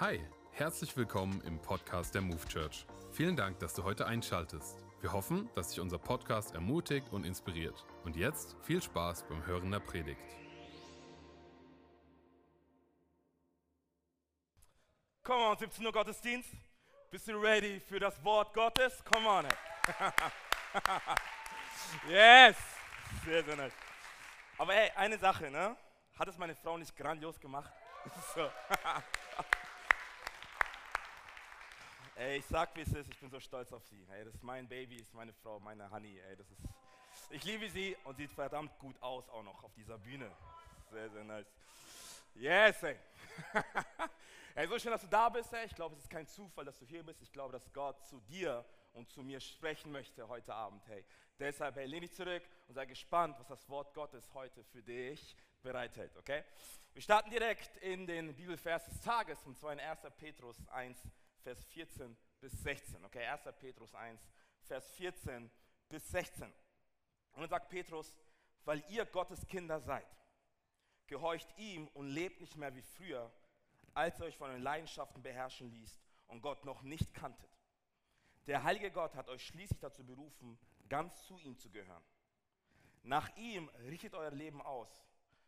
Hi, 0.00 0.20
herzlich 0.52 0.96
willkommen 0.96 1.42
im 1.44 1.60
Podcast 1.60 2.14
der 2.14 2.22
Move 2.22 2.46
Church. 2.46 2.86
Vielen 3.10 3.34
Dank, 3.34 3.58
dass 3.58 3.74
du 3.74 3.82
heute 3.82 4.06
einschaltest. 4.06 4.84
Wir 5.00 5.12
hoffen, 5.12 5.50
dass 5.56 5.70
dich 5.70 5.80
unser 5.80 5.98
Podcast 5.98 6.54
ermutigt 6.54 7.08
und 7.10 7.26
inspiriert. 7.26 7.84
Und 8.04 8.14
jetzt 8.14 8.54
viel 8.62 8.80
Spaß 8.80 9.24
beim 9.24 9.44
Hören 9.44 9.72
der 9.72 9.80
Predigt. 9.80 10.20
Come 15.24 15.46
on, 15.46 15.58
17 15.58 15.84
Uhr 15.84 15.90
Gottesdienst. 15.90 16.50
Bist 17.10 17.26
du 17.26 17.32
ready 17.32 17.80
für 17.80 17.98
das 17.98 18.22
Wort 18.22 18.54
Gottes? 18.54 19.04
Come 19.04 19.28
on. 19.28 19.48
yes. 22.08 22.56
Sehr, 23.24 23.42
sehr 23.42 23.56
nice. 23.56 23.72
Aber 24.58 24.72
ey, 24.72 24.92
eine 24.94 25.18
Sache, 25.18 25.50
ne? 25.50 25.76
Hat 26.16 26.28
es 26.28 26.38
meine 26.38 26.54
Frau 26.54 26.78
nicht 26.78 26.96
grandios 26.96 27.40
gemacht? 27.40 27.72
so. 28.36 28.48
ey, 32.18 32.38
ich 32.38 32.46
sag, 32.46 32.74
wie 32.76 32.82
es 32.82 32.92
ist. 32.92 33.08
Ich 33.08 33.18
bin 33.18 33.30
so 33.30 33.40
stolz 33.40 33.72
auf 33.72 33.84
sie. 33.86 34.06
Ey, 34.10 34.24
das 34.24 34.34
ist 34.34 34.42
mein 34.42 34.68
Baby, 34.68 34.96
ist 34.96 35.14
meine 35.14 35.32
Frau, 35.32 35.60
meine 35.60 35.90
Honey. 35.90 36.18
Ey, 36.28 36.36
das 36.36 36.50
ist, 36.50 36.60
ich 37.30 37.44
liebe 37.44 37.68
sie 37.70 37.96
und 38.04 38.16
sieht 38.16 38.32
verdammt 38.32 38.76
gut 38.78 39.00
aus 39.00 39.28
auch 39.28 39.42
noch 39.42 39.62
auf 39.62 39.72
dieser 39.74 39.98
Bühne. 39.98 40.30
Sehr, 40.90 41.08
sehr 41.10 41.24
nice. 41.24 41.46
Yes, 42.34 42.82
ey. 42.82 42.96
Hey, 44.54 44.66
so 44.66 44.76
schön, 44.76 44.90
dass 44.90 45.02
du 45.02 45.06
da 45.06 45.28
bist. 45.28 45.52
Hey. 45.52 45.66
Ich 45.66 45.74
glaube, 45.76 45.94
es 45.94 46.00
ist 46.00 46.10
kein 46.10 46.26
Zufall, 46.26 46.64
dass 46.64 46.76
du 46.80 46.84
hier 46.84 47.04
bist. 47.04 47.22
Ich 47.22 47.30
glaube, 47.30 47.52
dass 47.52 47.72
Gott 47.72 48.04
zu 48.04 48.20
dir 48.22 48.64
und 48.92 49.08
zu 49.08 49.22
mir 49.22 49.38
sprechen 49.38 49.92
möchte 49.92 50.26
heute 50.26 50.52
Abend. 50.52 50.84
Hey. 50.88 51.04
Deshalb 51.38 51.76
hey, 51.76 51.86
lehn 51.86 52.00
dich 52.00 52.12
zurück 52.12 52.42
und 52.66 52.74
sei 52.74 52.84
gespannt, 52.84 53.36
was 53.38 53.46
das 53.46 53.68
Wort 53.68 53.94
Gottes 53.94 54.28
heute 54.34 54.64
für 54.64 54.82
dich 54.82 55.36
bereithält. 55.62 56.16
Okay? 56.16 56.42
Wir 56.92 57.02
starten 57.02 57.30
direkt 57.30 57.76
in 57.76 58.04
den 58.04 58.34
Bibelvers 58.34 58.84
des 58.86 59.00
Tages, 59.00 59.38
und 59.46 59.56
zwar 59.56 59.72
in 59.72 59.78
1. 59.78 60.00
Petrus 60.16 60.56
1, 60.70 61.06
Vers 61.48 61.64
14 61.64 62.14
bis 62.40 62.52
16. 62.62 63.02
Okay, 63.06 63.24
1. 63.24 63.40
Petrus 63.58 63.94
1, 63.94 64.20
Vers 64.64 64.90
14 64.92 65.50
bis 65.88 66.06
16. 66.10 66.44
Und 66.44 67.40
dann 67.40 67.48
sagt 67.48 67.70
Petrus, 67.70 68.18
weil 68.66 68.84
ihr 68.90 69.06
Gottes 69.06 69.46
Kinder 69.46 69.80
seid, 69.80 70.06
gehorcht 71.06 71.48
ihm 71.56 71.88
und 71.94 72.08
lebt 72.08 72.42
nicht 72.42 72.54
mehr 72.56 72.74
wie 72.74 72.82
früher, 72.82 73.32
als 73.94 74.20
ihr 74.20 74.26
euch 74.26 74.36
von 74.36 74.50
den 74.50 74.60
Leidenschaften 74.60 75.22
beherrschen 75.22 75.70
ließt 75.70 75.98
und 76.26 76.42
Gott 76.42 76.66
noch 76.66 76.82
nicht 76.82 77.14
kanntet. 77.14 77.48
Der 78.46 78.62
heilige 78.62 78.90
Gott 78.90 79.14
hat 79.14 79.30
euch 79.30 79.46
schließlich 79.46 79.80
dazu 79.80 80.04
berufen, 80.04 80.58
ganz 80.90 81.24
zu 81.24 81.38
ihm 81.38 81.56
zu 81.56 81.70
gehören. 81.70 82.04
Nach 83.04 83.34
ihm 83.38 83.70
richtet 83.86 84.12
euer 84.12 84.32
Leben 84.32 84.60
aus. 84.60 85.02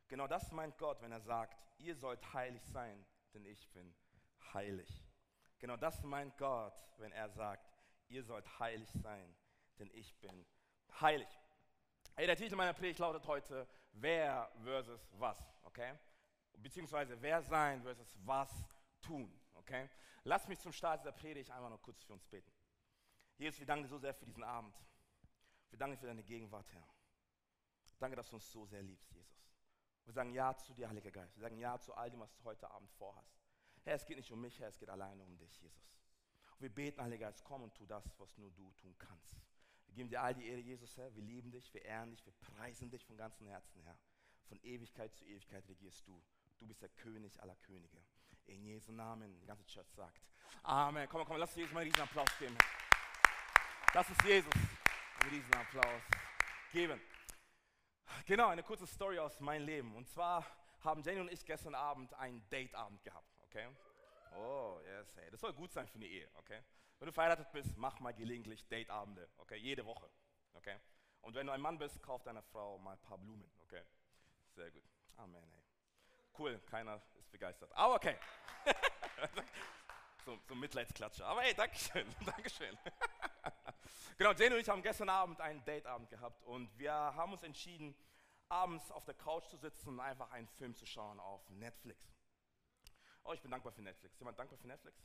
Genau 0.09 0.27
das 0.27 0.51
meint 0.51 0.79
Gott, 0.79 1.03
wenn 1.03 1.13
er 1.13 1.21
sagt, 1.21 1.63
ihr 1.77 1.95
sollt 1.95 2.33
heilig 2.33 2.65
sein, 2.65 3.05
denn 3.35 3.45
ich 3.45 3.69
bin 3.73 3.95
heilig. 4.55 5.10
Genau 5.61 5.77
das 5.77 6.03
meint 6.03 6.37
Gott, 6.37 6.75
wenn 6.99 7.13
er 7.13 7.29
sagt, 7.29 7.71
ihr 8.09 8.25
sollt 8.25 8.59
heilig 8.59 8.91
sein, 8.93 9.37
denn 9.79 9.91
ich 9.93 10.15
bin 10.21 10.45
heilig. 11.01 11.29
Hey, 12.17 12.27
der 12.27 12.37
Titel 12.37 12.57
meiner 12.57 12.73
Predigt 12.73 12.99
lautet 12.99 13.27
heute, 13.27 13.69
wer 13.93 14.51
versus 14.65 15.09
was, 15.13 15.39
okay? 15.63 15.97
beziehungsweise 16.63 17.21
wer 17.21 17.43
sein 17.43 17.83
versus 17.83 18.17
was 18.25 18.51
tun. 19.01 19.33
Okay? 19.55 19.89
Lass 20.25 20.47
mich 20.49 20.59
zum 20.59 20.73
Start 20.73 21.01
dieser 21.01 21.13
Predigt 21.13 21.51
einmal 21.51 21.71
noch 21.71 21.83
kurz 21.83 22.03
für 22.03 22.13
uns 22.13 22.27
beten. 22.27 22.53
Jesus, 23.37 23.59
wir 23.59 23.67
danken 23.67 23.85
dir 23.85 23.89
so 23.89 23.99
sehr 23.99 24.15
für 24.15 24.27
diesen 24.27 24.45
Abend. 24.45 24.77
Wir 25.71 25.79
danken 25.79 25.97
dir 25.97 26.01
für 26.01 26.07
deine 26.07 26.23
Gegenwart, 26.23 26.71
Herr. 26.73 26.87
Danke, 27.99 28.17
dass 28.17 28.29
du 28.29 28.37
uns 28.37 28.51
so 28.51 28.65
sehr 28.65 28.83
liebst, 28.83 29.13
Jesus. 29.13 29.47
Wir 30.05 30.13
sagen 30.15 30.33
Ja 30.33 30.57
zu 30.57 30.73
dir, 30.73 30.89
Heiliger 30.89 31.11
Geist. 31.11 31.37
Wir 31.37 31.43
sagen 31.43 31.59
Ja 31.59 31.79
zu 31.79 31.95
all 31.95 32.11
dem, 32.11 32.21
was 32.21 32.33
du 32.35 32.43
heute 32.45 32.71
Abend 32.71 32.91
vorhast. 32.93 33.40
Herr, 33.85 33.95
es 33.95 34.05
geht 34.05 34.17
nicht 34.17 34.31
um 34.31 34.41
mich, 34.41 34.59
Herr, 34.61 34.69
es 34.69 34.79
geht 34.79 34.91
alleine 34.91 35.25
um 35.25 35.37
dich, 35.39 35.61
Jesus. 35.61 35.97
Und 36.53 36.61
wir 36.63 36.69
beten, 36.69 37.01
Heiliger 37.01 37.27
Geist, 37.27 37.45
komm 37.45 37.63
und 37.63 37.75
tu 37.75 37.87
das, 37.87 38.05
was 38.19 38.37
nur 38.37 38.51
du 38.53 38.71
tun 38.73 38.95
kannst. 38.99 39.35
Wir 39.87 39.95
geben 39.95 40.11
dir 40.11 40.23
all 40.23 40.35
die 40.35 40.47
Ehre, 40.47 40.61
Jesus, 40.61 40.97
Herr. 40.97 41.15
Wir 41.15 41.23
lieben 41.23 41.51
dich, 41.51 41.73
wir 41.75 41.85
ehren 41.85 42.11
dich, 42.11 42.25
wir 42.25 42.33
preisen 42.35 42.91
dich 42.91 43.05
von 43.05 43.17
ganzem 43.17 43.47
Herzen, 43.47 43.83
Herr. 43.83 43.99
Von 44.47 44.61
Ewigkeit 44.63 45.15
zu 45.15 45.25
Ewigkeit 45.25 45.67
regierst 45.69 46.07
du. 46.07 46.23
Du 46.59 46.67
bist 46.67 46.83
der 46.83 46.91
König 46.91 47.41
aller 47.43 47.57
Könige. 47.57 48.03
In 48.47 48.65
Jesu 48.65 48.93
Namen, 48.93 49.39
die 49.41 49.47
ganze 49.47 49.65
Church 49.67 49.91
sagt. 49.93 50.21
Amen. 50.63 51.09
Komm, 51.09 51.25
komm, 51.25 51.39
lass 51.39 51.55
Jesus 51.55 51.73
mal 51.73 51.81
einen 51.81 51.91
riesen 51.91 52.03
Applaus 52.03 52.29
geben. 52.39 52.57
Lass 53.95 54.09
uns 54.09 54.19
Jesus 54.25 54.53
einen 55.21 55.31
riesen 55.31 55.55
Applaus 55.55 56.03
geben. 56.73 57.01
Genau, 58.27 58.49
eine 58.49 58.63
kurze 58.63 58.87
Story 58.87 59.19
aus 59.19 59.41
meinem 59.41 59.67
Leben. 59.67 59.95
Und 59.97 60.09
zwar 60.09 60.47
haben 60.81 61.03
Jenny 61.03 61.21
und 61.21 61.33
ich 61.33 61.45
gestern 61.45 61.75
Abend 61.75 62.13
einen 62.15 62.43
Dateabend 62.51 63.03
gehabt, 63.03 63.30
okay? 63.51 63.69
Oh, 64.37 64.79
yes, 64.87 65.17
hey. 65.17 65.31
Das 65.31 65.41
soll 65.41 65.53
gut 65.53 65.73
sein 65.73 65.87
für 65.89 65.97
eine 65.97 66.07
Ehe, 66.07 66.29
okay? 66.35 66.63
Wenn 66.99 67.07
du 67.07 67.13
verheiratet 67.13 67.51
bist, 67.53 67.77
mach 67.77 67.99
mal 68.01 68.13
gelegentlich 68.13 68.67
Dateabende, 68.69 69.29
okay? 69.39 69.57
Jede 69.57 69.85
Woche, 69.85 70.09
okay? 70.55 70.77
Und 71.23 71.35
wenn 71.35 71.47
du 71.47 71.53
ein 71.53 71.61
Mann 71.61 71.79
bist, 71.79 72.01
kauf 72.03 72.23
deiner 72.23 72.43
Frau 72.43 72.79
mal 72.79 72.93
ein 72.93 73.01
paar 73.01 73.19
Blumen, 73.19 73.51
okay? 73.65 73.83
Sehr 74.55 74.71
gut. 74.71 74.85
Amen, 75.17 75.43
hey. 75.53 75.63
Cool, 76.39 76.59
keiner 76.61 77.03
ist 77.19 77.31
begeistert. 77.31 77.73
Aber 77.75 77.97
okay. 77.97 78.17
so, 80.25 80.39
so 80.49 80.55
Mitleidsklatscher. 80.55 81.27
Aber 81.27 81.43
hey, 81.43 81.55
Dankeschön, 81.55 82.07
Dankeschön. 82.25 82.79
genau, 84.17 84.33
Jane 84.33 84.55
und 84.55 84.61
ich 84.61 84.69
haben 84.69 84.83
gestern 84.83 85.09
Abend 85.09 85.41
einen 85.41 85.65
Dateabend 85.65 86.09
gehabt 86.09 86.43
und 86.45 86.79
wir 86.79 86.93
haben 86.93 87.33
uns 87.33 87.43
entschieden, 87.43 87.95
abends 88.49 88.91
auf 88.91 89.05
der 89.05 89.15
Couch 89.15 89.47
zu 89.49 89.57
sitzen 89.57 89.89
und 89.91 90.01
einfach 90.01 90.31
einen 90.31 90.49
Film 90.49 90.75
zu 90.75 90.87
schauen 90.87 91.21
auf 91.21 91.49
Netflix. 91.51 92.11
Oh, 93.25 93.33
ich 93.33 93.41
bin 93.41 93.51
dankbar 93.51 93.73
für 93.73 93.83
Netflix. 93.83 94.19
Jemand 94.19 94.39
dankbar 94.39 94.59
für 94.59 94.67
Netflix? 94.67 94.99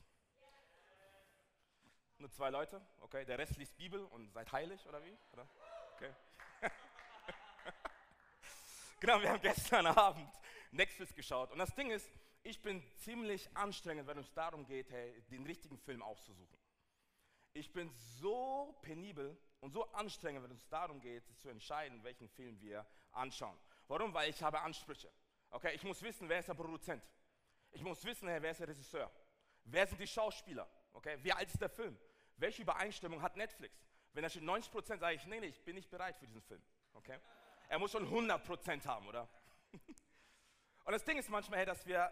Nur 2.18 2.30
zwei 2.30 2.50
Leute, 2.50 2.80
okay. 3.00 3.24
Der 3.24 3.38
Rest 3.38 3.56
liest 3.56 3.76
Bibel 3.76 4.04
und 4.04 4.32
seid 4.32 4.50
heilig, 4.50 4.86
oder 4.86 5.04
wie? 5.04 5.16
Oder? 5.32 5.46
Okay. 5.94 6.14
genau, 9.00 9.20
wir 9.20 9.30
haben 9.30 9.40
gestern 9.40 9.86
Abend 9.86 10.30
Netflix 10.70 11.14
geschaut. 11.14 11.52
Und 11.52 11.58
das 11.58 11.74
Ding 11.74 11.90
ist, 11.90 12.10
ich 12.42 12.62
bin 12.62 12.82
ziemlich 12.98 13.54
anstrengend, 13.56 14.06
wenn 14.06 14.18
es 14.18 14.32
darum 14.32 14.64
geht, 14.64 14.90
hey, 14.90 15.20
den 15.30 15.44
richtigen 15.44 15.78
Film 15.78 16.02
auszusuchen. 16.02 16.56
Ich 17.52 17.72
bin 17.72 17.90
so 17.90 18.78
penibel 18.82 19.36
und 19.60 19.72
so 19.72 19.90
anstrengend, 19.92 20.44
wenn 20.44 20.52
es 20.52 20.68
darum 20.68 21.00
geht, 21.00 21.24
zu 21.38 21.48
entscheiden, 21.48 22.02
welchen 22.04 22.28
Film 22.28 22.60
wir 22.60 22.86
anschauen. 23.12 23.58
Warum? 23.88 24.12
Weil 24.14 24.30
ich 24.30 24.42
habe 24.42 24.60
Ansprüche. 24.60 25.10
Okay, 25.50 25.74
ich 25.74 25.82
muss 25.82 26.02
wissen, 26.02 26.28
wer 26.28 26.38
ist 26.38 26.48
der 26.48 26.54
Produzent. 26.54 27.02
Ich 27.76 27.82
muss 27.82 28.02
wissen, 28.06 28.26
hey, 28.26 28.40
wer 28.40 28.52
ist 28.52 28.60
der 28.60 28.68
Regisseur. 28.68 29.12
Wer 29.64 29.86
sind 29.86 30.00
die 30.00 30.06
Schauspieler? 30.06 30.66
Okay, 30.94 31.18
wie 31.22 31.30
alt 31.30 31.46
ist 31.46 31.60
der 31.60 31.68
Film? 31.68 31.94
Welche 32.38 32.62
Übereinstimmung 32.62 33.20
hat 33.20 33.36
Netflix? 33.36 33.86
Wenn 34.14 34.22
da 34.22 34.30
steht 34.30 34.44
90 34.44 34.72
Prozent, 34.72 35.00
sage 35.00 35.16
ich, 35.16 35.26
nee, 35.26 35.38
nee, 35.40 35.48
ich 35.48 35.62
bin 35.62 35.74
nicht 35.74 35.90
bereit 35.90 36.16
für 36.16 36.26
diesen 36.26 36.40
Film. 36.40 36.62
Okay? 36.94 37.18
Er 37.68 37.78
muss 37.78 37.92
schon 37.92 38.04
100 38.04 38.42
Prozent 38.42 38.86
haben, 38.86 39.06
oder? 39.06 39.28
Und 40.84 40.92
das 40.92 41.04
Ding 41.04 41.18
ist 41.18 41.28
manchmal, 41.28 41.58
hey, 41.58 41.66
dass 41.66 41.84
wir 41.86 42.10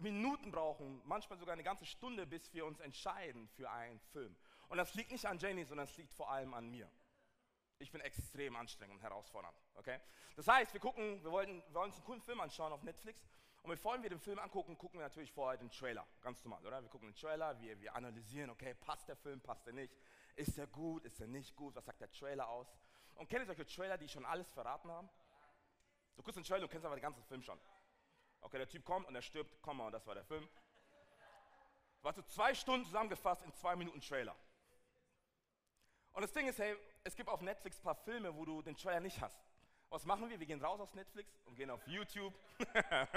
Minuten 0.00 0.50
brauchen, 0.50 1.00
manchmal 1.04 1.38
sogar 1.38 1.52
eine 1.52 1.62
ganze 1.62 1.86
Stunde, 1.86 2.26
bis 2.26 2.52
wir 2.52 2.66
uns 2.66 2.80
entscheiden 2.80 3.46
für 3.50 3.70
einen 3.70 4.00
Film. 4.00 4.36
Und 4.68 4.78
das 4.78 4.94
liegt 4.94 5.12
nicht 5.12 5.26
an 5.26 5.38
Jenny, 5.38 5.64
sondern 5.64 5.86
es 5.86 5.96
liegt 5.96 6.12
vor 6.12 6.28
allem 6.28 6.54
an 6.54 6.68
mir. 6.68 6.90
Ich 7.78 7.92
bin 7.92 8.00
extrem 8.00 8.56
anstrengend 8.56 8.96
und 8.96 9.02
herausfordernd. 9.02 9.56
Okay? 9.76 10.00
Das 10.34 10.48
heißt, 10.48 10.72
wir 10.72 10.80
gucken, 10.80 11.22
wir 11.22 11.30
wollten, 11.30 11.62
wir 11.68 11.74
wollen 11.74 11.90
uns 11.90 11.98
einen 11.98 12.04
coolen 12.04 12.20
Film 12.20 12.40
anschauen 12.40 12.72
auf 12.72 12.82
Netflix. 12.82 13.28
Und 13.62 13.70
bevor 13.70 14.00
wir 14.02 14.08
den 14.08 14.20
Film 14.20 14.38
angucken, 14.38 14.78
gucken 14.78 15.00
wir 15.00 15.04
natürlich 15.04 15.32
vorher 15.32 15.58
den 15.58 15.70
Trailer. 15.70 16.06
Ganz 16.22 16.42
normal, 16.44 16.64
oder? 16.66 16.80
Wir 16.82 16.88
gucken 16.88 17.08
den 17.08 17.14
Trailer, 17.14 17.60
wir, 17.60 17.80
wir 17.80 17.94
analysieren, 17.94 18.50
okay, 18.50 18.74
passt 18.74 19.08
der 19.08 19.16
Film, 19.16 19.40
passt 19.40 19.66
er 19.66 19.72
nicht? 19.72 19.94
Ist 20.36 20.56
er 20.58 20.66
gut, 20.66 21.04
ist 21.04 21.20
er 21.20 21.26
nicht 21.26 21.56
gut? 21.56 21.74
Was 21.74 21.84
sagt 21.84 22.00
der 22.00 22.10
Trailer 22.10 22.48
aus? 22.48 22.68
Und 23.16 23.28
kennt 23.28 23.42
ihr 23.42 23.46
solche 23.46 23.66
Trailer, 23.66 23.98
die 23.98 24.08
schon 24.08 24.24
alles 24.24 24.50
verraten 24.52 24.90
haben? 24.90 25.08
Du 26.16 26.22
guckst 26.22 26.36
den 26.36 26.44
Trailer 26.44 26.64
und 26.64 26.70
kennst 26.70 26.86
aber 26.86 26.96
den 26.96 27.02
ganzen 27.02 27.24
Film 27.24 27.42
schon. 27.42 27.60
Okay, 28.40 28.58
der 28.58 28.68
Typ 28.68 28.84
kommt 28.84 29.06
und 29.08 29.14
er 29.14 29.22
stirbt, 29.22 29.60
komm 29.60 29.78
mal, 29.78 29.90
das 29.90 30.06
war 30.06 30.14
der 30.14 30.24
Film. 30.24 30.48
War 32.02 32.12
so 32.12 32.22
zwei 32.22 32.54
Stunden 32.54 32.86
zusammengefasst 32.86 33.42
in 33.42 33.52
zwei 33.52 33.74
Minuten 33.74 34.00
Trailer. 34.00 34.36
Und 36.12 36.22
das 36.22 36.32
Ding 36.32 36.48
ist, 36.48 36.58
hey, 36.58 36.76
es 37.04 37.14
gibt 37.14 37.28
auf 37.28 37.40
Netflix 37.40 37.78
ein 37.78 37.82
paar 37.82 37.94
Filme, 37.94 38.34
wo 38.34 38.44
du 38.44 38.62
den 38.62 38.76
Trailer 38.76 39.00
nicht 39.00 39.20
hast. 39.20 39.47
Was 39.90 40.04
machen 40.04 40.28
wir? 40.28 40.38
Wir 40.38 40.46
gehen 40.46 40.62
raus 40.62 40.78
aus 40.80 40.92
Netflix 40.92 41.40
und 41.46 41.56
gehen 41.56 41.70
auf 41.70 41.86
YouTube. 41.86 42.34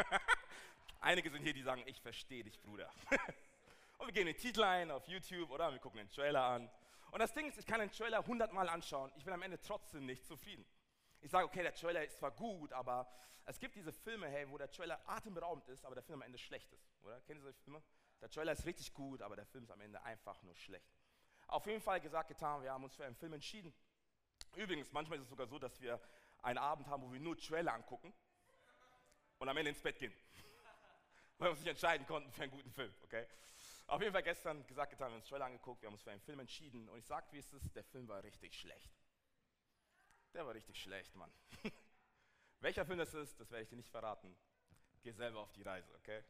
Einige 1.02 1.30
sind 1.30 1.44
hier, 1.44 1.54
die 1.54 1.64
sagen, 1.64 1.84
ich 1.86 2.00
verstehe 2.00 2.46
dich, 2.46 2.62
Bruder. 2.62 2.90
und 3.98 4.08
wir 4.08 4.14
gehen 4.14 4.26
den 4.26 4.38
Titel 4.38 4.64
ein 4.64 4.90
auf 4.90 5.06
YouTube 5.06 5.50
oder 5.52 5.70
wir 5.70 5.80
gucken 5.80 5.98
den 5.98 6.10
Trailer 6.10 6.44
an. 6.44 6.72
Und 7.12 7.20
das 7.20 7.34
Ding 7.34 7.46
ist, 7.46 7.58
ich 7.58 7.66
kann 7.66 7.82
den 7.82 7.92
Trailer 7.92 8.26
hundertmal 8.26 8.70
anschauen, 8.70 9.12
ich 9.18 9.26
bin 9.26 9.34
am 9.34 9.42
Ende 9.42 9.60
trotzdem 9.60 10.06
nicht 10.06 10.26
zufrieden. 10.26 10.66
Ich 11.20 11.30
sage, 11.30 11.46
okay, 11.46 11.62
der 11.62 11.74
Trailer 11.74 12.06
ist 12.06 12.18
zwar 12.20 12.32
gut, 12.32 12.72
aber 12.72 13.06
es 13.44 13.60
gibt 13.60 13.76
diese 13.76 13.92
Filme, 13.92 14.30
hey, 14.30 14.50
wo 14.50 14.58
der 14.58 14.72
Trailer 14.72 14.98
atemberaubend 15.06 15.68
ist, 15.68 15.84
aber 15.84 15.96
der 15.96 16.04
Film 16.04 16.20
am 16.20 16.26
Ende 16.26 16.38
schlecht 16.38 16.72
ist. 16.72 16.90
Oder? 17.04 17.20
Kennt 17.22 17.40
ihr 17.40 17.44
solche 17.44 17.60
Filme? 17.60 17.84
Der 18.22 18.30
Trailer 18.30 18.54
ist 18.54 18.66
richtig 18.66 18.94
gut, 18.94 19.22
aber 19.22 19.36
der 19.36 19.46
Film 19.46 19.66
ist 19.66 19.72
am 19.72 19.82
Ende 19.82 20.02
einfach 20.04 20.42
nur 20.44 20.56
schlecht. 20.56 20.96
Auf 21.48 21.66
jeden 21.66 21.82
Fall 21.82 22.00
gesagt, 22.00 22.30
getan, 22.30 22.64
wir 22.64 22.72
haben 22.72 22.86
uns 22.86 22.96
für 22.96 23.04
einen 23.04 23.16
Film 23.16 23.34
entschieden. 23.34 23.74
Übrigens, 24.56 24.92
manchmal 24.94 25.18
ist 25.18 25.24
es 25.24 25.30
sogar 25.30 25.48
so, 25.48 25.60
dass 25.60 25.82
wir 25.82 26.00
einen 26.42 26.58
Abend 26.58 26.88
haben, 26.88 27.04
wo 27.04 27.12
wir 27.12 27.20
nur 27.20 27.38
Trailer 27.38 27.74
angucken 27.74 28.14
und 29.40 29.50
am 29.50 29.58
Ende 29.58 29.70
ins 29.70 29.82
Bett 29.82 30.00
gehen. 30.00 30.14
weil 31.38 31.48
wir 31.48 31.52
uns 31.52 31.60
nicht 31.60 31.70
entscheiden 31.70 32.06
konnten 32.08 32.32
für 32.32 32.44
einen 32.44 32.52
guten 32.52 32.72
Film, 32.72 32.94
okay? 33.04 33.28
Auf 33.88 34.02
jeden 34.02 34.14
Fall 34.14 34.24
gestern 34.24 34.66
gesagt, 34.68 34.92
getan, 34.92 35.10
wir 35.10 35.14
haben 35.14 35.22
uns 35.22 35.28
Trailer 35.28 35.46
angeguckt, 35.46 35.82
wir 35.82 35.88
haben 35.88 35.94
uns 35.94 36.04
für 36.04 36.12
einen 36.12 36.22
Film 36.22 36.40
entschieden 36.40 36.88
und 36.90 36.98
ich 36.98 37.06
sag, 37.06 37.32
wie 37.34 37.40
es 37.40 37.52
ist, 37.52 37.76
der 37.76 37.84
Film 37.84 38.08
war 38.08 38.24
richtig 38.24 38.56
schlecht. 38.56 38.92
Der 40.34 40.46
war 40.46 40.54
richtig 40.54 40.82
schlecht, 40.82 41.14
Mann. 41.16 41.32
Welcher 42.62 42.86
Film 42.86 43.00
das 43.00 43.14
ist, 43.14 43.40
das 43.40 43.52
werde 43.52 43.64
ich 43.64 43.70
dir 43.70 43.76
nicht 43.76 43.90
verraten. 43.90 44.36
Geh 45.02 45.12
selber 45.12 45.40
auf 45.40 45.52
die 45.52 45.64
Reise, 45.64 45.94
okay? 45.96 46.24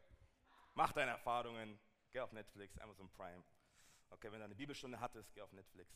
Mach 0.73 0.91
deine 0.93 1.11
Erfahrungen, 1.11 1.79
geh 2.11 2.21
auf 2.21 2.31
Netflix, 2.31 2.77
Amazon 2.79 3.09
Prime. 3.09 3.43
Okay, 4.09 4.31
wenn 4.31 4.39
du 4.39 4.45
eine 4.45 4.55
Bibelstunde 4.55 4.99
hattest, 4.99 5.33
geh 5.33 5.41
auf 5.41 5.51
Netflix 5.51 5.93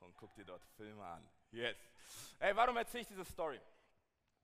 und 0.00 0.16
guck 0.16 0.34
dir 0.34 0.44
dort 0.44 0.64
Filme 0.76 1.04
an. 1.04 1.28
Yes. 1.52 1.76
Hey, 2.38 2.56
warum 2.56 2.78
erzähle 2.78 3.02
ich 3.02 3.08
diese 3.08 3.26
Story? 3.26 3.60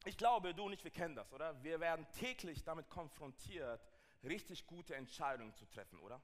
Ich 0.05 0.19
glaube, 0.19 0.55
du 0.55 0.65
und 0.65 0.75
ich, 0.75 0.85
wir 0.85 0.91
kennen 0.91 1.15
das, 1.15 1.33
oder? 1.33 1.61
Wir 1.65 1.81
werden 1.81 2.07
täglich 2.13 2.63
damit 2.63 2.91
konfrontiert, 2.91 3.81
richtig 4.23 4.67
gute 4.67 4.95
Entscheidungen 4.95 5.55
zu 5.55 5.65
treffen, 5.65 5.99
oder? 6.01 6.21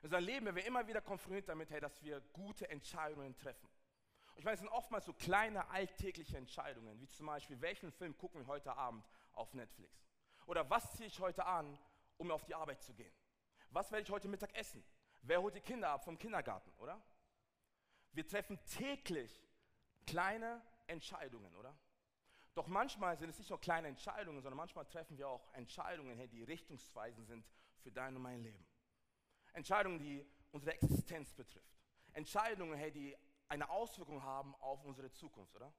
In 0.00 0.04
unserem 0.04 0.24
Leben 0.24 0.46
werden 0.46 0.56
wir 0.56 0.64
immer 0.66 0.86
wieder 0.86 1.00
konfrontiert 1.00 1.48
damit, 1.48 1.70
hey, 1.70 1.80
dass 1.80 2.00
wir 2.04 2.20
gute 2.32 2.68
Entscheidungen 2.70 3.34
treffen. 3.34 3.68
Und 4.34 4.38
ich 4.38 4.44
meine, 4.44 4.54
es 4.54 4.60
sind 4.60 4.68
oftmals 4.68 5.04
so 5.04 5.12
kleine 5.12 5.68
alltägliche 5.68 6.38
Entscheidungen, 6.38 7.00
wie 7.00 7.08
zum 7.08 7.26
Beispiel, 7.26 7.60
welchen 7.60 7.90
Film 7.90 8.16
gucken 8.16 8.42
wir 8.42 8.46
heute 8.46 8.76
Abend 8.76 9.04
auf 9.32 9.52
Netflix? 9.52 10.06
Oder 10.46 10.70
was 10.70 10.92
ziehe 10.92 11.08
ich 11.08 11.18
heute 11.18 11.44
an, 11.44 11.76
um 12.18 12.30
auf 12.30 12.44
die 12.44 12.54
Arbeit 12.54 12.80
zu 12.84 12.94
gehen? 12.94 13.12
Was 13.70 13.90
werde 13.90 14.04
ich 14.04 14.10
heute 14.10 14.28
Mittag 14.28 14.54
essen? 14.54 14.84
Wer 15.22 15.42
holt 15.42 15.56
die 15.56 15.60
Kinder 15.60 15.90
ab 15.90 16.04
vom 16.04 16.16
Kindergarten, 16.16 16.70
oder? 16.78 17.02
Wir 18.12 18.26
treffen 18.26 18.64
täglich 18.64 19.47
kleine 20.08 20.62
Entscheidungen, 20.86 21.54
oder? 21.54 21.76
Doch 22.54 22.66
manchmal 22.66 23.16
sind 23.16 23.30
es 23.30 23.38
nicht 23.38 23.50
nur 23.50 23.60
kleine 23.60 23.88
Entscheidungen, 23.88 24.42
sondern 24.42 24.56
manchmal 24.56 24.84
treffen 24.86 25.16
wir 25.16 25.28
auch 25.28 25.52
Entscheidungen, 25.54 26.28
die 26.30 26.42
richtungsweisend 26.42 27.26
sind 27.26 27.46
für 27.82 27.92
dein 27.92 28.16
und 28.16 28.22
mein 28.22 28.42
Leben. 28.42 28.66
Entscheidungen, 29.52 29.98
die 29.98 30.26
unsere 30.50 30.72
Existenz 30.72 31.32
betrifft. 31.32 31.78
Entscheidungen, 32.14 32.92
die 32.92 33.16
eine 33.48 33.68
Auswirkung 33.70 34.22
haben 34.22 34.54
auf 34.56 34.84
unsere 34.84 35.10
Zukunft, 35.12 35.54
oder? 35.54 35.72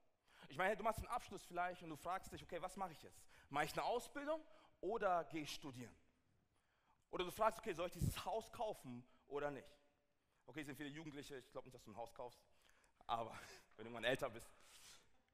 Ich 0.47 0.57
meine, 0.57 0.77
du 0.77 0.83
machst 0.83 0.99
einen 0.99 1.07
Abschluss 1.07 1.43
vielleicht 1.43 1.83
und 1.83 1.89
du 1.89 1.97
fragst 1.97 2.31
dich, 2.31 2.41
okay, 2.43 2.61
was 2.61 2.75
mache 2.77 2.93
ich 2.93 3.01
jetzt? 3.03 3.27
Mache 3.49 3.65
ich 3.65 3.73
eine 3.73 3.83
Ausbildung 3.83 4.41
oder 4.79 5.25
gehe 5.25 5.41
ich 5.41 5.53
studieren? 5.53 5.95
Oder 7.11 7.25
du 7.25 7.31
fragst, 7.31 7.59
okay, 7.59 7.73
soll 7.73 7.87
ich 7.87 7.93
dieses 7.93 8.23
Haus 8.25 8.51
kaufen 8.51 9.03
oder 9.27 9.51
nicht? 9.51 9.67
Okay, 10.45 10.63
sind 10.63 10.75
viele 10.75 10.89
Jugendliche, 10.89 11.37
ich 11.37 11.51
glaube 11.51 11.67
nicht, 11.67 11.75
dass 11.75 11.83
du 11.83 11.91
ein 11.91 11.97
Haus 11.97 12.13
kaufst, 12.13 12.39
aber 13.09 13.31
wenn 13.75 13.85
du 13.85 13.91
irgendwann 13.91 14.03
älter 14.05 14.29
bist, 14.29 14.49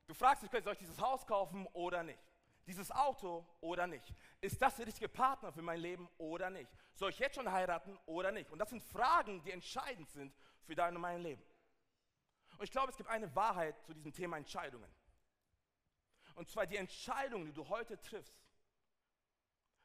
Du 0.07 0.13
fragst 0.13 0.43
dich, 0.43 0.63
soll 0.63 0.73
ich 0.73 0.79
dieses 0.79 0.99
Haus 0.99 1.25
kaufen 1.25 1.65
oder 1.73 2.03
nicht? 2.03 2.19
Dieses 2.67 2.91
Auto 2.91 3.45
oder 3.61 3.87
nicht? 3.87 4.13
Ist 4.41 4.61
das 4.61 4.75
der 4.75 4.87
richtige 4.87 5.09
Partner 5.09 5.51
für 5.51 5.61
mein 5.61 5.79
Leben 5.79 6.09
oder 6.17 6.49
nicht? 6.49 6.69
Soll 6.93 7.09
ich 7.09 7.19
jetzt 7.19 7.35
schon 7.35 7.51
heiraten 7.51 7.97
oder 8.05 8.31
nicht? 8.31 8.49
Und 8.51 8.59
das 8.59 8.69
sind 8.69 8.83
Fragen, 8.83 9.41
die 9.43 9.51
entscheidend 9.51 10.09
sind 10.09 10.35
für 10.63 10.75
dein 10.75 10.95
und 10.95 11.01
mein 11.01 11.21
Leben. 11.21 11.43
Und 12.57 12.63
ich 12.63 12.71
glaube, 12.71 12.91
es 12.91 12.97
gibt 12.97 13.09
eine 13.09 13.33
Wahrheit 13.35 13.75
zu 13.83 13.93
diesem 13.93 14.13
Thema 14.13 14.37
Entscheidungen. 14.37 14.89
Und 16.35 16.49
zwar 16.49 16.65
die 16.65 16.77
Entscheidungen, 16.77 17.45
die 17.45 17.53
du 17.53 17.67
heute 17.67 17.99
triffst, 17.99 18.35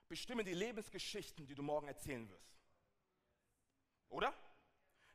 bestimmen 0.09 0.45
die 0.45 0.55
Lebensgeschichten, 0.55 1.47
die 1.47 1.55
du 1.55 1.63
morgen 1.63 1.89
erzählen 1.89 2.29
wirst. 2.29 2.59
Oder? 4.09 4.35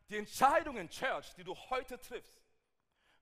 Die 0.09 0.17
Entscheidungen, 0.17 0.89
Church, 0.89 1.33
die 1.35 1.43
du 1.43 1.55
heute 1.69 1.99
triffst, 1.99 2.44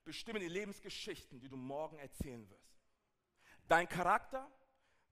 bestimmen 0.03 0.39
die 0.39 0.47
Lebensgeschichten, 0.47 1.39
die 1.39 1.49
du 1.49 1.57
morgen 1.57 1.97
erzählen 1.99 2.49
wirst. 2.49 2.77
Dein 3.67 3.87
Charakter, 3.87 4.51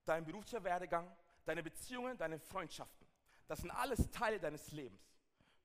dein 0.05 0.25
beruflicher 0.25 0.63
Werdegang, 0.63 1.09
deine 1.45 1.63
Beziehungen, 1.63 2.17
deine 2.17 2.39
Freundschaften, 2.39 3.07
das 3.47 3.59
sind 3.59 3.71
alles 3.71 4.09
Teile 4.11 4.39
deines 4.39 4.71
Lebens. 4.71 5.01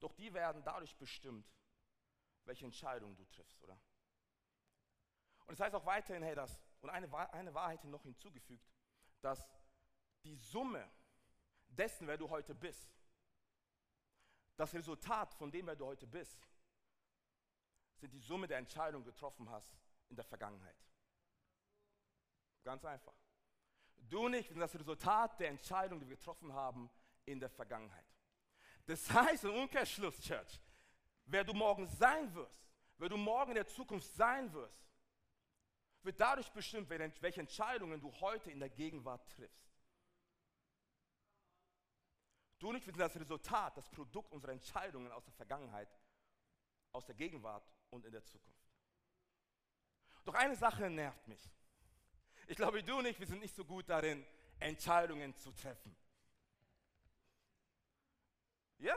Doch 0.01 0.13
die 0.13 0.33
werden 0.33 0.63
dadurch 0.65 0.97
bestimmt, 0.97 1.47
welche 2.45 2.65
Entscheidungen 2.65 3.17
du 3.17 3.25
triffst, 3.27 3.63
oder? 3.63 3.79
Und 5.47 5.53
es 5.53 5.59
das 5.59 5.67
heißt 5.67 5.75
auch 5.77 5.87
weiterhin, 5.87 6.23
hey, 6.23 6.35
das, 6.35 6.61
und 6.81 6.91
eine, 6.91 7.13
eine 7.33 7.55
Wahrheit 7.55 7.85
noch 7.85 8.03
hinzugefügt, 8.03 8.69
dass 9.21 9.45
die 10.25 10.35
Summe 10.35 10.91
dessen, 11.69 12.07
wer 12.07 12.17
du 12.17 12.29
heute 12.29 12.55
bist, 12.55 12.89
das 14.57 14.75
Resultat 14.75 15.35
von 15.35 15.51
dem, 15.51 15.67
wer 15.67 15.77
du 15.77 15.87
heute 15.87 16.07
bist, 16.07 16.39
sind 17.99 18.13
die 18.13 18.21
Summe 18.21 18.47
der 18.47 18.59
Entscheidungen 18.59 19.05
getroffen 19.05 19.49
hast 19.51 19.77
in 20.09 20.17
der 20.17 20.25
Vergangenheit. 20.25 20.77
Ganz 22.65 22.85
einfach. 22.85 23.15
Du 23.97 24.29
nicht 24.29 24.49
sind 24.49 24.61
das 24.61 24.75
Resultat 24.75 25.39
der 25.41 25.51
Entscheidungen, 25.51 26.01
die 26.01 26.09
wir 26.09 26.17
getroffen 26.17 26.53
haben 26.53 26.91
in 27.25 27.41
der 27.41 27.51
Vergangenheit. 27.51 28.07
Das 28.87 29.11
heißt 29.11 29.45
im 29.45 29.55
Umkehrschluss, 29.55 30.21
Church, 30.21 30.61
wer 31.25 31.45
du 31.45 31.55
morgen 31.55 31.87
sein 31.87 32.33
wirst, 32.35 32.69
wer 32.99 33.09
du 33.09 33.17
morgen 33.17 33.51
in 33.51 33.57
der 33.57 33.67
Zukunft 33.67 34.07
sein 34.15 34.53
wirst, 34.53 34.87
wird 36.03 36.21
dadurch 36.21 36.51
bestimmt, 36.53 36.89
welche 36.89 37.41
Entscheidungen 37.41 38.01
du 38.01 38.13
heute 38.21 38.51
in 38.51 38.61
der 38.61 38.71
Gegenwart 38.71 39.29
triffst. 39.29 39.67
Du 42.59 42.73
nicht, 42.73 42.87
wir 42.87 42.93
sind 42.93 43.01
das 43.01 43.17
Resultat, 43.17 43.77
das 43.77 43.91
Produkt 43.91 44.33
unserer 44.33 44.53
Entscheidungen 44.53 45.11
aus 45.13 45.25
der 45.25 45.35
Vergangenheit, 45.35 45.89
aus 46.93 47.05
der 47.05 47.15
Gegenwart 47.15 47.76
und 47.91 48.05
in 48.05 48.13
der 48.13 48.25
Zukunft. 48.25 48.57
Doch 50.25 50.35
eine 50.35 50.57
Sache 50.57 50.91
nervt 50.91 51.27
mich. 51.29 51.51
Ich 52.49 52.57
glaube, 52.57 52.83
du 52.83 52.99
und 52.99 53.07
ich, 53.07 53.19
wir 53.19 53.27
sind 53.27 53.41
nicht 53.41 53.55
so 53.55 53.65
gut 53.65 53.89
darin, 53.89 54.25
Entscheidungen 54.59 55.37
zu 55.37 55.53
treffen. 55.53 55.97
Ja? 58.79 58.97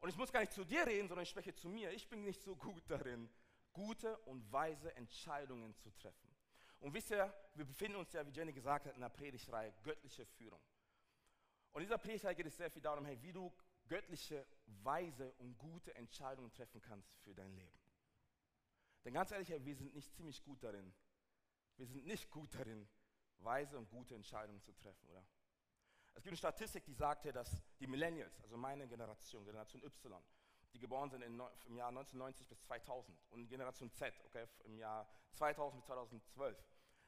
Und 0.00 0.08
ich 0.08 0.16
muss 0.16 0.32
gar 0.32 0.40
nicht 0.40 0.52
zu 0.52 0.64
dir 0.64 0.86
reden, 0.86 1.08
sondern 1.08 1.24
ich 1.24 1.30
spreche 1.30 1.54
zu 1.54 1.68
mir. 1.68 1.90
Ich 1.92 2.08
bin 2.08 2.24
nicht 2.24 2.42
so 2.42 2.54
gut 2.54 2.88
darin, 2.88 3.28
gute 3.72 4.16
und 4.18 4.50
weise 4.52 4.94
Entscheidungen 4.94 5.74
zu 5.76 5.90
treffen. 5.90 6.28
Und 6.80 6.94
wisst 6.94 7.10
ihr, 7.10 7.32
wir 7.54 7.64
befinden 7.64 7.96
uns 7.96 8.12
ja, 8.12 8.24
wie 8.24 8.30
Jenny 8.30 8.52
gesagt 8.52 8.86
hat, 8.86 8.94
in 8.94 9.00
der 9.00 9.08
Predigtreihe 9.08 9.72
göttliche 9.82 10.24
Führung. 10.24 10.60
Und 11.72 11.82
in 11.82 11.88
dieser 11.88 11.98
Predigtreihe 11.98 12.36
geht 12.36 12.46
es 12.46 12.56
sehr 12.56 12.70
viel 12.70 12.82
darum, 12.82 13.04
hey, 13.04 13.20
wie 13.20 13.32
du 13.32 13.52
göttliche, 13.88 14.46
weise 14.66 15.32
und 15.38 15.58
gute 15.58 15.94
Entscheidungen 15.94 16.52
treffen 16.52 16.80
kannst 16.80 17.16
für 17.24 17.34
dein 17.34 17.52
Leben. 17.54 17.78
Denn 19.04 19.14
ganz 19.14 19.30
ehrlich, 19.30 19.48
wir 19.48 19.74
sind 19.74 19.94
nicht 19.94 20.14
ziemlich 20.14 20.42
gut 20.42 20.62
darin. 20.62 20.94
Wir 21.76 21.86
sind 21.86 22.06
nicht 22.06 22.30
gut 22.30 22.54
darin, 22.54 22.88
weise 23.38 23.78
und 23.78 23.88
gute 23.88 24.14
Entscheidungen 24.14 24.60
zu 24.60 24.72
treffen, 24.72 25.08
oder? 25.08 25.24
Es 26.14 26.24
gibt 26.24 26.32
eine 26.32 26.36
Statistik, 26.36 26.84
die 26.84 26.94
sagt, 26.94 27.24
dass 27.26 27.62
die 27.78 27.86
Millennials, 27.86 28.40
also 28.40 28.56
meine 28.56 28.88
Generation, 28.88 29.44
Generation 29.44 29.82
Y, 29.84 30.22
die 30.72 30.80
geboren 30.80 31.08
sind 31.10 31.22
im 31.22 31.38
Jahr 31.76 31.88
1990 31.88 32.48
bis 32.48 32.60
2000 32.62 33.16
und 33.30 33.48
Generation 33.48 33.90
Z, 33.92 34.12
okay, 34.24 34.46
im 34.64 34.76
Jahr 34.76 35.08
2000 35.32 35.80
bis 35.80 35.86
2012, 35.86 36.58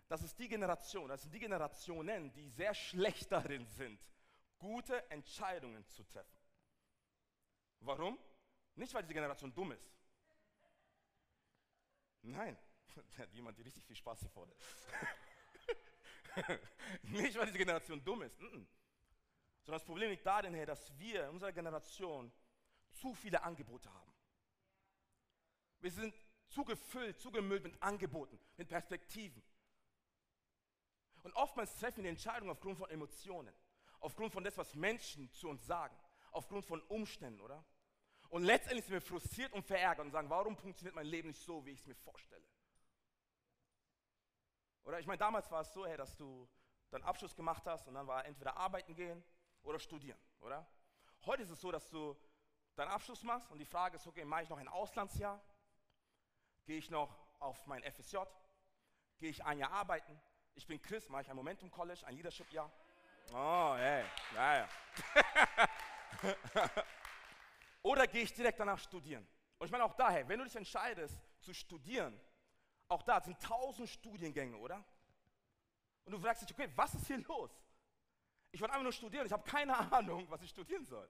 das 0.09 0.23
ist 0.23 0.39
die 0.39 0.49
Generation, 0.49 1.09
das 1.09 1.23
sind 1.23 1.35
die 1.35 1.41
Generationen, 1.41 2.33
die 2.33 2.49
sehr 2.49 2.75
schlecht 2.75 3.31
darin 3.33 3.67
sind, 3.67 4.01
gute 4.59 5.11
Entscheidungen 5.11 5.85
zu 5.89 6.05
treffen. 6.05 6.40
Warum? 7.81 8.19
Nicht, 8.75 8.95
weil 8.95 9.03
diese 9.03 9.15
Generation 9.15 9.53
dumm 9.55 9.73
ist. 9.73 9.91
Nein, 12.23 12.57
jemand, 13.33 13.59
der 13.59 13.65
richtig 13.65 13.85
viel 13.85 13.97
Spaß 13.97 14.21
hier 14.21 14.31
vorne. 14.31 14.55
Nicht, 17.03 17.37
weil 17.37 17.47
diese 17.47 17.59
Generation 17.59 18.05
dumm 18.05 18.23
ist. 18.23 18.39
Sondern 18.39 18.67
das 19.65 19.85
Problem 19.85 20.11
liegt 20.11 20.27
darin, 20.27 20.55
hey, 20.55 20.67
dass 20.67 20.97
wir 20.99 21.25
in 21.25 21.31
unserer 21.31 21.53
Generation 21.53 22.33
zu 22.91 23.15
viele 23.15 23.43
Angebote 23.43 23.93
haben. 23.93 24.13
Wir 25.81 25.91
sind 25.91 26.15
zu 26.49 26.65
gefüllt, 26.65 27.19
zu 27.19 27.31
gemüllt 27.31 27.63
mit 27.63 27.83
Angeboten, 27.83 28.39
mit 28.57 28.69
Perspektiven. 28.69 29.43
Und 31.23 31.33
oftmals 31.35 31.75
treffen 31.77 31.99
wir 31.99 32.05
die 32.05 32.11
Entscheidung 32.11 32.51
aufgrund 32.51 32.79
von 32.79 32.91
Emotionen, 32.91 33.55
aufgrund 34.01 34.33
von 34.33 34.45
dem, 34.45 34.57
was 34.57 34.75
Menschen 34.75 35.33
zu 35.33 35.49
uns 35.49 35.65
sagen 35.67 35.97
aufgrund 36.33 36.65
von 36.65 36.81
Umständen, 36.83 37.41
oder? 37.41 37.65
Und 38.29 38.45
letztendlich 38.45 38.85
sind 38.85 38.95
wir 38.95 39.01
frustriert 39.01 39.53
und 39.53 39.65
verärgert 39.65 40.07
und 40.07 40.13
sagen, 40.13 40.31
warum 40.31 40.57
funktioniert 40.57 40.95
mein 40.95 41.07
Leben 41.07 41.29
nicht 41.29 41.43
so, 41.43 41.65
wie 41.67 41.71
ich 41.71 41.81
es 41.81 41.87
mir 41.87 41.97
vorstelle? 41.97 42.45
Oder 44.85 45.01
ich 45.01 45.07
meine, 45.07 45.19
damals 45.19 45.51
war 45.51 45.63
es 45.63 45.73
so, 45.73 45.85
hey, 45.87 45.97
dass 45.97 46.17
du 46.17 46.49
deinen 46.91 47.05
Abschluss 47.05 47.35
gemacht 47.35 47.67
hast 47.67 47.87
und 47.89 47.95
dann 47.95 48.07
war 48.07 48.25
entweder 48.25 48.57
arbeiten 48.57 48.95
gehen 48.95 49.23
oder 49.63 49.79
studieren, 49.79 50.19
oder? 50.41 50.67
Heute 51.27 51.43
ist 51.43 51.51
es 51.51 51.61
so, 51.61 51.71
dass 51.71 51.89
du 51.91 52.17
deinen 52.77 52.89
Abschluss 52.89 53.23
machst 53.23 53.51
und 53.51 53.59
die 53.59 53.67
Frage 53.67 53.97
ist, 53.97 54.07
okay, 54.07 54.25
mache 54.25 54.45
ich 54.45 54.49
noch 54.49 54.59
ein 54.59 54.69
Auslandsjahr? 54.69 55.41
Gehe 56.65 56.79
ich 56.79 56.91
noch 56.91 57.17
auf 57.41 57.67
mein 57.67 57.83
FSJ? 57.83 58.19
Gehe 59.19 59.31
ich 59.31 59.45
ein 59.45 59.59
Jahr 59.59 59.73
arbeiten? 59.73 60.21
Ich 60.55 60.67
bin 60.67 60.81
Chris, 60.81 61.09
mache 61.09 61.23
ich 61.23 61.31
ein 61.31 61.37
Momentum 61.37 61.71
College, 61.71 62.07
ein 62.07 62.15
Leadership-Jahr? 62.15 62.71
Oh, 63.33 63.75
hey, 63.77 64.05
ja, 64.35 64.57
ja. 64.59 64.69
Oder 67.83 68.07
gehe 68.07 68.23
ich 68.23 68.33
direkt 68.33 68.61
danach 68.61 68.79
studieren? 68.79 69.27
Und 69.59 69.67
ich 69.67 69.73
meine 69.73 69.85
auch 69.85 69.95
daher, 69.95 70.29
wenn 70.29 70.39
du 70.39 70.45
dich 70.45 70.57
entscheidest 70.57 71.19
zu 71.41 71.53
studieren, 71.53 72.19
auch 72.89 73.03
da 73.03 73.21
sind 73.21 73.41
tausend 73.41 73.89
Studiengänge, 73.89 74.57
oder? 74.57 74.85
Und 76.05 76.13
du 76.13 76.19
fragst 76.19 76.43
dich, 76.43 76.51
okay, 76.51 76.69
was 76.75 76.95
ist 76.95 77.07
hier 77.07 77.19
los? 77.19 77.51
Ich 78.51 78.61
wollte 78.61 78.73
einfach 78.73 78.83
nur 78.83 78.93
studieren. 78.93 79.27
Ich 79.27 79.33
habe 79.33 79.49
keine 79.49 79.77
Ahnung, 79.93 80.29
was 80.29 80.43
ich 80.43 80.51
studieren 80.51 80.85
soll. 80.87 81.09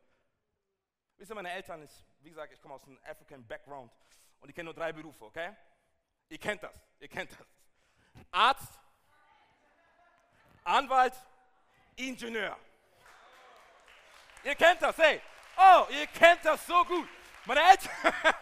Wisst 1.16 1.30
ihr, 1.30 1.34
meine 1.34 1.50
Eltern, 1.50 1.82
ich, 1.82 2.04
wie 2.20 2.30
gesagt, 2.30 2.52
ich 2.52 2.60
komme 2.60 2.74
aus 2.74 2.84
einem 2.84 2.98
African 3.04 3.46
Background 3.46 3.92
und 4.40 4.48
ich 4.48 4.54
kenne 4.54 4.66
nur 4.66 4.74
drei 4.74 4.92
Berufe, 4.92 5.24
okay? 5.24 5.54
Ihr 6.28 6.38
kennt 6.38 6.62
das, 6.62 6.74
ihr 6.98 7.08
kennt 7.08 7.30
das. 7.32 7.46
Arzt, 8.30 8.78
Anwalt, 10.64 11.14
Ingenieur. 11.96 12.58
Ihr 14.44 14.54
kennt 14.54 14.80
das, 14.80 14.96
hey. 14.98 15.20
Oh, 15.56 15.86
ihr 15.90 16.06
kennt 16.06 16.44
das 16.44 16.66
so 16.66 16.84
gut. 16.84 17.08
Meine 17.44 17.60
Eltern, 17.60 17.90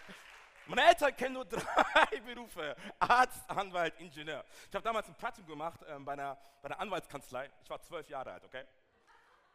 meine 0.66 0.88
Eltern 0.88 1.16
kennen 1.16 1.34
nur 1.34 1.44
drei 1.44 2.20
Berufe. 2.24 2.76
Arzt, 2.98 3.48
Anwalt, 3.50 3.98
Ingenieur. 3.98 4.44
Ich 4.68 4.74
habe 4.74 4.84
damals 4.84 5.08
ein 5.08 5.14
Praktikum 5.14 5.50
gemacht 5.50 5.80
ähm, 5.88 6.04
bei, 6.04 6.12
einer, 6.12 6.36
bei 6.62 6.68
einer 6.70 6.80
Anwaltskanzlei. 6.80 7.50
Ich 7.62 7.70
war 7.70 7.80
zwölf 7.82 8.08
Jahre 8.08 8.32
alt, 8.32 8.44
okay? 8.44 8.64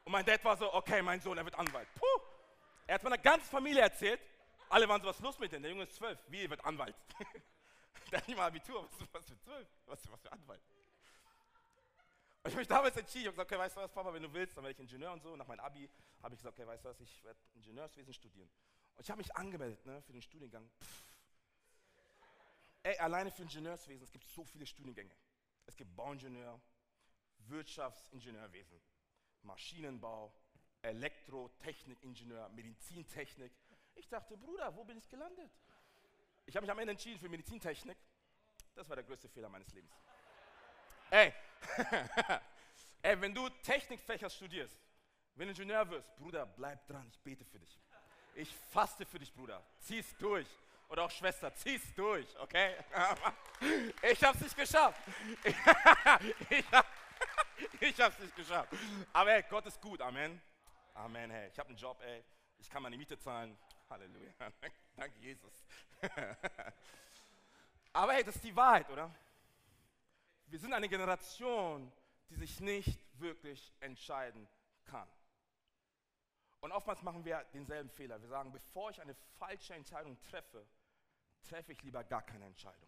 Und 0.03 0.11
mein 0.11 0.25
Dad 0.25 0.43
war 0.43 0.57
so, 0.57 0.73
okay, 0.73 1.01
mein 1.01 1.21
Sohn, 1.21 1.37
er 1.37 1.45
wird 1.45 1.55
Anwalt. 1.55 1.87
Puh. 1.95 2.05
Er 2.87 2.95
hat 2.95 3.03
meiner 3.03 3.17
ganzen 3.17 3.49
Familie 3.49 3.81
erzählt. 3.81 4.19
Alle 4.69 4.87
waren 4.89 5.01
so, 5.01 5.07
was 5.07 5.15
ist 5.15 5.21
los 5.21 5.39
mit 5.39 5.51
dem? 5.51 5.61
Der 5.61 5.71
Junge 5.71 5.83
ist 5.83 5.95
zwölf. 5.95 6.19
Wie, 6.27 6.43
er 6.43 6.49
wird 6.49 6.65
Anwalt? 6.65 6.95
der 8.11 8.19
hat 8.19 8.27
nicht 8.27 8.37
mal 8.37 8.47
Abitur. 8.47 8.89
Was, 8.99 9.07
was 9.13 9.25
für 9.25 9.37
zwölf? 9.37 9.67
Was, 9.85 10.11
was 10.11 10.21
für 10.21 10.31
Anwalt? 10.31 10.61
Und 12.43 12.49
ich 12.49 12.55
habe 12.55 12.61
mich 12.61 12.67
damals 12.67 12.97
entschieden, 12.97 13.21
ich 13.21 13.27
habe 13.27 13.35
gesagt, 13.35 13.51
okay, 13.51 13.59
weißt 13.59 13.77
du 13.77 13.81
was, 13.81 13.91
Papa, 13.91 14.13
wenn 14.13 14.23
du 14.23 14.33
willst, 14.33 14.57
dann 14.57 14.65
werde 14.65 14.73
ich 14.73 14.79
Ingenieur 14.79 15.13
und 15.13 15.23
so. 15.23 15.31
Und 15.31 15.39
nach 15.39 15.47
meinem 15.47 15.61
Abi 15.61 15.89
habe 16.21 16.35
ich 16.35 16.39
gesagt, 16.41 16.59
okay, 16.59 16.67
weißt 16.67 16.83
du 16.83 16.89
was, 16.89 16.99
ich 16.99 17.23
werde 17.23 17.39
Ingenieurswesen 17.53 18.13
studieren. 18.13 18.49
Und 18.95 19.01
ich 19.01 19.09
habe 19.09 19.19
mich 19.19 19.33
angemeldet 19.35 19.85
ne, 19.85 20.01
für 20.01 20.11
den 20.11 20.21
Studiengang. 20.21 20.69
Pff. 20.81 21.03
Ey, 22.83 22.97
alleine 22.97 23.31
für 23.31 23.43
Ingenieurswesen, 23.43 24.03
es 24.03 24.11
gibt 24.11 24.25
so 24.25 24.43
viele 24.43 24.65
Studiengänge. 24.65 25.15
Es 25.65 25.77
gibt 25.77 25.95
Bauingenieur, 25.95 26.59
Wirtschaftsingenieurwesen, 27.47 28.81
Maschinenbau, 29.43 30.35
Elektrotechnikingenieur, 30.81 32.49
Medizintechnik. 32.49 33.53
Ich 33.95 34.09
dachte, 34.09 34.35
Bruder, 34.35 34.75
wo 34.75 34.83
bin 34.83 34.97
ich 34.97 35.07
gelandet? 35.07 35.49
Ich 36.45 36.57
habe 36.57 36.65
mich 36.65 36.71
am 36.71 36.79
Ende 36.79 36.91
entschieden 36.91 37.19
für 37.19 37.29
Medizintechnik. 37.29 37.97
Das 38.75 38.89
war 38.89 38.97
der 38.97 39.05
größte 39.05 39.29
Fehler 39.29 39.47
meines 39.47 39.71
Lebens. 39.71 39.93
Ey, 41.09 41.33
ey, 43.01 43.19
wenn 43.21 43.33
du 43.33 43.49
Technikfächer 43.49 44.29
studierst, 44.29 44.77
wenn 45.35 45.47
du 45.47 45.51
Ingenieur 45.51 45.89
wirst, 45.89 46.15
Bruder, 46.15 46.45
bleib 46.45 46.85
dran, 46.87 47.07
ich 47.09 47.19
bete 47.19 47.45
für 47.45 47.59
dich. 47.59 47.79
Ich 48.35 48.53
faste 48.71 49.05
für 49.05 49.19
dich, 49.19 49.33
Bruder. 49.33 49.63
Zieh's 49.79 50.15
durch. 50.17 50.47
Oder 50.89 51.05
auch 51.05 51.11
Schwester, 51.11 51.53
zieh's 51.55 51.93
durch, 51.95 52.27
okay? 52.39 52.75
Ich 54.01 54.23
hab's 54.23 54.41
nicht 54.41 54.55
geschafft. 54.55 54.99
Ich, 56.49 56.71
hab, 56.71 56.85
ich 57.79 58.01
hab's 58.01 58.19
nicht 58.19 58.35
geschafft. 58.35 58.69
Aber 59.13 59.33
ey, 59.33 59.43
Gott 59.49 59.65
ist 59.65 59.81
gut, 59.81 60.01
Amen. 60.01 60.41
Amen, 60.93 61.31
hey. 61.31 61.49
Ich 61.51 61.57
habe 61.57 61.69
einen 61.69 61.77
Job, 61.77 61.99
ey. 62.01 62.23
Ich 62.59 62.69
kann 62.69 62.83
meine 62.83 62.97
Miete 62.97 63.17
zahlen. 63.17 63.57
Halleluja. 63.89 64.31
Danke, 64.95 65.19
Jesus. 65.19 65.53
Aber 67.93 68.13
hey, 68.13 68.23
das 68.23 68.35
ist 68.35 68.43
die 68.43 68.55
Wahrheit, 68.55 68.89
oder? 68.89 69.09
Wir 70.53 70.59
sind 70.59 70.71
eine 70.71 70.87
Generation, 70.87 71.91
die 72.29 72.35
sich 72.35 72.59
nicht 72.59 72.99
wirklich 73.19 73.73
entscheiden 73.79 74.47
kann. 74.83 75.09
Und 76.59 76.71
oftmals 76.71 77.01
machen 77.01 77.25
wir 77.25 77.43
denselben 77.55 77.89
Fehler. 77.89 78.21
Wir 78.21 78.29
sagen, 78.29 78.51
bevor 78.51 78.91
ich 78.91 79.01
eine 79.01 79.15
falsche 79.15 79.73
Entscheidung 79.73 80.15
treffe, 80.21 80.63
treffe 81.41 81.71
ich 81.71 81.81
lieber 81.81 82.03
gar 82.03 82.21
keine 82.21 82.45
Entscheidung. 82.45 82.87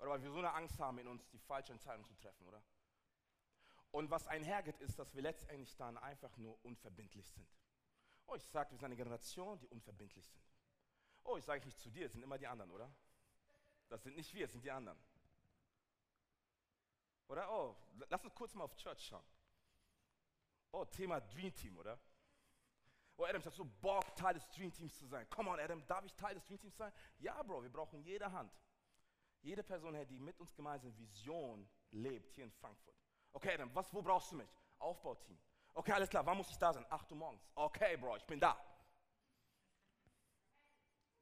Oder 0.00 0.10
weil 0.10 0.22
wir 0.22 0.30
so 0.30 0.36
eine 0.36 0.52
Angst 0.52 0.78
haben 0.78 0.98
in 0.98 1.08
uns, 1.08 1.26
die 1.30 1.38
falsche 1.38 1.72
Entscheidung 1.72 2.04
zu 2.04 2.14
treffen, 2.16 2.46
oder? 2.46 2.62
Und 3.90 4.10
was 4.10 4.26
einhergeht, 4.26 4.78
ist, 4.80 4.98
dass 4.98 5.14
wir 5.14 5.22
letztendlich 5.22 5.74
dann 5.76 5.96
einfach 5.96 6.36
nur 6.36 6.62
unverbindlich 6.62 7.30
sind. 7.30 7.48
Oh, 8.26 8.34
ich 8.34 8.44
sage, 8.44 8.70
wir 8.70 8.76
sind 8.76 8.84
eine 8.84 8.96
Generation, 8.96 9.58
die 9.60 9.68
unverbindlich 9.68 10.28
sind. 10.28 10.44
Oh, 11.24 11.38
ich 11.38 11.44
sage 11.46 11.64
nicht 11.64 11.80
zu 11.80 11.88
dir, 11.88 12.04
es 12.04 12.12
sind 12.12 12.22
immer 12.22 12.36
die 12.36 12.48
anderen, 12.48 12.70
oder? 12.70 12.94
Das 13.88 14.02
sind 14.02 14.14
nicht 14.14 14.34
wir, 14.34 14.44
es 14.44 14.52
sind 14.52 14.62
die 14.62 14.70
anderen. 14.70 15.02
Oder? 17.32 17.50
Oh, 17.50 17.74
lass 18.10 18.22
uns 18.22 18.34
kurz 18.34 18.54
mal 18.54 18.64
auf 18.64 18.76
Church 18.76 19.06
schauen. 19.06 19.24
Oh, 20.70 20.84
Thema 20.84 21.18
Dream 21.18 21.54
Team, 21.54 21.78
oder? 21.78 21.98
Oh, 23.16 23.24
Adam, 23.24 23.40
ich 23.40 23.46
habe 23.46 23.56
so 23.56 23.64
Bock, 23.64 24.14
Teil 24.16 24.34
des 24.34 24.46
Dream 24.50 24.70
Teams 24.70 24.94
zu 24.98 25.06
sein. 25.06 25.26
Come 25.30 25.48
on, 25.48 25.58
Adam, 25.58 25.86
darf 25.86 26.04
ich 26.04 26.12
Teil 26.14 26.34
des 26.34 26.44
Dream 26.44 26.58
Teams 26.58 26.76
sein? 26.76 26.92
Ja, 27.20 27.42
Bro, 27.42 27.62
wir 27.62 27.72
brauchen 27.72 28.02
jede 28.02 28.30
Hand. 28.30 28.52
Jede 29.40 29.62
Person, 29.62 29.96
die 30.08 30.18
mit 30.18 30.38
uns 30.40 30.54
gemeinsam 30.54 30.94
Vision 30.98 31.66
lebt, 31.90 32.34
hier 32.34 32.44
in 32.44 32.52
Frankfurt. 32.52 32.94
Okay, 33.32 33.54
Adam, 33.54 33.74
was, 33.74 33.92
wo 33.94 34.02
brauchst 34.02 34.30
du 34.32 34.36
mich? 34.36 34.50
Aufbauteam. 34.78 35.38
Okay, 35.72 35.92
alles 35.92 36.10
klar, 36.10 36.26
wann 36.26 36.36
muss 36.36 36.50
ich 36.50 36.58
da 36.58 36.74
sein? 36.74 36.84
8 36.90 37.12
Uhr 37.12 37.16
morgens. 37.16 37.50
Okay, 37.54 37.96
Bro, 37.96 38.18
ich 38.18 38.26
bin 38.26 38.40
da. 38.40 38.62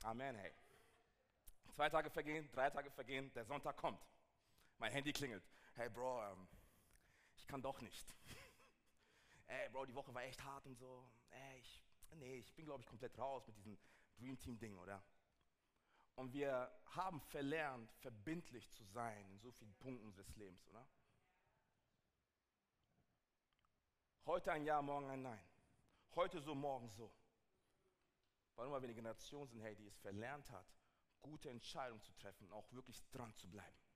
Amen, 0.03 0.35
hey. 0.35 0.53
Zwei 1.71 1.89
Tage 1.89 2.11
vergehen, 2.11 2.51
drei 2.51 2.69
Tage 2.69 2.91
vergehen, 2.91 3.33
der 3.33 3.45
Sonntag 3.45 3.77
kommt. 3.77 4.05
Mein 4.79 4.91
Handy 4.91 5.13
klingelt 5.13 5.45
hey 5.81 5.89
Bro, 5.89 6.23
ähm, 6.23 6.47
ich 7.37 7.47
kann 7.47 7.63
doch 7.63 7.81
nicht. 7.81 8.15
ey 9.47 9.71
Bro, 9.71 9.87
die 9.87 9.95
Woche 9.95 10.13
war 10.13 10.23
echt 10.25 10.45
hart 10.45 10.67
und 10.67 10.77
so. 10.77 11.11
Ey, 11.31 11.59
ich, 11.59 11.83
nee, 12.17 12.37
ich 12.37 12.55
bin 12.55 12.67
glaube 12.67 12.83
ich 12.83 12.87
komplett 12.87 13.19
raus 13.19 13.47
mit 13.47 13.57
diesem 13.57 13.79
Dream 14.19 14.39
Team 14.39 14.59
Ding, 14.59 14.77
oder? 14.77 15.03
Und 16.17 16.35
wir 16.35 16.71
haben 16.85 17.19
verlernt, 17.23 17.91
verbindlich 17.93 18.71
zu 18.73 18.85
sein 18.85 19.27
in 19.31 19.39
so 19.39 19.51
vielen 19.53 19.75
Punkten 19.77 20.15
des 20.17 20.37
Lebens, 20.37 20.69
oder? 20.69 20.87
Heute 24.27 24.53
ein 24.53 24.65
Ja, 24.65 24.83
morgen 24.83 25.09
ein 25.09 25.23
Nein. 25.23 25.49
Heute 26.15 26.43
so, 26.43 26.55
morgen 26.55 26.91
so. 26.91 27.11
Warum? 28.55 28.73
Weil 28.73 28.83
wir 28.83 28.89
eine 28.89 28.95
Generation 28.95 29.49
sind, 29.49 29.63
hey, 29.63 29.75
die 29.77 29.87
es 29.87 29.97
verlernt 30.01 30.51
hat, 30.51 30.67
gute 31.23 31.49
Entscheidungen 31.49 32.03
zu 32.03 32.13
treffen 32.13 32.53
auch 32.53 32.71
wirklich 32.71 33.03
dran 33.13 33.35
zu 33.37 33.49
bleiben. 33.49 33.90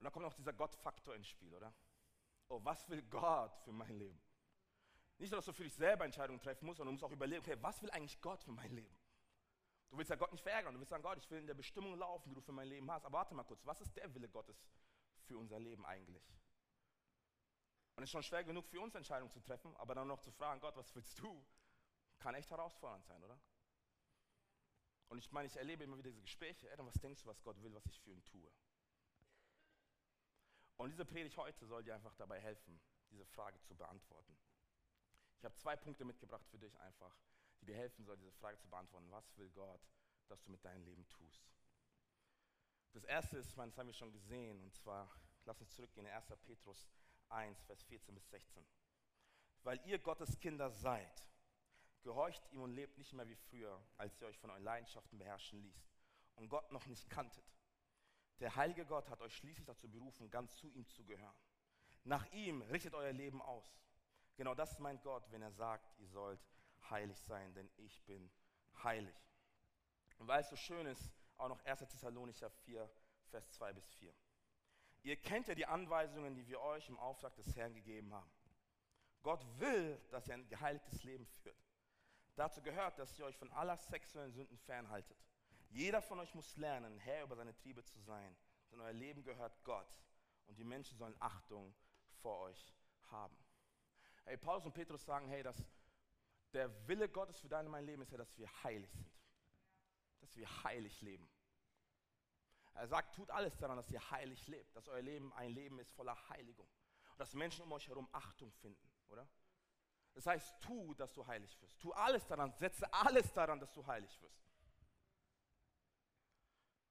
Und 0.00 0.04
da 0.04 0.10
kommt 0.10 0.24
noch 0.24 0.32
dieser 0.32 0.54
Gott-Faktor 0.54 1.14
ins 1.14 1.28
Spiel, 1.28 1.54
oder? 1.54 1.74
Oh, 2.48 2.58
was 2.64 2.88
will 2.88 3.02
Gott 3.02 3.54
für 3.58 3.72
mein 3.72 3.94
Leben? 3.98 4.18
Nicht 5.18 5.30
nur, 5.30 5.38
dass 5.38 5.44
du 5.44 5.52
für 5.52 5.64
dich 5.64 5.74
selber 5.74 6.06
Entscheidungen 6.06 6.40
treffen 6.40 6.64
musst, 6.64 6.78
sondern 6.78 6.92
du 6.92 6.92
musst 6.94 7.04
auch 7.04 7.14
überlegen, 7.14 7.42
okay, 7.42 7.58
was 7.60 7.82
will 7.82 7.90
eigentlich 7.90 8.18
Gott 8.22 8.42
für 8.42 8.52
mein 8.52 8.72
Leben? 8.72 8.96
Du 9.90 9.98
willst 9.98 10.08
ja 10.08 10.16
Gott 10.16 10.32
nicht 10.32 10.40
verärgern, 10.40 10.72
du 10.72 10.80
willst 10.80 10.88
sagen, 10.88 11.02
Gott, 11.02 11.18
ich 11.18 11.30
will 11.30 11.40
in 11.40 11.46
der 11.46 11.54
Bestimmung 11.54 11.98
laufen, 11.98 12.30
die 12.30 12.34
du 12.34 12.40
für 12.40 12.52
mein 12.52 12.68
Leben 12.68 12.90
hast. 12.90 13.04
Aber 13.04 13.18
warte 13.18 13.34
mal 13.34 13.44
kurz, 13.44 13.66
was 13.66 13.82
ist 13.82 13.94
der 13.94 14.12
Wille 14.14 14.30
Gottes 14.30 14.70
für 15.26 15.36
unser 15.36 15.58
Leben 15.58 15.84
eigentlich? 15.84 16.24
Und 17.94 18.02
es 18.02 18.08
ist 18.08 18.12
schon 18.12 18.22
schwer 18.22 18.42
genug 18.42 18.66
für 18.66 18.80
uns 18.80 18.94
Entscheidungen 18.94 19.30
zu 19.30 19.40
treffen, 19.40 19.76
aber 19.76 19.94
dann 19.94 20.08
noch 20.08 20.20
zu 20.20 20.30
fragen, 20.30 20.60
Gott, 20.60 20.76
was 20.76 20.94
willst 20.94 21.18
du? 21.18 21.44
Kann 22.18 22.34
echt 22.34 22.50
herausfordernd 22.50 23.04
sein, 23.04 23.22
oder? 23.22 23.38
Und 25.08 25.18
ich 25.18 25.30
meine, 25.32 25.48
ich 25.48 25.56
erlebe 25.56 25.84
immer 25.84 25.98
wieder 25.98 26.08
diese 26.08 26.22
Gespräche, 26.22 26.72
Adam, 26.72 26.86
was 26.86 26.94
denkst 26.94 27.22
du, 27.22 27.28
was 27.28 27.42
Gott 27.42 27.60
will, 27.62 27.74
was 27.74 27.84
ich 27.84 28.00
für 28.00 28.10
ihn 28.10 28.24
tue? 28.24 28.50
Und 30.80 30.88
diese 30.92 31.04
Predigt 31.04 31.36
heute 31.36 31.66
soll 31.66 31.84
dir 31.84 31.94
einfach 31.94 32.14
dabei 32.14 32.40
helfen, 32.40 32.80
diese 33.10 33.26
Frage 33.26 33.60
zu 33.60 33.74
beantworten. 33.74 34.34
Ich 35.36 35.44
habe 35.44 35.54
zwei 35.56 35.76
Punkte 35.76 36.06
mitgebracht 36.06 36.48
für 36.48 36.58
dich 36.58 36.74
einfach, 36.80 37.14
die 37.60 37.66
dir 37.66 37.76
helfen 37.76 38.02
sollen, 38.02 38.18
diese 38.18 38.32
Frage 38.32 38.56
zu 38.56 38.66
beantworten. 38.70 39.10
Was 39.10 39.36
will 39.36 39.50
Gott, 39.50 39.86
dass 40.28 40.42
du 40.42 40.50
mit 40.50 40.64
deinem 40.64 40.82
Leben 40.84 41.06
tust? 41.06 41.44
Das 42.92 43.04
erste 43.04 43.36
ist, 43.36 43.50
das 43.58 43.76
haben 43.76 43.88
wir 43.88 43.92
schon 43.92 44.10
gesehen, 44.10 44.62
und 44.62 44.72
zwar, 44.72 45.14
lass 45.44 45.60
uns 45.60 45.70
zurückgehen 45.74 46.06
in 46.06 46.12
1. 46.12 46.28
Petrus 46.46 46.88
1, 47.28 47.62
Vers 47.64 47.82
14 47.82 48.14
bis 48.14 48.30
16. 48.30 48.66
Weil 49.64 49.86
ihr 49.86 49.98
Gottes 49.98 50.38
Kinder 50.38 50.70
seid, 50.70 51.26
gehorcht 52.00 52.50
ihm 52.52 52.62
und 52.62 52.72
lebt 52.72 52.96
nicht 52.96 53.12
mehr 53.12 53.28
wie 53.28 53.36
früher, 53.36 53.86
als 53.98 54.18
ihr 54.22 54.28
euch 54.28 54.38
von 54.38 54.48
euren 54.48 54.64
Leidenschaften 54.64 55.18
beherrschen 55.18 55.60
ließt 55.60 55.94
und 56.36 56.48
Gott 56.48 56.72
noch 56.72 56.86
nicht 56.86 57.10
kanntet. 57.10 57.44
Der 58.40 58.56
heilige 58.56 58.86
Gott 58.86 59.08
hat 59.10 59.20
euch 59.20 59.36
schließlich 59.36 59.66
dazu 59.66 59.88
berufen, 59.88 60.30
ganz 60.30 60.56
zu 60.56 60.68
ihm 60.68 60.88
zu 60.88 61.04
gehören. 61.04 61.36
Nach 62.04 62.26
ihm 62.32 62.62
richtet 62.62 62.94
euer 62.94 63.12
Leben 63.12 63.42
aus. 63.42 63.78
Genau 64.36 64.54
das 64.54 64.78
meint 64.78 65.02
Gott, 65.02 65.30
wenn 65.30 65.42
er 65.42 65.52
sagt, 65.52 65.98
ihr 65.98 66.08
sollt 66.08 66.40
heilig 66.88 67.20
sein, 67.20 67.52
denn 67.54 67.70
ich 67.76 68.02
bin 68.04 68.30
heilig. 68.82 69.14
Und 70.18 70.26
weil 70.26 70.40
es 70.40 70.48
so 70.48 70.56
schön 70.56 70.86
ist, 70.86 71.12
auch 71.36 71.48
noch 71.48 71.62
1. 71.64 71.80
Thessalonicher 71.80 72.50
4, 72.50 72.90
Vers 73.28 73.50
2 73.52 73.74
bis 73.74 73.92
4. 73.94 74.14
Ihr 75.02 75.16
kennt 75.16 75.48
ja 75.48 75.54
die 75.54 75.66
Anweisungen, 75.66 76.34
die 76.34 76.46
wir 76.46 76.60
euch 76.60 76.88
im 76.88 76.98
Auftrag 76.98 77.34
des 77.36 77.54
Herrn 77.56 77.74
gegeben 77.74 78.12
haben. 78.12 78.30
Gott 79.22 79.44
will, 79.58 80.00
dass 80.10 80.28
ihr 80.28 80.34
ein 80.34 80.48
geheiligtes 80.48 81.02
Leben 81.04 81.26
führt. 81.26 81.56
Dazu 82.36 82.62
gehört, 82.62 82.98
dass 82.98 83.18
ihr 83.18 83.26
euch 83.26 83.36
von 83.36 83.52
aller 83.52 83.76
sexuellen 83.76 84.32
Sünden 84.32 84.58
fernhaltet. 84.58 85.18
Jeder 85.70 86.02
von 86.02 86.18
euch 86.18 86.34
muss 86.34 86.56
lernen, 86.56 86.98
Herr 86.98 87.22
über 87.24 87.36
seine 87.36 87.54
Triebe 87.54 87.84
zu 87.84 87.98
sein, 88.00 88.36
denn 88.70 88.80
euer 88.80 88.92
Leben 88.92 89.22
gehört 89.22 89.62
Gott 89.64 90.02
und 90.46 90.58
die 90.58 90.64
Menschen 90.64 90.98
sollen 90.98 91.14
Achtung 91.20 91.74
vor 92.20 92.40
euch 92.40 92.74
haben. 93.10 93.36
Hey, 94.24 94.36
Paulus 94.36 94.66
und 94.66 94.72
Petrus 94.72 95.04
sagen, 95.04 95.28
hey, 95.28 95.42
dass 95.44 95.64
der 96.52 96.88
Wille 96.88 97.08
Gottes 97.08 97.38
für 97.38 97.48
dein 97.48 97.66
und 97.66 97.72
mein 97.72 97.86
Leben 97.86 98.02
ist 98.02 98.10
ja, 98.10 98.18
dass 98.18 98.36
wir 98.36 98.48
heilig 98.64 98.90
sind. 98.92 99.12
Dass 100.20 100.36
wir 100.36 100.64
heilig 100.64 101.00
leben. 101.02 101.30
Er 102.74 102.88
sagt, 102.88 103.14
tut 103.14 103.30
alles 103.30 103.56
daran, 103.56 103.76
dass 103.76 103.90
ihr 103.90 104.10
heilig 104.10 104.46
lebt, 104.48 104.74
dass 104.74 104.88
euer 104.88 105.02
Leben 105.02 105.32
ein 105.34 105.52
Leben 105.52 105.78
ist 105.78 105.92
voller 105.92 106.16
Heiligung. 106.30 106.68
Und 107.12 107.18
dass 107.18 107.34
Menschen 107.34 107.62
um 107.62 107.72
euch 107.72 107.86
herum 107.88 108.08
Achtung 108.12 108.52
finden, 108.54 108.90
oder? 109.08 109.28
Das 110.14 110.26
heißt, 110.26 110.60
tu, 110.60 110.94
dass 110.94 111.12
du 111.12 111.24
heilig 111.26 111.60
wirst. 111.60 111.78
Tu 111.80 111.92
alles 111.92 112.26
daran, 112.26 112.52
setze 112.54 112.92
alles 112.92 113.32
daran, 113.32 113.60
dass 113.60 113.72
du 113.72 113.86
heilig 113.86 114.20
wirst. 114.20 114.49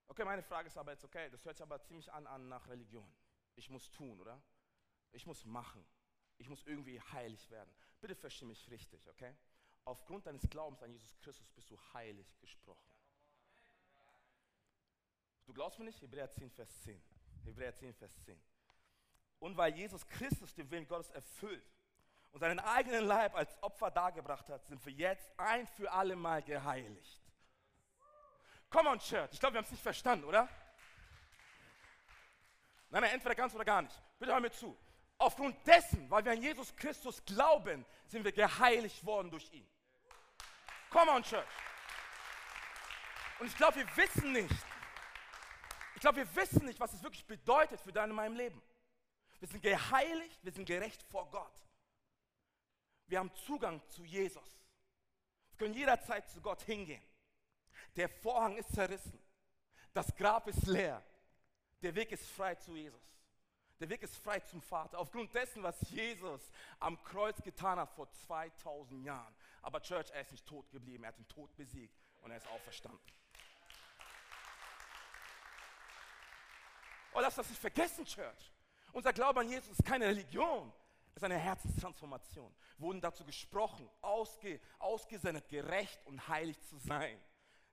Okay, 0.09 0.25
meine 0.25 0.43
Frage 0.43 0.67
ist 0.67 0.77
aber 0.77 0.91
jetzt, 0.91 1.05
okay, 1.05 1.29
das 1.29 1.45
hört 1.45 1.55
sich 1.55 1.63
aber 1.63 1.81
ziemlich 1.81 2.11
an, 2.11 2.27
an 2.27 2.49
nach 2.49 2.67
Religion. 2.67 3.09
Ich 3.55 3.69
muss 3.69 3.89
tun, 3.91 4.19
oder? 4.19 4.41
Ich 5.11 5.25
muss 5.25 5.45
machen. 5.45 5.85
Ich 6.39 6.49
muss 6.49 6.65
irgendwie 6.65 6.99
heilig 6.99 7.49
werden. 7.49 7.71
Bitte 8.01 8.15
verstehe 8.15 8.47
mich 8.47 8.69
richtig, 8.69 9.07
okay? 9.07 9.35
Aufgrund 9.85 10.25
deines 10.25 10.49
Glaubens 10.49 10.81
an 10.81 10.91
Jesus 10.91 11.15
Christus 11.19 11.49
bist 11.51 11.69
du 11.69 11.77
heilig 11.93 12.37
gesprochen. 12.39 12.89
Du 15.45 15.53
glaubst 15.53 15.79
mir 15.79 15.85
nicht? 15.85 16.01
Hebräer 16.01 16.29
10, 16.29 16.49
Vers 16.51 16.81
10. 16.81 17.01
Hebräer 17.45 17.75
10, 17.75 17.93
Vers 17.93 18.15
10. 18.23 18.41
Und 19.39 19.57
weil 19.57 19.75
Jesus 19.75 20.05
Christus 20.07 20.53
den 20.53 20.69
Willen 20.69 20.87
Gottes 20.87 21.09
erfüllt 21.11 21.65
und 22.31 22.39
seinen 22.39 22.59
eigenen 22.59 23.05
Leib 23.05 23.35
als 23.35 23.61
Opfer 23.63 23.91
dargebracht 23.91 24.49
hat, 24.49 24.65
sind 24.65 24.83
wir 24.85 24.93
jetzt 24.93 25.31
ein 25.39 25.67
für 25.67 25.91
alle 25.91 26.15
Mal 26.15 26.41
geheiligt. 26.43 27.28
Come 28.69 28.89
on, 28.89 28.99
Church. 28.99 29.29
Ich 29.33 29.39
glaube, 29.39 29.53
wir 29.53 29.57
haben 29.59 29.65
es 29.65 29.71
nicht 29.71 29.83
verstanden, 29.83 30.25
oder? 30.25 30.47
Nein, 32.89 33.01
nein, 33.01 33.11
entweder 33.11 33.35
ganz 33.35 33.53
oder 33.55 33.65
gar 33.65 33.81
nicht. 33.81 33.95
Bitte 34.17 34.31
hör 34.31 34.39
mir 34.39 34.51
zu. 34.51 34.77
Aufgrund 35.17 35.55
dessen, 35.67 36.09
weil 36.09 36.23
wir 36.23 36.31
an 36.31 36.41
Jesus 36.41 36.75
Christus 36.75 37.23
glauben, 37.25 37.85
sind 38.07 38.23
wir 38.23 38.31
geheiligt 38.31 39.05
worden 39.05 39.29
durch 39.29 39.51
ihn. 39.51 39.67
Come 40.89 41.11
on, 41.11 41.23
Church. 41.23 41.47
Und 43.39 43.47
ich 43.47 43.55
glaube, 43.55 43.77
wir 43.77 43.97
wissen 43.97 44.31
nicht, 44.33 44.55
ich 45.95 46.01
glaube, 46.01 46.17
wir 46.17 46.35
wissen 46.35 46.65
nicht, 46.65 46.79
was 46.79 46.93
es 46.93 47.03
wirklich 47.03 47.25
bedeutet 47.25 47.81
für 47.81 47.91
dein 47.91 48.09
und 48.09 48.15
mein 48.15 48.33
Leben. 48.33 48.61
Wir 49.39 49.47
sind 49.47 49.61
geheiligt, 49.61 50.39
wir 50.43 50.51
sind 50.51 50.65
gerecht 50.65 51.03
vor 51.03 51.29
Gott. 51.29 51.53
Wir 53.07 53.19
haben 53.19 53.33
Zugang 53.33 53.81
zu 53.89 54.03
Jesus. 54.03 54.61
Wir 55.51 55.57
können 55.57 55.73
jederzeit 55.73 56.29
zu 56.29 56.41
Gott 56.41 56.61
hingehen. 56.61 57.03
Der 57.95 58.09
Vorhang 58.09 58.57
ist 58.57 58.73
zerrissen. 58.73 59.19
Das 59.93 60.15
Grab 60.15 60.47
ist 60.47 60.67
leer. 60.67 61.03
Der 61.81 61.95
Weg 61.95 62.11
ist 62.11 62.27
frei 62.27 62.55
zu 62.55 62.75
Jesus. 62.75 63.01
Der 63.79 63.89
Weg 63.89 64.03
ist 64.03 64.17
frei 64.17 64.39
zum 64.41 64.61
Vater. 64.61 64.99
Aufgrund 64.99 65.33
dessen, 65.33 65.63
was 65.63 65.79
Jesus 65.89 66.51
am 66.79 67.01
Kreuz 67.03 67.41
getan 67.41 67.79
hat 67.79 67.91
vor 67.91 68.11
2000 68.11 69.05
Jahren. 69.05 69.33
Aber 69.61 69.81
Church, 69.81 70.09
er 70.11 70.21
ist 70.21 70.31
nicht 70.31 70.45
tot 70.45 70.69
geblieben. 70.69 71.03
Er 71.03 71.09
hat 71.09 71.17
den 71.17 71.27
Tod 71.27 71.55
besiegt 71.55 71.97
und 72.21 72.31
er 72.31 72.37
ist 72.37 72.47
auferstanden. 72.47 72.99
Oh, 77.13 77.19
lass 77.21 77.35
das 77.35 77.49
nicht 77.49 77.59
vergessen, 77.59 78.05
Church. 78.05 78.51
Unser 78.91 79.13
Glaube 79.13 79.39
an 79.39 79.49
Jesus 79.49 79.69
ist 79.69 79.85
keine 79.85 80.05
Religion, 80.05 80.71
es 81.11 81.17
ist 81.17 81.23
eine 81.23 81.37
Herzenstransformation. 81.37 82.53
Wir 82.77 82.87
wurden 82.87 83.01
dazu 83.01 83.25
gesprochen, 83.25 83.89
ausge, 84.01 84.59
ausgesendet, 84.77 85.47
gerecht 85.49 86.05
und 86.05 86.27
heilig 86.27 86.61
zu 86.63 86.77
sein. 86.77 87.19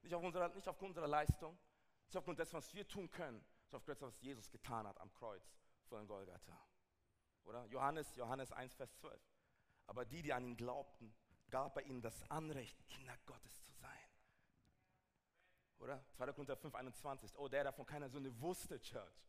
Nicht, 0.06 0.14
auf 0.14 0.22
unserer, 0.22 0.48
nicht 0.50 0.68
aufgrund 0.68 0.90
unserer 0.90 1.08
Leistung, 1.08 1.58
nicht 2.06 2.16
aufgrund 2.16 2.38
dessen, 2.38 2.54
was 2.54 2.72
wir 2.72 2.86
tun 2.86 3.10
können, 3.10 3.44
sondern 3.64 3.78
aufgrund 3.78 3.88
dessen, 3.88 4.06
was 4.06 4.20
Jesus 4.20 4.48
getan 4.52 4.86
hat 4.86 5.00
am 5.00 5.12
Kreuz 5.12 5.52
von 5.88 6.06
Golgatha. 6.06 6.64
Oder? 7.42 7.64
Johannes, 7.64 8.14
Johannes 8.14 8.52
1, 8.52 8.72
Vers 8.74 8.94
12. 8.98 9.20
Aber 9.88 10.04
die, 10.04 10.22
die 10.22 10.32
an 10.32 10.44
ihn 10.44 10.56
glaubten, 10.56 11.12
gab 11.50 11.76
er 11.76 11.82
ihnen 11.86 12.02
das 12.02 12.22
Anrecht, 12.30 12.86
Kinder 12.86 13.16
Gottes 13.26 13.64
zu 13.64 13.72
sein. 13.72 13.90
Oder? 15.78 16.04
2. 16.12 16.26
Korinther 16.34 16.56
5, 16.56 16.72
21. 16.76 17.36
Oh, 17.36 17.48
der, 17.48 17.64
der 17.64 17.72
von 17.72 17.84
keiner 17.84 18.08
Sünde 18.08 18.40
wusste, 18.40 18.78
Church, 18.78 19.28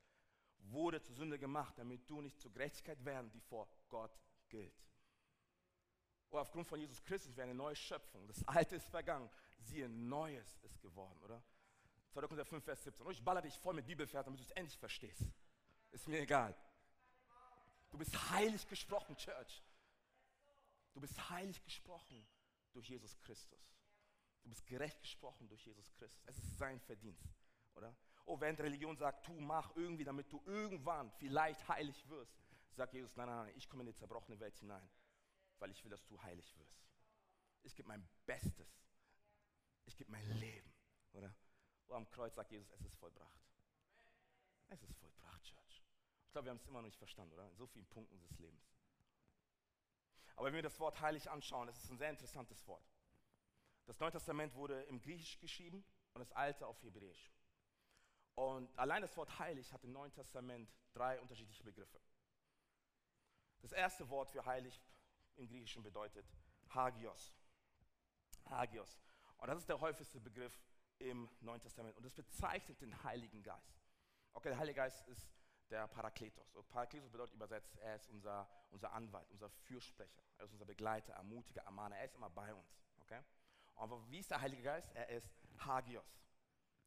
wurde 0.60 1.01
zur 1.01 1.15
Sünde 1.15 1.39
gemacht, 1.39 1.74
damit 1.79 2.07
du 2.07 2.22
nicht 2.22 2.39
zur 2.39 2.51
Gerechtigkeit 2.51 3.03
werden, 3.03 3.31
die 3.31 3.41
vor 3.41 3.67
Gott 3.89 4.15
gilt. 4.48 4.88
Oh, 6.29 6.38
aufgrund 6.38 6.67
von 6.67 6.79
Jesus 6.79 7.01
Christus 7.01 7.36
wäre 7.36 7.50
eine 7.50 7.55
neue 7.55 7.75
Schöpfung. 7.75 8.27
Das 8.27 8.47
Alte 8.47 8.75
ist 8.75 8.89
vergangen. 8.89 9.28
Siehe, 9.60 9.89
Neues 9.89 10.60
ist 10.63 10.82
geworden, 10.82 11.20
oder? 11.24 11.43
2. 12.10 12.22
Korinther 12.22 12.46
5, 12.46 12.63
Vers 12.63 12.84
17. 12.84 13.06
Und 13.06 13.12
ich 13.12 13.24
baller 13.24 13.41
dich 13.41 13.58
voll 13.60 13.74
mit 13.74 13.86
Bibelversen, 13.86 14.26
damit 14.26 14.39
du 14.39 14.43
es 14.43 14.52
endlich 14.52 14.78
verstehst. 14.78 15.24
Ist 15.91 16.08
mir 16.08 16.22
egal. 16.22 16.56
Du 17.89 17.98
bist 17.98 18.32
heilig 18.32 18.67
gesprochen, 18.67 19.15
Church. 19.17 19.63
Du 20.93 21.02
bist 21.02 21.30
heilig 21.30 21.63
gesprochen 21.63 22.28
durch 22.74 22.89
Jesus 22.89 23.17
Christus. 23.20 23.78
Du 24.43 24.50
bist 24.50 24.65
gerecht 24.65 25.00
gesprochen 25.02 25.48
durch 25.48 25.65
Jesus 25.65 25.93
Christus. 25.93 26.24
Es 26.26 26.38
ist 26.38 26.58
sein 26.58 26.80
Verdienst, 26.80 27.36
oder? 27.76 27.96
Oh, 28.26 28.39
während 28.39 28.60
Religion 28.60 28.98
sagt, 28.98 29.26
tu, 29.26 29.34
mach 29.39 29.76
irgendwie, 29.76 30.04
damit 30.04 30.32
du 30.32 30.41
irgendwann 30.46 31.12
vielleicht 31.12 31.67
heilig 31.67 32.08
wirst, 32.10 32.36
sagt 32.72 32.93
Jesus, 32.93 33.15
nein, 33.15 33.28
nein, 33.28 33.46
nein, 33.46 33.54
ich 33.56 33.70
komme 33.70 33.84
in 33.84 33.88
die 33.88 33.96
zerbrochene 33.96 34.39
Welt 34.39 34.58
hinein, 34.58 34.89
weil 35.60 35.72
ich 35.72 35.84
will, 35.84 35.91
dass 35.91 36.06
du 36.06 36.22
heilig 36.22 36.58
wirst. 36.58 36.82
Ich 37.63 37.76
gebe 37.76 37.88
mein 37.88 38.08
Bestes. 38.26 38.87
Ich 39.88 39.97
gebe 39.97 40.12
mein 40.12 40.30
Leben, 40.39 40.71
oder? 41.13 41.34
Und 41.88 41.95
am 41.95 42.10
Kreuz 42.10 42.36
sagt 42.36 42.52
Jesus, 42.52 42.69
es 42.71 42.82
ist 42.82 42.95
vollbracht. 42.97 43.41
Es 44.67 44.84
ist 44.84 44.93
vollbracht, 44.97 45.43
Church. 45.43 45.84
Ich 46.26 46.32
glaube, 46.32 46.45
wir 46.45 46.52
haben 46.52 46.58
es 46.58 46.67
immer 46.67 46.80
noch 46.80 46.88
nicht 46.88 46.97
verstanden, 46.97 47.34
oder? 47.34 47.47
In 47.47 47.56
so 47.56 47.65
vielen 47.65 47.88
Punkten 47.88 48.19
des 48.19 48.38
Lebens. 48.38 48.78
Aber 50.36 50.47
wenn 50.47 50.54
wir 50.54 50.62
das 50.62 50.80
Wort 50.80 51.00
heilig 51.02 51.30
anschauen, 51.30 51.67
das 51.67 51.84
ist 51.84 51.89
ein 51.89 51.97
sehr 51.97 52.10
interessantes 52.10 52.67
Wort. 52.67 52.86
Das 53.86 54.00
Neue 54.00 54.12
Testament 54.12 54.54
wurde 54.54 54.84
im 54.84 55.02
Griechisch 55.02 55.39
geschrieben 55.39 55.84
und 56.13 56.19
das 56.19 56.32
Alte 56.34 56.67
auf 56.67 56.84
Hebräisch. 56.84 57.32
Und 58.36 58.78
allein 58.78 59.02
das 59.02 59.15
Wort 59.17 59.39
heilig 59.39 59.71
hat 59.73 59.84
im 59.84 59.93
Neuen 59.93 60.12
Testament 60.12 60.69
drei 60.93 61.19
unterschiedliche 61.21 61.63
Begriffe. 61.63 62.00
Das 63.62 63.71
erste 63.71 64.08
Wort 64.10 64.30
für 64.30 64.45
heilig 64.45 64.80
im 65.38 65.47
Griechischen 65.47 65.82
bedeutet 65.82 66.30
Hagios. 66.69 67.34
Hagios. 68.45 69.00
Und 69.38 69.47
das 69.47 69.60
ist 69.60 69.69
der 69.69 69.80
häufigste 69.80 70.19
Begriff 70.19 70.60
im 71.00 71.30
Neuen 71.41 71.62
Testament. 71.62 71.95
Und 71.95 72.04
das 72.04 72.13
bezeichnet 72.13 72.82
den 72.82 73.04
Heiligen 73.04 73.43
Geist. 73.43 73.82
Okay, 74.34 74.50
der 74.50 74.58
Heilige 74.58 74.78
Geist 74.78 75.08
ist 75.08 75.30
der 75.69 75.88
Parakletos. 75.88 76.56
Und 76.56 76.67
Parakletos 76.69 77.12
bedeutet 77.12 77.36
übersetzt, 77.36 77.76
er 77.78 77.95
ist 77.95 78.08
unser, 78.10 78.50
unser 78.71 78.91
Anwalt, 78.93 79.30
unser 79.32 79.50
Fürsprecher, 79.50 80.21
er 80.38 80.45
ist 80.45 80.54
unser 80.54 80.65
Begleiter, 80.65 81.13
Ermutiger, 81.13 81.62
Ermahner, 81.63 81.97
er 81.97 82.06
ist 82.06 82.15
immer 82.15 82.30
bei 82.30 82.54
uns. 82.54 82.82
Okay? 83.02 83.21
Aber 83.76 84.10
wie 84.10 84.19
ist 84.19 84.32
der 84.32 84.41
Heilige 84.41 84.63
Geist? 84.63 84.91
Er 84.95 85.10
ist 85.10 85.30
Hagios. 85.60 86.23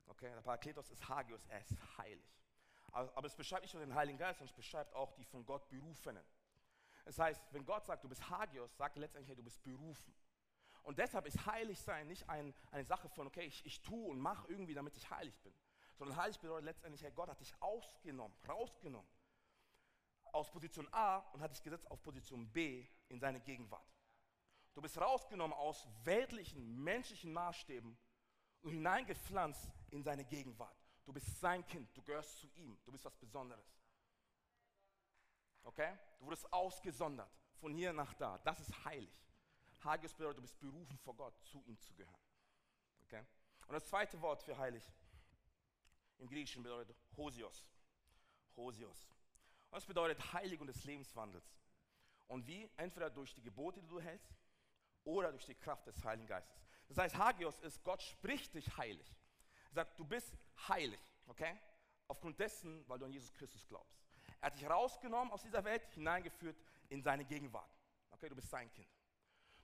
Okay? 0.07 0.33
Der 0.33 0.41
Parakletos 0.41 0.91
ist 0.91 1.09
Hagios, 1.09 1.45
er 1.47 1.61
ist 1.61 1.77
heilig. 1.99 2.41
Aber 2.93 3.27
es 3.27 3.37
beschreibt 3.37 3.63
nicht 3.63 3.75
nur 3.75 3.85
den 3.85 3.95
Heiligen 3.95 4.19
Geist, 4.19 4.39
sondern 4.39 4.51
es 4.51 4.57
beschreibt 4.57 4.93
auch 4.95 5.13
die 5.13 5.25
von 5.25 5.45
Gott 5.47 5.69
Berufenen. 5.69 6.25
Das 7.05 7.19
heißt, 7.19 7.41
wenn 7.53 7.65
Gott 7.65 7.87
sagt, 7.87 8.03
du 8.03 8.09
bist 8.09 8.29
Hagios, 8.29 8.77
sagt 8.77 8.97
er 8.97 9.01
letztendlich, 9.01 9.37
du 9.37 9.43
bist 9.43 9.63
berufen. 9.63 10.15
Und 10.83 10.99
deshalb 10.99 11.27
ist 11.27 11.47
Heiligsein 11.47 12.07
nicht 12.09 12.29
ein, 12.29 12.55
eine 12.71 12.85
Sache 12.85 13.09
von, 13.09 13.27
okay, 13.27 13.45
ich, 13.45 13.65
ich 13.67 13.81
tue 13.83 14.09
und 14.09 14.19
mache 14.19 14.49
irgendwie, 14.49 14.75
damit 14.75 14.97
ich 14.97 15.11
heilig 15.11 15.39
bin. 15.41 15.55
Sondern 15.97 16.17
heilig 16.17 16.39
bedeutet 16.41 16.65
letztendlich, 16.65 17.03
hey, 17.03 17.13
Gott 17.13 17.29
hat 17.29 17.41
dich 17.41 17.55
ausgenommen, 17.61 18.35
rausgenommen 18.49 19.09
aus 20.33 20.51
Position 20.51 20.89
A 20.93 21.19
und 21.33 21.41
hat 21.41 21.51
dich 21.51 21.63
gesetzt 21.63 21.91
auf 21.91 22.03
Position 22.03 22.49
B 22.51 22.87
in 23.09 23.19
seine 23.19 23.41
Gegenwart. 23.41 23.87
Du 24.75 24.81
bist 24.81 24.99
rausgenommen 24.99 25.57
aus 25.57 25.87
weltlichen, 26.05 26.83
menschlichen 26.83 27.33
Maßstäben 27.33 27.97
und 28.63 28.71
hineingepflanzt 28.71 29.71
in 29.91 30.03
seine 30.03 30.25
Gegenwart. 30.25 30.77
Du 31.05 31.13
bist 31.13 31.41
sein 31.41 31.67
Kind, 31.67 31.95
du 31.97 32.03
gehörst 32.03 32.39
zu 32.39 32.49
ihm, 32.55 32.79
du 32.85 32.93
bist 32.93 33.05
was 33.05 33.17
Besonderes. 33.17 33.81
Okay? 35.63 35.99
Du 36.19 36.27
wurdest 36.27 36.51
ausgesondert 36.53 37.31
von 37.57 37.75
hier 37.75 37.93
nach 37.93 38.15
da. 38.15 38.39
Das 38.39 38.61
ist 38.61 38.85
heilig. 38.85 39.13
Hagios 39.83 40.13
bedeutet, 40.13 40.39
du 40.39 40.43
bist 40.43 40.61
berufen 40.61 40.99
vor 40.99 41.15
Gott, 41.15 41.35
zu 41.45 41.63
ihm 41.67 41.79
zu 41.79 41.95
gehören. 41.95 42.23
Okay? 43.05 43.25
Und 43.67 43.75
das 43.75 43.87
zweite 43.87 44.21
Wort 44.21 44.43
für 44.43 44.57
heilig 44.59 44.85
im 46.19 46.29
Griechischen 46.29 46.63
bedeutet 46.63 46.97
Hosios. 47.17 47.67
Hosios. 48.57 49.07
Und 49.71 49.77
das 49.77 49.87
bedeutet 49.87 50.33
Heiligung 50.33 50.67
des 50.67 50.85
Lebenswandels. 50.85 51.57
Und 52.27 52.47
wie? 52.47 52.71
Entweder 52.77 53.11
durch 53.11 53.35
die 53.35 53.43
Gebote, 53.43 53.81
die 53.81 53.89
du 53.89 54.01
hältst, 54.01 54.35
oder 55.05 55.31
durch 55.31 55.47
die 55.47 55.55
Kraft 55.55 55.87
des 55.87 56.05
Heiligen 56.05 56.27
Geistes. 56.27 56.63
Das 56.89 56.99
heißt, 56.99 57.17
Hagios 57.17 57.59
ist, 57.61 57.83
Gott 57.85 58.03
spricht 58.03 58.55
dich 58.55 58.77
heilig. 58.77 59.17
Er 59.71 59.75
sagt, 59.75 59.99
du 59.99 60.05
bist 60.05 60.37
heilig, 60.69 61.01
okay? 61.27 61.59
Aufgrund 62.09 62.39
dessen, 62.39 62.87
weil 62.89 62.99
du 62.99 63.07
an 63.07 63.13
Jesus 63.13 63.33
Christus 63.33 63.67
glaubst. 63.67 63.99
Er 64.41 64.47
hat 64.47 64.57
dich 64.57 64.69
rausgenommen 64.69 65.33
aus 65.33 65.43
dieser 65.43 65.65
Welt, 65.65 65.85
hineingeführt 65.93 66.57
in 66.89 67.03
seine 67.03 67.25
Gegenwart. 67.25 67.71
Okay, 68.11 68.29
du 68.29 68.35
bist 68.35 68.51
sein 68.51 68.71
Kind. 68.73 68.89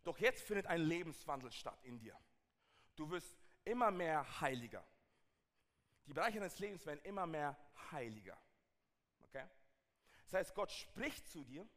Doch 0.06 0.18
jetzt 0.18 0.46
findet 0.46 0.68
ein 0.68 0.82
Lebenswandel 0.82 1.50
statt 1.50 1.82
in 1.82 1.98
dir. 1.98 2.16
Du 2.94 3.10
wirst 3.10 3.36
immer 3.64 3.90
mehr 3.90 4.40
heiliger. 4.40 4.86
Die 6.06 6.12
Bereiche 6.12 6.38
deines 6.38 6.60
Lebens 6.60 6.86
werden 6.86 7.00
immer 7.02 7.26
mehr 7.26 7.58
heiliger. 7.90 8.40
Okay? 9.24 9.44
Das 10.26 10.34
heißt, 10.34 10.54
Gott 10.54 10.70
spricht 10.70 11.26
zu 11.26 11.42
dir 11.42 11.68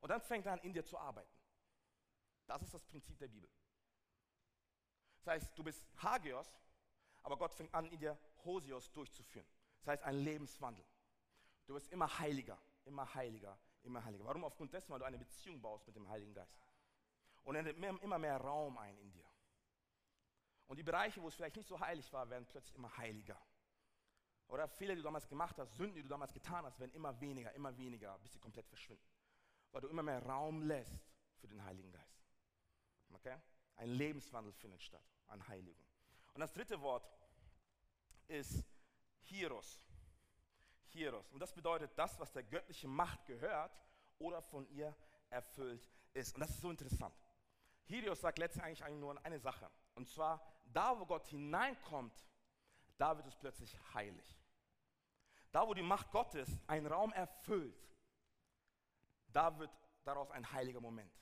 und 0.00 0.08
dann 0.08 0.22
fängt 0.22 0.46
er 0.46 0.54
an, 0.54 0.60
in 0.60 0.72
dir 0.72 0.86
zu 0.86 0.96
arbeiten. 0.96 1.30
Das 2.46 2.62
ist 2.62 2.72
das 2.72 2.82
Prinzip 2.86 3.18
der 3.18 3.28
Bibel. 3.28 3.50
Das 5.18 5.26
heißt, 5.26 5.58
du 5.58 5.62
bist 5.62 5.84
Hagios, 5.98 6.48
aber 7.22 7.36
Gott 7.36 7.52
fängt 7.52 7.74
an, 7.74 7.84
in 7.90 7.98
dir 7.98 8.18
Hosios 8.42 8.90
durchzuführen. 8.90 9.46
Das 9.80 9.88
heißt, 9.88 10.02
ein 10.04 10.14
Lebenswandel. 10.14 10.86
Du 11.66 11.74
wirst 11.74 11.88
immer 11.88 12.18
heiliger, 12.20 12.58
immer 12.86 13.14
heiliger, 13.14 13.58
immer 13.82 14.02
heiliger. 14.02 14.24
Warum? 14.24 14.44
Aufgrund 14.44 14.72
dessen, 14.72 14.88
weil 14.88 15.00
du 15.00 15.04
eine 15.04 15.18
Beziehung 15.18 15.60
baust 15.60 15.86
mit 15.86 15.94
dem 15.94 16.08
Heiligen 16.08 16.32
Geist. 16.32 16.56
Und 17.48 17.54
er 17.54 17.62
nimmt 17.62 18.02
immer 18.02 18.18
mehr 18.18 18.36
Raum 18.36 18.76
ein 18.76 18.98
in 18.98 19.10
dir. 19.10 19.24
Und 20.66 20.76
die 20.76 20.82
Bereiche, 20.82 21.22
wo 21.22 21.28
es 21.28 21.34
vielleicht 21.34 21.56
nicht 21.56 21.66
so 21.66 21.80
heilig 21.80 22.12
war, 22.12 22.28
werden 22.28 22.46
plötzlich 22.46 22.74
immer 22.74 22.94
heiliger. 22.98 23.40
Oder 24.48 24.68
Fehler, 24.68 24.94
die 24.94 25.00
du 25.00 25.04
damals 25.04 25.26
gemacht 25.26 25.56
hast, 25.56 25.74
Sünden, 25.74 25.94
die 25.94 26.02
du 26.02 26.10
damals 26.10 26.34
getan 26.34 26.66
hast, 26.66 26.78
werden 26.78 26.92
immer 26.92 27.18
weniger, 27.22 27.50
immer 27.54 27.74
weniger, 27.78 28.18
bis 28.18 28.34
sie 28.34 28.38
komplett 28.38 28.68
verschwinden. 28.68 29.08
Weil 29.72 29.80
du 29.80 29.88
immer 29.88 30.02
mehr 30.02 30.22
Raum 30.26 30.60
lässt 30.60 31.10
für 31.38 31.48
den 31.48 31.64
Heiligen 31.64 31.90
Geist. 31.90 32.22
Okay? 33.14 33.38
Ein 33.76 33.92
Lebenswandel 33.92 34.52
findet 34.52 34.82
statt 34.82 35.08
an 35.28 35.48
Heiligung. 35.48 35.86
Und 36.34 36.42
das 36.42 36.52
dritte 36.52 36.78
Wort 36.82 37.08
ist 38.26 38.62
Hieros. 39.22 39.82
Hieros. 40.88 41.32
Und 41.32 41.40
das 41.40 41.54
bedeutet 41.54 41.92
das, 41.96 42.20
was 42.20 42.30
der 42.30 42.42
göttlichen 42.42 42.90
Macht 42.90 43.24
gehört 43.24 43.74
oder 44.18 44.42
von 44.42 44.68
ihr 44.68 44.94
erfüllt 45.30 45.88
ist. 46.12 46.34
Und 46.34 46.42
das 46.42 46.50
ist 46.50 46.60
so 46.60 46.68
interessant. 46.68 47.14
Hieros 47.88 48.20
sagt 48.20 48.38
letztendlich 48.38 48.84
eigentlich 48.84 49.00
nur 49.00 49.24
eine 49.24 49.38
Sache. 49.38 49.70
Und 49.94 50.06
zwar, 50.08 50.46
da 50.66 50.98
wo 50.98 51.06
Gott 51.06 51.26
hineinkommt, 51.26 52.26
da 52.98 53.16
wird 53.16 53.26
es 53.26 53.34
plötzlich 53.34 53.74
heilig. 53.94 54.38
Da 55.50 55.66
wo 55.66 55.72
die 55.72 55.82
Macht 55.82 56.10
Gottes 56.10 56.58
einen 56.66 56.86
Raum 56.86 57.12
erfüllt, 57.14 57.88
da 59.32 59.58
wird 59.58 59.70
daraus 60.04 60.30
ein 60.30 60.52
heiliger 60.52 60.80
Moment. 60.80 61.12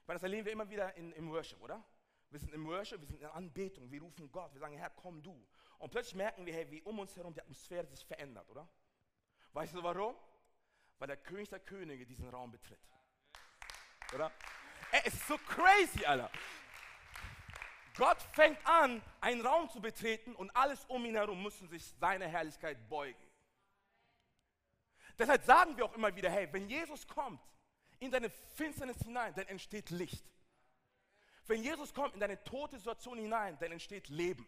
Ich 0.00 0.06
meine, 0.06 0.16
das 0.16 0.22
erleben 0.22 0.46
wir 0.46 0.52
immer 0.52 0.70
wieder 0.70 0.94
in, 0.94 1.10
im 1.12 1.28
Worship, 1.28 1.60
oder? 1.60 1.84
Wir 2.30 2.38
sind 2.38 2.54
im 2.54 2.66
Worship, 2.66 3.00
wir 3.00 3.06
sind 3.08 3.20
in 3.20 3.26
Anbetung, 3.26 3.90
wir 3.90 4.00
rufen 4.00 4.30
Gott, 4.30 4.52
wir 4.52 4.60
sagen, 4.60 4.76
Herr, 4.76 4.90
komm 4.90 5.20
du. 5.20 5.44
Und 5.78 5.90
plötzlich 5.90 6.14
merken 6.14 6.46
wir, 6.46 6.54
hey, 6.54 6.70
wie 6.70 6.82
um 6.82 7.00
uns 7.00 7.16
herum 7.16 7.34
die 7.34 7.40
Atmosphäre 7.40 7.86
sich 7.86 8.04
verändert, 8.04 8.48
oder? 8.48 8.68
Weißt 9.52 9.74
du 9.74 9.82
warum? 9.82 10.14
Weil 10.98 11.08
der 11.08 11.16
König 11.16 11.48
der 11.48 11.60
Könige 11.60 12.06
diesen 12.06 12.28
Raum 12.28 12.52
betritt. 12.52 12.80
Oder? 14.14 14.30
Es 15.04 15.14
ist 15.14 15.28
so 15.28 15.38
crazy, 15.38 16.04
Alter. 16.04 16.30
Gott 17.96 18.20
fängt 18.32 18.58
an, 18.66 19.02
einen 19.20 19.44
Raum 19.44 19.70
zu 19.70 19.80
betreten 19.80 20.34
und 20.34 20.54
alles 20.54 20.84
um 20.86 21.04
ihn 21.04 21.14
herum 21.14 21.42
müssen 21.42 21.68
sich 21.68 21.84
seiner 21.98 22.26
Herrlichkeit 22.26 22.88
beugen. 22.88 23.18
Deshalb 25.18 25.44
sagen 25.44 25.76
wir 25.76 25.84
auch 25.86 25.94
immer 25.94 26.14
wieder, 26.14 26.30
hey, 26.30 26.48
wenn 26.52 26.68
Jesus 26.68 27.06
kommt 27.06 27.40
in 27.98 28.10
deine 28.10 28.28
Finsternis 28.30 28.98
hinein, 28.98 29.34
dann 29.34 29.46
entsteht 29.46 29.90
Licht. 29.90 30.24
Wenn 31.46 31.62
Jesus 31.62 31.94
kommt 31.94 32.14
in 32.14 32.20
deine 32.20 32.42
tote 32.44 32.76
Situation 32.76 33.18
hinein, 33.18 33.56
dann 33.58 33.72
entsteht 33.72 34.08
Leben. 34.08 34.46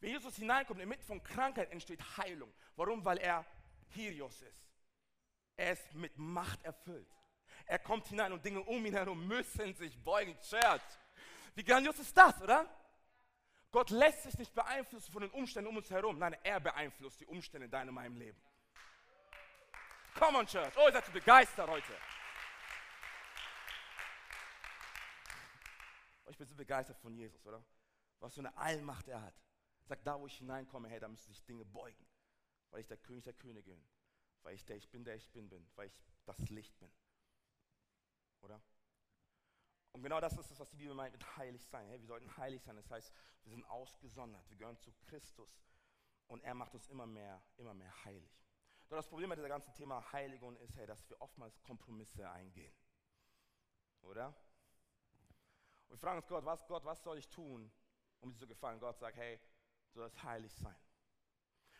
Wenn 0.00 0.10
Jesus 0.10 0.36
hineinkommt 0.36 0.80
inmitten 0.80 1.04
von 1.04 1.22
Krankheit, 1.22 1.70
entsteht 1.70 2.00
Heilung. 2.16 2.52
Warum? 2.76 3.04
Weil 3.04 3.18
er 3.18 3.44
Hyrios 3.90 4.42
ist. 4.42 4.68
Er 5.56 5.72
ist 5.72 5.94
mit 5.94 6.18
Macht 6.18 6.62
erfüllt. 6.64 7.08
Er 7.66 7.78
kommt 7.78 8.06
hinein 8.08 8.32
und 8.32 8.44
Dinge 8.44 8.62
um 8.62 8.84
ihn 8.84 8.94
herum 8.94 9.26
müssen 9.26 9.74
sich 9.74 9.98
beugen. 10.02 10.38
Church. 10.40 10.82
Wie 11.54 11.64
grandios 11.64 11.98
ist 11.98 12.16
das, 12.16 12.40
oder? 12.42 12.68
Gott 13.70 13.90
lässt 13.90 14.22
sich 14.22 14.38
nicht 14.38 14.54
beeinflussen 14.54 15.10
von 15.10 15.22
den 15.22 15.30
Umständen 15.30 15.68
um 15.68 15.76
uns 15.76 15.90
herum. 15.90 16.18
Nein, 16.18 16.36
er 16.42 16.60
beeinflusst 16.60 17.20
die 17.20 17.26
Umstände 17.26 17.64
in 17.64 17.70
deinem 17.70 17.94
meinem 17.94 18.16
Leben. 18.16 18.40
Come 20.14 20.38
on, 20.38 20.46
Church. 20.46 20.72
Oh, 20.76 20.86
ihr 20.86 20.92
seid 20.92 21.04
so 21.06 21.12
begeistert 21.12 21.68
heute. 21.68 21.92
Oh, 26.24 26.30
ich 26.30 26.38
bin 26.38 26.46
so 26.46 26.54
begeistert 26.54 26.98
von 26.98 27.16
Jesus, 27.16 27.44
oder? 27.46 27.64
Was 28.20 28.34
für 28.34 28.40
eine 28.40 28.56
Allmacht 28.56 29.08
er 29.08 29.22
hat. 29.22 29.34
Sagt, 29.86 30.06
da 30.06 30.20
wo 30.20 30.26
ich 30.26 30.38
hineinkomme, 30.38 30.88
hey, 30.88 31.00
da 31.00 31.08
müssen 31.08 31.32
sich 31.32 31.44
Dinge 31.44 31.64
beugen. 31.64 32.06
Weil 32.70 32.80
ich 32.80 32.86
der 32.86 32.96
König 32.96 33.24
der 33.24 33.34
Könige 33.34 33.72
bin. 33.72 33.84
Weil 34.44 34.54
ich 34.54 34.64
der 34.64 34.76
ich 34.76 34.88
bin, 34.88 35.04
der 35.04 35.16
ich 35.16 35.28
bin, 35.30 35.48
bin. 35.48 35.66
Weil 35.74 35.88
ich 35.88 36.00
das 36.26 36.38
Licht 36.48 36.78
bin. 36.78 36.90
Oder? 38.44 38.60
Und 39.92 40.02
genau 40.02 40.20
das 40.20 40.36
ist 40.36 40.50
es, 40.50 40.58
was 40.58 40.70
die 40.70 40.76
Bibel 40.76 40.94
meint 40.94 41.12
mit 41.12 41.36
heilig 41.36 41.64
sein. 41.66 41.88
Hey, 41.88 42.00
wir 42.00 42.06
sollten 42.06 42.36
heilig 42.36 42.62
sein. 42.62 42.76
Das 42.76 42.90
heißt, 42.90 43.12
wir 43.44 43.50
sind 43.50 43.64
ausgesondert. 43.66 44.48
Wir 44.50 44.56
gehören 44.56 44.78
zu 44.78 44.92
Christus. 45.06 45.64
Und 46.26 46.42
er 46.42 46.54
macht 46.54 46.74
uns 46.74 46.88
immer 46.88 47.06
mehr, 47.06 47.42
immer 47.56 47.74
mehr 47.74 48.04
heilig. 48.04 48.44
Doch 48.88 48.96
das 48.96 49.08
Problem 49.08 49.28
mit 49.28 49.38
diesem 49.38 49.48
ganzen 49.48 49.72
Thema 49.74 50.12
Heiligung 50.12 50.56
ist, 50.56 50.76
hey, 50.76 50.86
dass 50.86 51.08
wir 51.08 51.20
oftmals 51.20 51.62
Kompromisse 51.62 52.28
eingehen. 52.28 52.74
Oder? 54.02 54.28
Und 55.88 55.90
wir 55.90 55.98
fragen 55.98 56.18
uns 56.18 56.26
Gott, 56.26 56.44
was, 56.44 56.66
Gott, 56.66 56.84
was 56.84 57.02
soll 57.02 57.18
ich 57.18 57.28
tun, 57.28 57.70
um 58.20 58.32
dir 58.32 58.38
zu 58.38 58.46
gefallen? 58.46 58.80
Gott 58.80 58.98
sagt, 58.98 59.16
hey, 59.16 59.40
du 59.92 60.00
sollst 60.00 60.22
heilig 60.22 60.52
sein. 60.54 60.76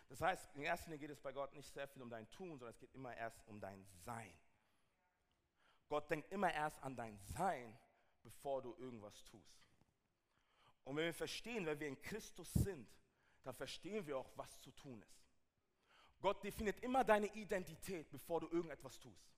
Das 0.08 0.20
heißt, 0.20 0.54
in 0.54 0.62
erster 0.62 0.90
Linie 0.90 1.00
geht 1.00 1.10
es 1.10 1.20
bei 1.20 1.32
Gott 1.32 1.52
nicht 1.54 1.72
sehr 1.72 1.88
viel 1.88 2.02
um 2.02 2.10
dein 2.10 2.28
Tun, 2.30 2.58
sondern 2.58 2.70
es 2.70 2.78
geht 2.78 2.94
immer 2.94 3.16
erst 3.16 3.44
um 3.46 3.60
dein 3.60 3.84
Sein. 4.04 4.38
Gott 5.88 6.10
denkt 6.10 6.30
immer 6.32 6.52
erst 6.52 6.82
an 6.82 6.96
dein 6.96 7.18
Sein, 7.18 7.78
bevor 8.22 8.62
du 8.62 8.74
irgendwas 8.78 9.24
tust. 9.24 9.64
Und 10.84 10.96
wenn 10.96 11.06
wir 11.06 11.14
verstehen, 11.14 11.66
wer 11.66 11.78
wir 11.78 11.88
in 11.88 12.00
Christus 12.00 12.52
sind, 12.52 12.88
dann 13.42 13.54
verstehen 13.54 14.06
wir 14.06 14.18
auch, 14.18 14.30
was 14.36 14.60
zu 14.60 14.70
tun 14.72 15.02
ist. 15.02 15.24
Gott 16.20 16.42
definiert 16.42 16.80
immer 16.80 17.04
deine 17.04 17.26
Identität, 17.34 18.10
bevor 18.10 18.40
du 18.40 18.48
irgendetwas 18.48 18.98
tust. 18.98 19.34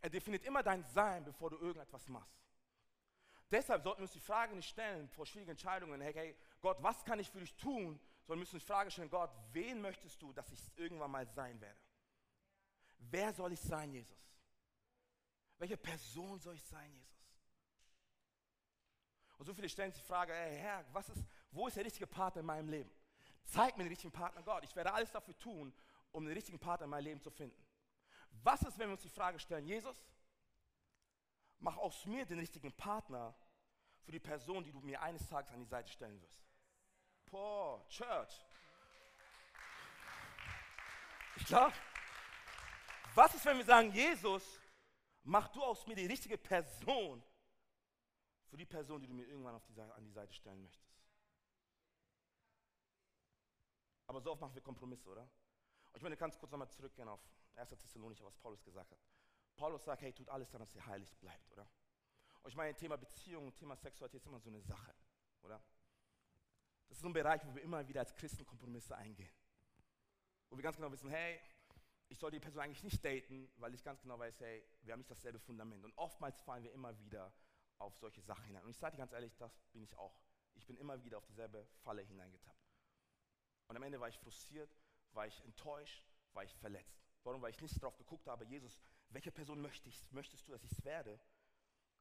Er 0.00 0.10
definiert 0.10 0.44
immer 0.44 0.62
dein 0.62 0.82
Sein, 0.84 1.24
bevor 1.24 1.50
du 1.50 1.56
irgendetwas 1.58 2.08
machst. 2.08 2.38
Deshalb 3.50 3.82
sollten 3.82 4.00
wir 4.00 4.04
uns 4.04 4.12
die 4.12 4.20
Frage 4.20 4.54
nicht 4.54 4.68
stellen 4.68 5.08
vor 5.08 5.26
schwierigen 5.26 5.52
Entscheidungen, 5.52 6.00
hey, 6.00 6.12
hey 6.12 6.36
Gott, 6.60 6.82
was 6.82 7.04
kann 7.04 7.18
ich 7.18 7.30
für 7.30 7.40
dich 7.40 7.54
tun? 7.56 7.98
Sondern 8.26 8.40
müssen 8.40 8.56
uns 8.56 8.64
die 8.64 8.66
Frage 8.66 8.90
stellen, 8.90 9.10
Gott, 9.10 9.30
wen 9.52 9.80
möchtest 9.80 10.20
du, 10.20 10.32
dass 10.32 10.50
ich 10.52 10.60
irgendwann 10.76 11.10
mal 11.10 11.26
sein 11.26 11.60
werde? 11.60 11.78
Wer 12.98 13.32
soll 13.32 13.52
ich 13.52 13.60
sein, 13.60 13.90
Jesus? 13.92 14.18
Welche 15.58 15.76
Person 15.76 16.38
soll 16.40 16.54
ich 16.54 16.64
sein, 16.64 16.92
Jesus? 16.92 17.18
Und 19.38 19.46
so 19.46 19.54
viele 19.54 19.68
stellen 19.68 19.92
sich 19.92 20.02
die 20.02 20.06
Frage, 20.08 20.32
hey, 20.32 20.58
Herr, 20.58 20.84
was 20.92 21.08
ist, 21.08 21.24
wo 21.52 21.68
ist 21.68 21.76
der 21.76 21.84
richtige 21.84 22.06
Partner 22.06 22.40
in 22.40 22.46
meinem 22.46 22.68
Leben? 22.68 22.90
Zeig 23.44 23.76
mir 23.76 23.84
den 23.84 23.90
richtigen 23.90 24.12
Partner, 24.12 24.42
Gott. 24.42 24.64
Ich 24.64 24.74
werde 24.74 24.92
alles 24.92 25.10
dafür 25.10 25.38
tun, 25.38 25.72
um 26.12 26.24
den 26.24 26.34
richtigen 26.34 26.58
Partner 26.58 26.84
in 26.84 26.90
meinem 26.90 27.04
Leben 27.04 27.20
zu 27.20 27.30
finden. 27.30 27.64
Was 28.42 28.62
ist, 28.62 28.78
wenn 28.78 28.88
wir 28.88 28.92
uns 28.92 29.02
die 29.02 29.08
Frage 29.08 29.38
stellen, 29.38 29.66
Jesus, 29.66 29.96
mach 31.58 31.76
aus 31.76 32.04
mir 32.06 32.26
den 32.26 32.38
richtigen 32.38 32.72
Partner 32.72 33.34
für 34.02 34.12
die 34.12 34.20
Person, 34.20 34.64
die 34.64 34.72
du 34.72 34.80
mir 34.80 35.00
eines 35.00 35.26
Tages 35.28 35.52
an 35.52 35.60
die 35.60 35.66
Seite 35.66 35.90
stellen 35.90 36.20
wirst? 36.20 36.46
Boah, 37.26 37.86
Church. 37.88 38.44
Ich 41.36 41.46
glaube, 41.46 41.74
was 43.14 43.34
ist, 43.34 43.44
wenn 43.44 43.58
wir 43.58 43.64
sagen, 43.64 43.92
Jesus, 43.92 44.60
mach 45.22 45.48
du 45.48 45.62
aus 45.62 45.86
mir 45.86 45.94
die 45.94 46.06
richtige 46.06 46.38
Person 46.38 47.22
für 48.46 48.56
die 48.56 48.66
Person, 48.66 49.00
die 49.00 49.06
du 49.06 49.14
mir 49.14 49.26
irgendwann 49.26 49.60
die, 49.68 49.80
an 49.80 50.04
die 50.04 50.12
Seite 50.12 50.32
stellen 50.32 50.62
möchtest? 50.62 50.98
Aber 54.06 54.20
so 54.20 54.32
oft 54.32 54.40
machen 54.40 54.54
wir 54.54 54.62
Kompromisse, 54.62 55.08
oder? 55.10 55.28
Und 55.92 56.02
ich 56.02 56.02
du 56.02 56.16
kannst 56.16 56.38
kurz 56.38 56.50
nochmal 56.50 56.70
zurückgehen 56.70 57.08
auf 57.08 57.20
1. 57.56 57.70
Thessalonicher, 57.70 58.24
was 58.24 58.36
Paulus 58.36 58.64
gesagt 58.64 58.90
hat. 58.90 58.98
Paulus 59.56 59.84
sagt, 59.84 60.02
hey, 60.02 60.12
tut 60.12 60.28
alles 60.28 60.48
daran, 60.48 60.66
dass 60.66 60.74
ihr 60.74 60.86
heilig 60.86 61.14
bleibt, 61.18 61.50
oder? 61.52 61.68
Und 62.42 62.50
ich 62.50 62.56
meine, 62.56 62.74
Thema 62.74 62.96
Beziehung, 62.96 63.54
Thema 63.54 63.76
Sexualität 63.76 64.22
ist 64.22 64.26
immer 64.26 64.38
so 64.38 64.48
eine 64.48 64.62
Sache, 64.62 64.94
oder? 65.42 65.60
Das 66.88 66.96
ist 66.96 67.02
so 67.02 67.08
ein 67.08 67.12
Bereich, 67.12 67.44
wo 67.44 67.54
wir 67.54 67.62
immer 67.62 67.86
wieder 67.86 68.00
als 68.00 68.14
Christen 68.14 68.46
Kompromisse 68.46 68.96
eingehen. 68.96 69.30
Wo 70.48 70.56
wir 70.56 70.62
ganz 70.62 70.76
genau 70.76 70.90
wissen, 70.90 71.10
hey, 71.10 71.40
ich 72.08 72.18
soll 72.18 72.30
die 72.30 72.40
Person 72.40 72.62
eigentlich 72.62 72.82
nicht 72.82 73.04
daten, 73.04 73.50
weil 73.56 73.74
ich 73.74 73.84
ganz 73.84 74.00
genau 74.00 74.18
weiß, 74.18 74.40
hey, 74.40 74.64
wir 74.82 74.92
haben 74.92 75.00
nicht 75.00 75.10
dasselbe 75.10 75.38
Fundament. 75.38 75.84
Und 75.84 75.96
oftmals 75.96 76.40
fallen 76.40 76.64
wir 76.64 76.72
immer 76.72 76.98
wieder 76.98 77.32
auf 77.78 77.96
solche 77.96 78.22
Sachen 78.22 78.44
hinein. 78.44 78.64
Und 78.64 78.70
ich 78.70 78.78
sage 78.78 78.96
dir 78.96 78.98
ganz 78.98 79.12
ehrlich, 79.12 79.36
das 79.36 79.60
bin 79.72 79.82
ich 79.82 79.96
auch. 79.96 80.18
Ich 80.54 80.66
bin 80.66 80.76
immer 80.78 81.02
wieder 81.04 81.18
auf 81.18 81.26
dieselbe 81.26 81.66
Falle 81.82 82.02
hineingetappt. 82.02 82.66
Und 83.68 83.76
am 83.76 83.82
Ende 83.82 84.00
war 84.00 84.08
ich 84.08 84.18
frustriert, 84.18 84.70
war 85.12 85.26
ich 85.26 85.44
enttäuscht, 85.44 86.04
war 86.32 86.44
ich 86.44 86.54
verletzt. 86.56 87.04
Warum? 87.24 87.42
Weil 87.42 87.50
ich 87.50 87.60
nicht 87.60 87.76
darauf 87.80 87.96
geguckt 87.98 88.26
habe, 88.26 88.44
Jesus, 88.46 88.80
welche 89.10 89.30
Person 89.30 89.60
möchte 89.60 89.88
ich, 89.88 90.10
möchtest 90.10 90.48
du, 90.48 90.52
dass 90.52 90.64
ich 90.64 90.72
es 90.72 90.84
werde? 90.84 91.20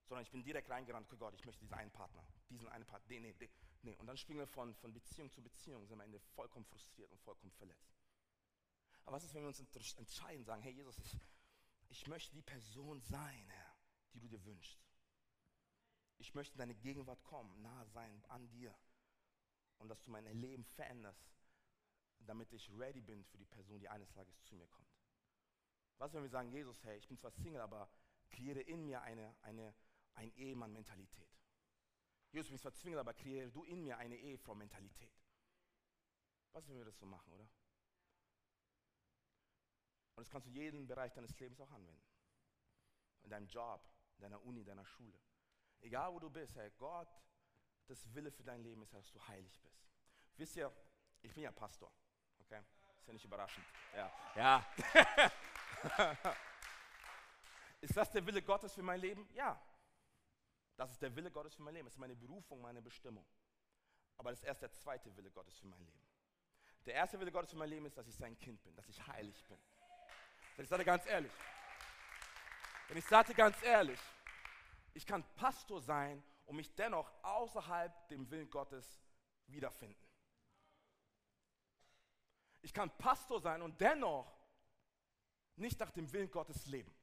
Sondern 0.06 0.24
ich 0.24 0.32
bin 0.32 0.42
direkt 0.42 0.70
reingerannt, 0.70 1.12
oh 1.12 1.18
Gott, 1.18 1.34
ich 1.34 1.46
möchte 1.46 1.60
diesen 1.60 1.74
einen 1.74 1.92
Partner, 1.92 2.26
diesen 2.50 2.70
einen 2.70 2.86
Partner, 2.86 3.10
nee, 3.10 3.20
nee, 3.20 3.50
nee. 3.82 3.96
Und 3.98 4.08
dann 4.08 4.16
springen 4.16 4.40
wir 4.40 4.48
von, 4.48 4.74
von 4.76 4.94
Beziehung 4.94 5.30
zu 5.32 5.42
Beziehung, 5.42 5.86
sind 5.86 5.96
am 5.96 6.02
Ende 6.02 6.20
vollkommen 6.20 6.66
frustriert 6.66 7.12
und 7.12 7.20
vollkommen 7.20 7.52
verletzt. 7.52 7.97
Aber 9.08 9.16
was 9.16 9.24
ist, 9.24 9.34
wenn 9.34 9.44
wir 9.44 9.48
uns 9.48 9.60
entscheiden, 9.96 10.44
sagen, 10.44 10.62
hey 10.62 10.74
Jesus, 10.74 11.00
ich, 11.00 11.18
ich 11.88 12.08
möchte 12.08 12.36
die 12.36 12.42
Person 12.42 13.00
sein, 13.00 13.50
Herr, 13.50 13.78
die 14.12 14.20
du 14.20 14.28
dir 14.28 14.44
wünschst. 14.44 14.86
Ich 16.18 16.36
möchte 16.36 16.56
in 16.56 16.58
deine 16.58 16.76
Gegenwart 16.76 17.24
kommen, 17.24 17.62
nah 17.62 17.86
sein 17.86 18.26
an 18.26 18.50
dir. 18.50 18.78
Und 19.78 19.88
dass 19.88 20.04
du 20.04 20.12
mein 20.12 20.26
Leben 20.26 20.66
veränderst, 20.66 21.26
damit 22.20 22.52
ich 22.52 22.70
ready 22.78 23.00
bin 23.00 23.24
für 23.24 23.38
die 23.38 23.46
Person, 23.46 23.80
die 23.80 23.88
eines 23.88 24.12
Tages 24.12 24.44
zu 24.44 24.56
mir 24.56 24.68
kommt. 24.68 24.92
Was, 26.00 26.14
wenn 26.14 26.24
wir 26.24 26.30
sagen, 26.30 26.52
Jesus, 26.52 26.84
hey, 26.84 26.98
ich 26.98 27.08
bin 27.08 27.18
zwar 27.18 27.32
Single, 27.32 27.62
aber 27.62 27.90
kreiere 28.30 28.60
in 28.60 28.86
mir 28.86 29.04
eine, 29.04 29.38
eine, 29.42 29.74
eine 30.16 30.36
Ehemann-Mentalität. 30.36 31.30
Jesus, 32.34 32.48
ich 32.48 32.52
bin 32.52 32.60
zwar 32.60 32.72
Single, 32.72 33.00
aber 33.00 33.14
kreiere 33.14 33.52
du 33.52 33.64
in 33.64 33.86
mir 33.86 34.00
eine 34.00 34.18
Ehefrau-Mentalität. 34.18 35.16
Was, 36.52 36.68
wenn 36.68 36.78
wir 36.78 36.84
das 36.84 37.00
so 37.00 37.06
machen, 37.06 37.32
oder? 37.32 37.48
Und 40.18 40.22
das 40.26 40.32
kannst 40.32 40.48
du 40.48 40.52
jeden 40.52 40.88
Bereich 40.88 41.14
deines 41.14 41.40
Lebens 41.40 41.62
auch 41.62 41.72
anwenden. 41.72 42.02
In 43.22 43.30
deinem 43.30 43.48
Job, 43.48 43.88
in 44.18 44.24
deiner 44.24 44.44
Uni, 44.44 44.62
in 44.62 44.66
deiner 44.66 44.86
Schule. 44.86 45.20
Egal 45.80 46.12
wo 46.12 46.18
du 46.18 46.28
bist, 46.28 46.56
Herr 46.56 46.72
Gott, 46.72 47.08
das 47.86 48.12
Wille 48.16 48.32
für 48.32 48.42
dein 48.44 48.64
Leben 48.64 48.82
ist, 48.82 48.92
dass 48.96 49.12
du 49.12 49.28
heilig 49.28 49.62
bist. 49.62 49.88
Wisst 50.38 50.56
ihr, 50.56 50.76
ich 51.22 51.32
bin 51.36 51.44
ja 51.44 51.52
Pastor, 51.52 51.92
okay? 52.40 52.64
Ist 52.98 53.06
ja 53.06 53.14
nicht 53.14 53.26
überraschend. 53.26 53.64
Ja. 53.94 54.12
ja. 54.36 54.66
ist 57.82 57.96
das 57.96 58.10
der 58.12 58.26
Wille 58.26 58.42
Gottes 58.42 58.74
für 58.74 58.82
mein 58.82 59.00
Leben? 59.00 59.30
Ja. 59.36 59.62
Das 60.78 60.92
ist 60.92 61.00
der 61.00 61.16
Wille 61.16 61.30
Gottes 61.30 61.54
für 61.54 61.62
mein 61.62 61.76
Leben. 61.76 61.86
Das 61.86 61.94
ist 61.94 62.00
meine 62.00 62.16
Berufung, 62.16 62.60
meine 62.60 62.82
Bestimmung. 62.82 63.28
Aber 64.18 64.32
das 64.32 64.40
ist 64.40 64.46
erst 64.46 64.64
der 64.64 64.72
zweite 64.72 65.16
Wille 65.16 65.30
Gottes 65.30 65.60
für 65.60 65.68
mein 65.68 65.86
Leben. 65.86 66.08
Der 66.88 66.96
erste 66.96 67.20
Wille 67.20 67.32
Gottes 67.32 67.52
für 67.52 67.58
mein 67.58 67.70
Leben 67.70 67.86
ist, 67.86 67.96
dass 67.96 68.08
ich 68.08 68.16
sein 68.16 68.36
Kind 68.36 68.64
bin, 68.64 68.76
dass 68.76 68.90
ich 68.90 69.06
heilig 69.06 69.46
bin. 69.46 69.60
Denn 70.58 70.64
ich 70.64 70.70
sage 70.70 70.84
ganz 70.84 71.06
ehrlich, 71.06 71.32
wenn 72.88 72.98
ich 72.98 73.06
sage 73.06 73.34
ganz 73.34 73.62
ehrlich, 73.62 74.00
ich 74.94 75.06
kann 75.06 75.24
Pastor 75.36 75.80
sein 75.80 76.24
und 76.46 76.56
mich 76.56 76.74
dennoch 76.74 77.12
außerhalb 77.22 78.08
dem 78.08 78.30
Willen 78.32 78.50
Gottes 78.50 79.00
wiederfinden. 79.46 80.08
Ich 82.62 82.74
kann 82.74 82.90
Pastor 82.98 83.40
sein 83.40 83.62
und 83.62 83.80
dennoch 83.80 84.36
nicht 85.56 85.80
nach 85.80 85.92
dem 85.92 86.12
Willen 86.12 86.32
Gottes 86.32 86.66
leben. 86.66 86.94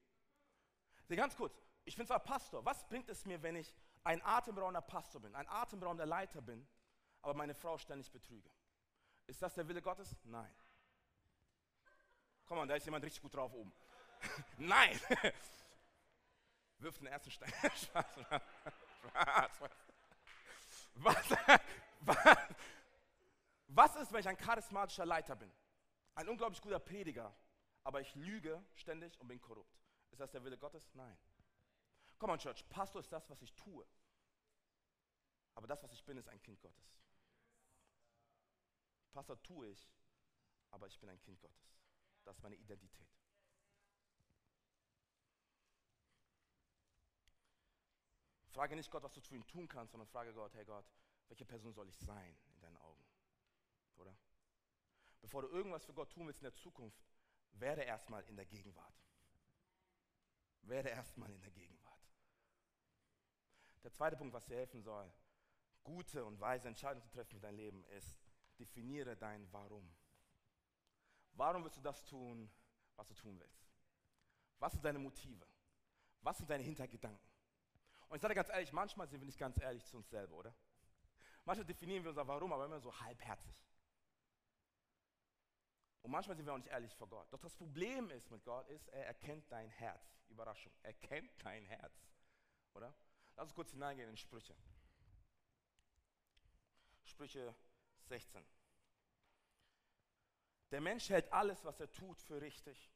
Sehr 1.05 1.17
ganz 1.17 1.37
kurz, 1.37 1.55
ich 1.85 1.97
bin 1.97 2.07
zwar 2.07 2.21
Pastor, 2.21 2.65
was 2.65 2.87
bringt 2.89 3.09
es 3.09 3.25
mir, 3.25 3.43
wenn 3.43 3.57
ich 3.57 3.73
ein 4.03 4.21
atemberaubender 4.25 4.83
Pastor 4.83 5.21
bin, 5.21 5.35
ein 5.35 5.49
atemberaubender 5.49 6.07
Leiter 6.07 6.43
bin, 6.43 6.67
aber 7.23 7.35
meine 7.35 7.55
Frau 7.55 7.79
ständig 7.79 8.11
betrüge? 8.11 8.51
Ist 9.27 9.41
das 9.41 9.55
der 9.55 9.69
Wille 9.69 9.81
Gottes? 9.81 10.17
Nein. 10.25 10.53
Komm 12.47 12.59
mal, 12.59 12.67
da 12.67 12.75
ist 12.75 12.85
jemand 12.85 13.05
richtig 13.05 13.23
gut 13.23 13.35
drauf 13.35 13.53
oben. 13.53 13.73
Nein! 14.59 15.01
Wirft 16.79 17.01
den 17.01 17.07
ersten 17.07 17.31
Stein. 17.31 17.53
Spaß. 17.77 19.61
Was, 20.97 21.27
was 23.69 23.97
ist, 23.97 24.13
wenn 24.13 24.21
ich 24.21 24.29
ein 24.29 24.37
charismatischer 24.37 25.07
Leiter 25.07 25.37
bin? 25.37 25.53
Ein 26.15 26.29
unglaublich 26.29 26.61
guter 26.61 26.79
Prediger, 26.79 27.35
aber 27.83 28.01
ich 28.01 28.15
lüge 28.15 28.63
ständig 28.75 29.19
und 29.21 29.29
bin 29.29 29.41
korrupt. 29.41 29.81
Ist 30.11 30.21
das 30.21 30.31
der 30.31 30.45
Wille 30.45 30.59
Gottes? 30.59 30.89
Nein. 30.95 31.17
Komm 32.19 32.31
on, 32.31 32.39
Church, 32.39 32.69
Pastor 32.69 33.01
ist 33.01 33.13
das, 33.13 33.29
was 33.29 33.43
ich 33.43 33.53
tue. 33.55 33.87
Aber 35.55 35.67
das, 35.67 35.83
was 35.83 35.93
ich 35.93 36.05
bin, 36.05 36.17
ist 36.17 36.29
ein 36.29 36.41
Kind 36.43 36.61
Gottes. 36.61 36.99
Pastor 39.13 39.41
tue 39.43 39.69
ich, 39.69 39.89
aber 40.71 40.87
ich 40.87 40.99
bin 40.99 41.09
ein 41.09 41.21
Kind 41.21 41.41
Gottes. 41.41 41.84
Das 42.25 42.37
ist 42.37 42.43
meine 42.43 42.57
Identität. 42.57 43.09
Frage 48.55 48.77
nicht 48.77 48.91
Gott, 48.91 49.03
was 49.03 49.13
du 49.13 49.21
für 49.21 49.35
ihn 49.35 49.47
tun 49.47 49.67
kannst, 49.67 49.93
sondern 49.93 50.07
frage 50.07 50.33
Gott, 50.33 50.55
hey 50.55 50.65
Gott, 50.65 50.87
welche 51.27 51.45
Person 51.45 51.73
soll 51.73 51.89
ich 51.89 51.99
sein 51.99 52.37
in 52.55 52.61
deinen 52.61 52.77
Augen? 52.77 53.05
Oder? 53.97 54.17
Bevor 55.21 55.43
du 55.43 55.49
irgendwas 55.49 55.85
für 55.85 55.93
Gott 55.93 56.13
tun 56.13 56.27
willst 56.27 56.41
in 56.41 56.45
der 56.45 56.55
Zukunft, 56.55 57.05
werde 57.53 57.83
erstmal 57.83 58.23
in 58.25 58.37
der 58.37 58.47
Gegenwart. 58.47 58.95
Werde 60.63 60.91
erstmal 60.91 61.31
in 61.31 61.41
der 61.41 61.51
Gegenwart. 61.51 62.09
Der 63.83 63.93
zweite 63.93 64.17
Punkt, 64.17 64.33
was 64.33 64.47
dir 64.47 64.57
helfen 64.57 64.83
soll, 64.83 65.13
gute 65.83 66.25
und 66.25 66.41
weise 66.41 66.69
Entscheidungen 66.69 67.03
zu 67.03 67.11
treffen 67.11 67.35
für 67.35 67.41
dein 67.41 67.57
Leben, 67.57 67.85
ist, 67.87 68.17
definiere 68.59 69.17
dein 69.17 69.51
Warum. 69.53 69.95
Warum 71.35 71.65
willst 71.65 71.77
du 71.77 71.81
das 71.81 72.05
tun, 72.05 72.51
was 72.97 73.09
du 73.09 73.15
tun 73.15 73.39
willst? 73.39 73.69
Was 74.59 74.73
sind 74.73 74.85
deine 74.85 74.99
Motive? 74.99 75.47
Was 76.21 76.39
sind 76.39 76.49
deine 76.49 76.63
Hintergedanken? 76.63 77.29
Und 78.09 78.17
ich 78.17 78.23
sage 78.23 78.35
ganz 78.35 78.49
ehrlich, 78.49 78.73
manchmal 78.73 79.09
sind 79.09 79.21
wir 79.21 79.27
nicht 79.27 79.39
ganz 79.39 79.61
ehrlich 79.61 79.85
zu 79.85 79.97
uns 79.97 80.09
selber, 80.09 80.37
oder? 80.37 80.55
Manchmal 81.45 81.67
definieren 81.67 82.05
wir 82.05 82.11
unser 82.11 82.27
Warum, 82.27 82.53
aber 82.53 82.65
immer 82.65 82.81
so 82.81 82.99
halbherzig. 83.01 83.55
Und 86.03 86.11
manchmal 86.11 86.37
sind 86.37 86.47
wir 86.47 86.53
auch 86.53 86.59
nicht 86.59 86.69
ehrlich 86.69 86.95
vor 86.95 87.09
Gott. 87.09 87.33
Doch 87.33 87.41
das 87.41 87.57
Problem 87.57 88.11
ist 88.11 88.31
mit 88.31 88.45
Gott 88.45 88.69
ist, 88.69 88.89
er 88.89 89.07
erkennt 89.07 89.51
dein 89.51 89.71
Herz. 89.71 90.23
Überraschung, 90.29 90.73
er 90.83 90.93
kennt 90.95 91.33
dein 91.45 91.65
Herz. 91.65 92.07
Oder? 92.75 92.95
Lass 93.37 93.47
uns 93.47 93.55
kurz 93.55 93.71
hineingehen 93.71 94.09
in 94.09 94.17
Sprüche. 94.17 94.55
Sprüche 97.05 97.55
16. 98.05 98.45
Der 100.75 100.81
Mensch 100.81 101.09
hält 101.09 101.33
alles, 101.33 101.65
was 101.65 101.79
er 101.79 101.93
tut, 101.93 102.21
für 102.21 102.41
richtig. 102.41 102.91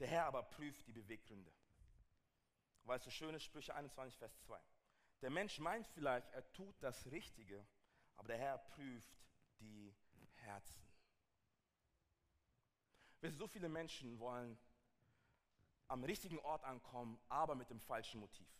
Der 0.00 0.08
Herr 0.08 0.26
aber 0.26 0.42
prüft 0.42 0.88
die 0.88 0.92
Beweggründe. 0.92 1.52
Weil 2.82 2.98
es 2.98 3.04
so 3.04 3.12
schön 3.12 3.32
ist, 3.32 3.44
Sprüche 3.44 3.72
21, 3.76 4.18
Vers 4.18 4.36
2. 4.40 4.60
Der 5.20 5.30
Mensch 5.30 5.60
meint 5.60 5.86
vielleicht, 5.86 6.28
er 6.32 6.52
tut 6.52 6.74
das 6.82 7.06
Richtige, 7.12 7.64
aber 8.16 8.26
der 8.26 8.38
Herr 8.38 8.58
prüft 8.58 9.24
die 9.60 9.94
Herzen. 10.34 10.82
Wisst 13.20 13.38
so 13.38 13.46
viele 13.46 13.68
Menschen 13.68 14.18
wollen 14.18 14.58
am 15.86 16.02
richtigen 16.02 16.40
Ort 16.40 16.64
ankommen, 16.64 17.20
aber 17.28 17.54
mit 17.54 17.70
dem 17.70 17.80
falschen 17.80 18.18
Motiv. 18.18 18.50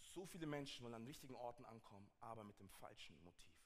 So 0.00 0.26
viele 0.26 0.46
Menschen 0.46 0.82
wollen 0.82 0.94
an 0.94 1.06
richtigen 1.06 1.36
Orten 1.36 1.64
ankommen, 1.66 2.10
aber 2.18 2.42
mit 2.42 2.58
dem 2.58 2.68
falschen 2.68 3.22
Motiv. 3.22 3.61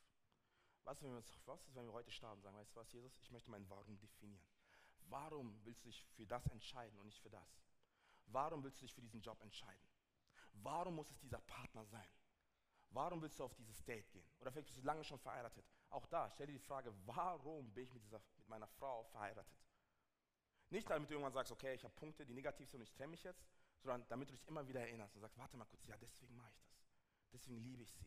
Was, 0.86 1.02
wenn 1.02 1.10
wir 1.10 1.16
uns, 1.16 1.36
was 1.46 1.66
ist, 1.66 1.74
wenn 1.74 1.84
wir 1.84 1.92
heute 1.92 2.12
starten 2.12 2.36
und 2.36 2.42
sagen, 2.42 2.56
weißt 2.56 2.70
du 2.70 2.80
was, 2.80 2.92
Jesus, 2.92 3.18
ich 3.20 3.30
möchte 3.32 3.50
mein 3.50 3.68
Warum 3.68 3.98
definieren. 3.98 4.46
Warum 5.08 5.60
willst 5.64 5.84
du 5.84 5.88
dich 5.88 6.00
für 6.14 6.26
das 6.26 6.46
entscheiden 6.46 6.96
und 7.00 7.06
nicht 7.06 7.20
für 7.20 7.28
das? 7.28 7.60
Warum 8.26 8.62
willst 8.62 8.80
du 8.80 8.86
dich 8.86 8.94
für 8.94 9.00
diesen 9.00 9.20
Job 9.20 9.42
entscheiden? 9.42 9.84
Warum 10.52 10.94
muss 10.94 11.10
es 11.10 11.18
dieser 11.18 11.40
Partner 11.40 11.84
sein? 11.86 12.08
Warum 12.90 13.20
willst 13.20 13.36
du 13.40 13.44
auf 13.44 13.54
dieses 13.56 13.84
Date 13.84 14.08
gehen? 14.12 14.30
Oder 14.38 14.52
vielleicht 14.52 14.68
bist 14.68 14.78
du 14.78 14.84
lange 14.84 15.02
schon 15.02 15.18
verheiratet. 15.18 15.66
Auch 15.90 16.06
da, 16.06 16.30
stell 16.30 16.46
dir 16.46 16.52
die 16.52 16.60
Frage, 16.60 16.94
warum 17.04 17.74
bin 17.74 17.82
ich 17.82 17.92
mit, 17.92 18.04
dieser, 18.04 18.20
mit 18.36 18.48
meiner 18.48 18.68
Frau 18.68 19.02
verheiratet? 19.06 19.58
Nicht 20.70 20.88
damit 20.88 21.10
du 21.10 21.14
irgendwann 21.14 21.32
sagst, 21.32 21.50
okay, 21.50 21.74
ich 21.74 21.82
habe 21.82 21.94
Punkte, 21.94 22.24
die 22.24 22.32
negativ 22.32 22.70
sind 22.70 22.78
und 22.78 22.84
ich 22.84 22.92
trenne 22.92 23.10
mich 23.10 23.24
jetzt, 23.24 23.44
sondern 23.80 24.06
damit 24.08 24.28
du 24.28 24.34
dich 24.34 24.46
immer 24.46 24.66
wieder 24.68 24.80
erinnerst 24.80 25.16
und 25.16 25.20
sagst, 25.20 25.36
warte 25.36 25.56
mal 25.56 25.64
kurz, 25.64 25.84
ja, 25.86 25.96
deswegen 25.96 26.36
mache 26.36 26.50
ich 26.50 26.60
das. 26.60 26.86
Deswegen 27.32 27.58
liebe 27.58 27.82
ich 27.82 27.92
sie. 27.92 28.06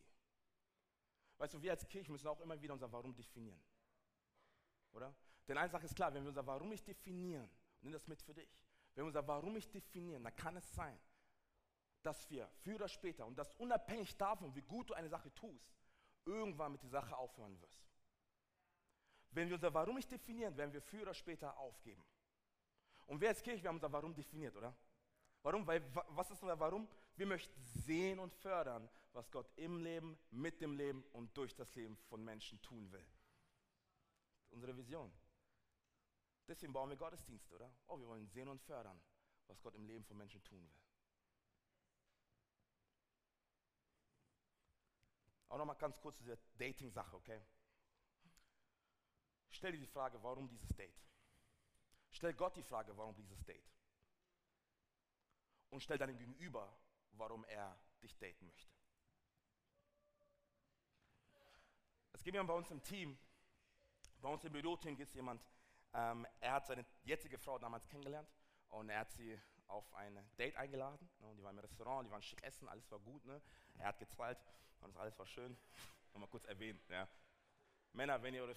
Weißt 1.40 1.54
du, 1.54 1.62
wir 1.62 1.70
als 1.70 1.88
Kirche 1.88 2.12
müssen 2.12 2.28
auch 2.28 2.38
immer 2.40 2.60
wieder 2.60 2.74
unser 2.74 2.92
Warum 2.92 3.14
definieren. 3.14 3.58
Oder? 4.92 5.14
Denn 5.48 5.56
eine 5.56 5.70
Sache 5.70 5.86
ist 5.86 5.96
klar, 5.96 6.12
wenn 6.12 6.22
wir 6.22 6.28
unser 6.28 6.46
Warum 6.46 6.68
nicht 6.68 6.86
definieren, 6.86 7.50
nimm 7.80 7.92
das 7.92 8.06
mit 8.06 8.20
für 8.20 8.34
dich, 8.34 8.62
wenn 8.94 9.04
wir 9.04 9.06
unser 9.06 9.26
Warum 9.26 9.54
nicht 9.54 9.72
definieren, 9.72 10.22
dann 10.22 10.36
kann 10.36 10.54
es 10.56 10.70
sein, 10.74 11.00
dass 12.02 12.28
wir 12.28 12.46
früher 12.62 12.74
oder 12.74 12.88
später, 12.88 13.24
und 13.24 13.38
das 13.38 13.54
unabhängig 13.54 14.18
davon, 14.18 14.54
wie 14.54 14.60
gut 14.60 14.90
du 14.90 14.94
eine 14.94 15.08
Sache 15.08 15.32
tust, 15.32 15.74
irgendwann 16.26 16.72
mit 16.72 16.82
der 16.82 16.90
Sache 16.90 17.16
aufhören 17.16 17.58
wirst. 17.62 17.88
Wenn 19.30 19.48
wir 19.48 19.54
unser 19.54 19.72
Warum 19.72 19.94
nicht 19.94 20.10
definieren, 20.10 20.54
werden 20.58 20.74
wir 20.74 20.82
früher 20.82 21.02
oder 21.02 21.14
später 21.14 21.56
aufgeben. 21.56 22.04
Und 23.06 23.18
wir 23.18 23.30
als 23.30 23.42
Kirche, 23.42 23.62
wir 23.62 23.68
haben 23.68 23.76
unser 23.76 23.90
Warum 23.90 24.14
definiert, 24.14 24.54
oder? 24.56 24.76
Warum? 25.42 25.66
Weil, 25.66 25.82
was 26.08 26.30
ist 26.30 26.42
unser 26.42 26.60
Warum? 26.60 26.86
Wir 27.16 27.24
möchten 27.24 27.62
sehen 27.62 28.18
und 28.18 28.34
fördern, 28.34 28.90
was 29.12 29.30
Gott 29.30 29.50
im 29.56 29.78
Leben, 29.78 30.18
mit 30.30 30.60
dem 30.60 30.76
Leben 30.76 31.02
und 31.12 31.36
durch 31.36 31.54
das 31.54 31.74
Leben 31.74 31.96
von 32.08 32.24
Menschen 32.24 32.60
tun 32.62 32.90
will. 32.92 33.06
Unsere 34.50 34.76
Vision. 34.76 35.12
Deswegen 36.46 36.72
bauen 36.72 36.90
wir 36.90 36.96
Gottesdienste, 36.96 37.54
oder? 37.54 37.72
Oh, 37.86 37.98
wir 37.98 38.06
wollen 38.06 38.26
sehen 38.28 38.48
und 38.48 38.60
fördern, 38.62 39.00
was 39.46 39.60
Gott 39.62 39.74
im 39.74 39.86
Leben 39.86 40.04
von 40.04 40.16
Menschen 40.16 40.42
tun 40.44 40.62
will. 40.68 40.80
Auch 45.48 45.58
nochmal 45.58 45.76
ganz 45.76 45.98
kurz 46.00 46.16
zu 46.16 46.22
dieser 46.22 46.38
Dating-Sache, 46.58 47.16
okay? 47.16 47.40
Stell 49.50 49.72
dir 49.72 49.78
die 49.78 49.86
Frage, 49.86 50.22
warum 50.22 50.48
dieses 50.48 50.68
Date? 50.76 51.04
Stell 52.10 52.34
Gott 52.34 52.56
die 52.56 52.62
Frage, 52.62 52.96
warum 52.96 53.14
dieses 53.16 53.44
Date? 53.44 53.68
Und 55.70 55.82
stell 55.82 55.98
deinem 55.98 56.16
Gegenüber, 56.16 56.76
warum 57.12 57.44
er 57.44 57.76
dich 58.02 58.16
daten 58.18 58.46
möchte. 58.46 58.79
Es 62.20 62.24
gibt 62.24 62.34
jemand 62.34 62.48
bei 62.48 62.54
uns 62.54 62.70
im 62.70 62.82
Team, 62.82 63.18
bei 64.20 64.28
uns 64.28 64.44
im 64.44 64.52
Büroteam 64.52 64.94
gibt 64.94 65.08
es 65.08 65.14
jemand, 65.14 65.42
ähm, 65.94 66.26
er 66.38 66.52
hat 66.52 66.66
seine 66.66 66.84
jetzige 67.02 67.38
Frau 67.38 67.58
damals 67.58 67.88
kennengelernt 67.88 68.28
und 68.68 68.90
er 68.90 68.98
hat 68.98 69.10
sie 69.10 69.40
auf 69.68 69.90
ein 69.94 70.22
Date 70.36 70.54
eingeladen. 70.56 70.98
Ne, 71.20 71.34
die 71.34 71.42
waren 71.42 71.56
im 71.56 71.60
Restaurant, 71.60 72.06
die 72.06 72.10
waren 72.10 72.20
schick 72.20 72.42
essen, 72.42 72.68
alles 72.68 72.90
war 72.90 72.98
gut. 72.98 73.24
Ne? 73.24 73.40
Er 73.78 73.86
hat 73.86 73.98
gezahlt 73.98 74.36
und 74.82 74.94
alles 74.98 75.18
war 75.18 75.24
schön. 75.24 75.56
Nochmal 76.12 76.28
kurz 76.28 76.44
erwähnen. 76.44 76.78
Ja. 76.90 77.08
Männer, 77.94 78.22
wenn 78.22 78.34
ihr 78.34 78.42
eure 78.42 78.56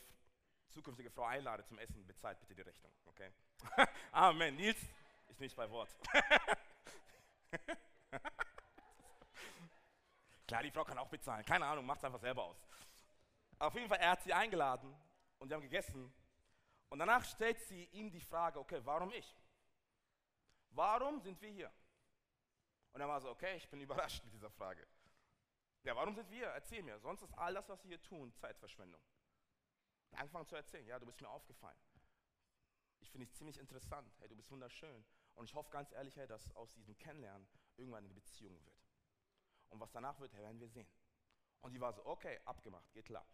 zukünftige 0.68 1.10
Frau 1.10 1.24
einladet 1.24 1.66
zum 1.66 1.80
Essen, 1.80 2.06
bezahlt 2.06 2.42
bitte 2.42 2.56
die 2.56 2.64
Rechnung. 2.64 2.92
Okay? 3.06 3.32
Amen. 4.12 4.58
Nils 4.58 4.82
ist 5.30 5.40
nicht 5.40 5.56
bei 5.56 5.70
Wort. 5.70 5.90
Klar, 10.48 10.64
die 10.64 10.72
Frau 10.72 10.84
kann 10.84 10.98
auch 10.98 11.08
bezahlen. 11.08 11.46
Keine 11.46 11.66
Ahnung, 11.66 11.86
macht 11.86 12.00
es 12.00 12.04
einfach 12.04 12.20
selber 12.20 12.44
aus. 12.44 12.58
Auf 13.64 13.76
jeden 13.76 13.88
Fall, 13.88 14.00
er 14.00 14.12
hat 14.12 14.22
sie 14.24 14.34
eingeladen 14.34 14.94
und 15.40 15.48
sie 15.48 15.54
haben 15.54 15.62
gegessen. 15.62 16.14
Und 16.90 17.00
danach 17.00 17.24
stellt 17.24 17.58
sie 17.62 17.86
ihm 17.86 18.12
die 18.12 18.20
Frage, 18.20 18.60
okay, 18.60 18.82
warum 18.84 19.10
ich? 19.14 19.38
Warum 20.72 21.22
sind 21.22 21.40
wir 21.42 21.50
hier? 21.50 21.72
Und 22.92 23.00
er 23.00 23.08
war 23.08 23.22
so, 23.22 23.30
okay, 23.30 23.56
ich 23.56 23.70
bin 23.70 23.80
überrascht 23.88 24.22
mit 24.26 24.34
dieser 24.34 24.50
Frage. 24.50 24.86
Ja, 25.84 25.96
warum 25.96 26.14
sind 26.14 26.30
wir? 26.30 26.48
Erzähl 26.48 26.84
mir. 26.84 27.00
Sonst 27.00 27.22
ist 27.22 27.34
all 27.38 27.54
das, 27.54 27.70
was 27.70 27.82
wir 27.86 27.90
hier 27.90 28.02
tun, 28.02 28.34
Zeitverschwendung. 28.34 29.02
Anfangen 30.12 30.46
zu 30.46 30.58
erzählen, 30.58 30.86
ja, 30.86 31.00
du 31.00 31.06
bist 31.06 31.22
mir 31.22 31.30
aufgefallen. 31.30 31.80
Ich 33.00 33.10
finde 33.12 33.28
dich 33.28 33.34
ziemlich 33.34 33.58
interessant. 33.58 34.14
Hey, 34.20 34.28
du 34.28 34.36
bist 34.36 34.52
wunderschön. 34.52 35.06
Und 35.36 35.46
ich 35.46 35.56
hoffe 35.56 35.72
ganz 35.72 35.94
ehrlich, 35.94 36.18
hey, 36.18 36.28
dass 36.28 36.54
aus 36.58 36.74
diesem 36.74 36.98
Kennenlernen 36.98 37.48
irgendwann 37.78 38.04
eine 38.04 38.14
Beziehung 38.14 38.62
wird. 38.66 38.84
Und 39.70 39.80
was 39.80 39.92
danach 39.94 40.20
wird, 40.20 40.34
hey, 40.34 40.42
werden 40.42 40.60
wir 40.60 40.68
sehen. 40.68 40.88
Und 41.62 41.72
die 41.72 41.80
war 41.80 41.94
so, 41.94 42.06
okay, 42.06 42.42
abgemacht, 42.44 42.92
geht 42.92 43.06
klar. 43.06 43.26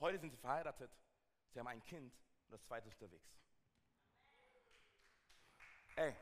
Heute 0.00 0.18
sind 0.18 0.30
sie 0.30 0.38
verheiratet, 0.38 0.90
sie 1.50 1.58
haben 1.58 1.66
ein 1.66 1.84
Kind 1.84 2.14
und 2.46 2.52
das 2.52 2.64
zweite 2.64 2.88
ist 2.88 2.94
unterwegs. 2.94 3.36
Ey, 5.96 6.16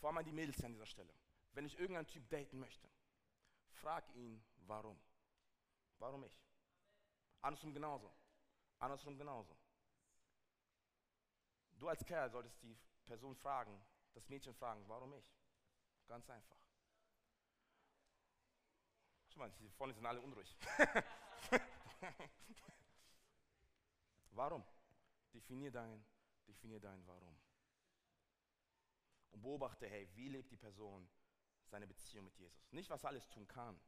vor 0.00 0.08
allem 0.08 0.18
an 0.18 0.24
die 0.24 0.32
Mädels 0.32 0.62
an 0.64 0.72
dieser 0.72 0.86
Stelle. 0.86 1.14
Wenn 1.52 1.64
ich 1.64 1.78
irgendeinen 1.78 2.08
Typ 2.08 2.28
daten 2.28 2.58
möchte, 2.58 2.90
frag 3.68 4.04
ihn, 4.16 4.44
warum. 4.66 5.00
Warum 6.00 6.24
ich? 6.24 6.36
Andersrum 7.40 7.72
genauso. 7.72 8.12
Andersrum 8.80 9.16
genauso. 9.16 9.56
Du 11.78 11.88
als 11.88 12.04
Kerl 12.04 12.30
solltest 12.30 12.60
die 12.62 12.76
Person 13.06 13.36
fragen, 13.36 13.80
das 14.14 14.28
Mädchen 14.28 14.54
fragen, 14.54 14.82
warum 14.88 15.14
ich? 15.14 15.32
Ganz 16.08 16.28
einfach. 16.28 16.56
Schau 19.28 19.38
mal, 19.38 19.52
die 19.60 19.70
vorne 19.70 19.94
sind 19.94 20.04
alle 20.04 20.20
unruhig. 20.20 20.56
warum? 24.36 24.64
Definier 25.32 25.70
dein, 25.70 26.04
definier 26.46 26.80
dein 26.80 27.06
Warum. 27.06 27.36
Und 29.32 29.42
beobachte, 29.42 29.88
hey, 29.88 30.08
wie 30.14 30.28
lebt 30.28 30.50
die 30.52 30.56
Person 30.56 31.08
seine 31.66 31.86
Beziehung 31.86 32.26
mit 32.26 32.36
Jesus? 32.36 32.70
Nicht, 32.70 32.88
was 32.90 33.04
alles 33.04 33.28
tun 33.28 33.48
kann. 33.48 33.80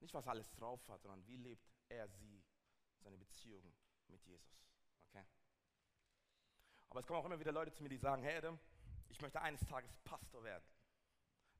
Nicht, 0.00 0.14
was 0.14 0.26
alles 0.26 0.50
drauf 0.52 0.88
hat, 0.88 1.02
sondern 1.02 1.26
wie 1.26 1.36
lebt 1.36 1.70
er, 1.88 2.08
sie, 2.08 2.42
seine 3.00 3.18
Beziehung 3.18 3.70
mit 4.08 4.24
Jesus. 4.24 4.64
Okay? 5.08 5.24
Aber 6.88 7.00
es 7.00 7.06
kommen 7.06 7.20
auch 7.20 7.26
immer 7.26 7.38
wieder 7.38 7.52
Leute 7.52 7.72
zu 7.72 7.82
mir, 7.82 7.90
die 7.90 7.98
sagen, 7.98 8.22
hey 8.22 8.38
Adam, 8.38 8.58
ich 9.08 9.20
möchte 9.20 9.40
eines 9.42 9.60
Tages 9.66 9.94
Pastor 10.04 10.42
werden. 10.42 10.64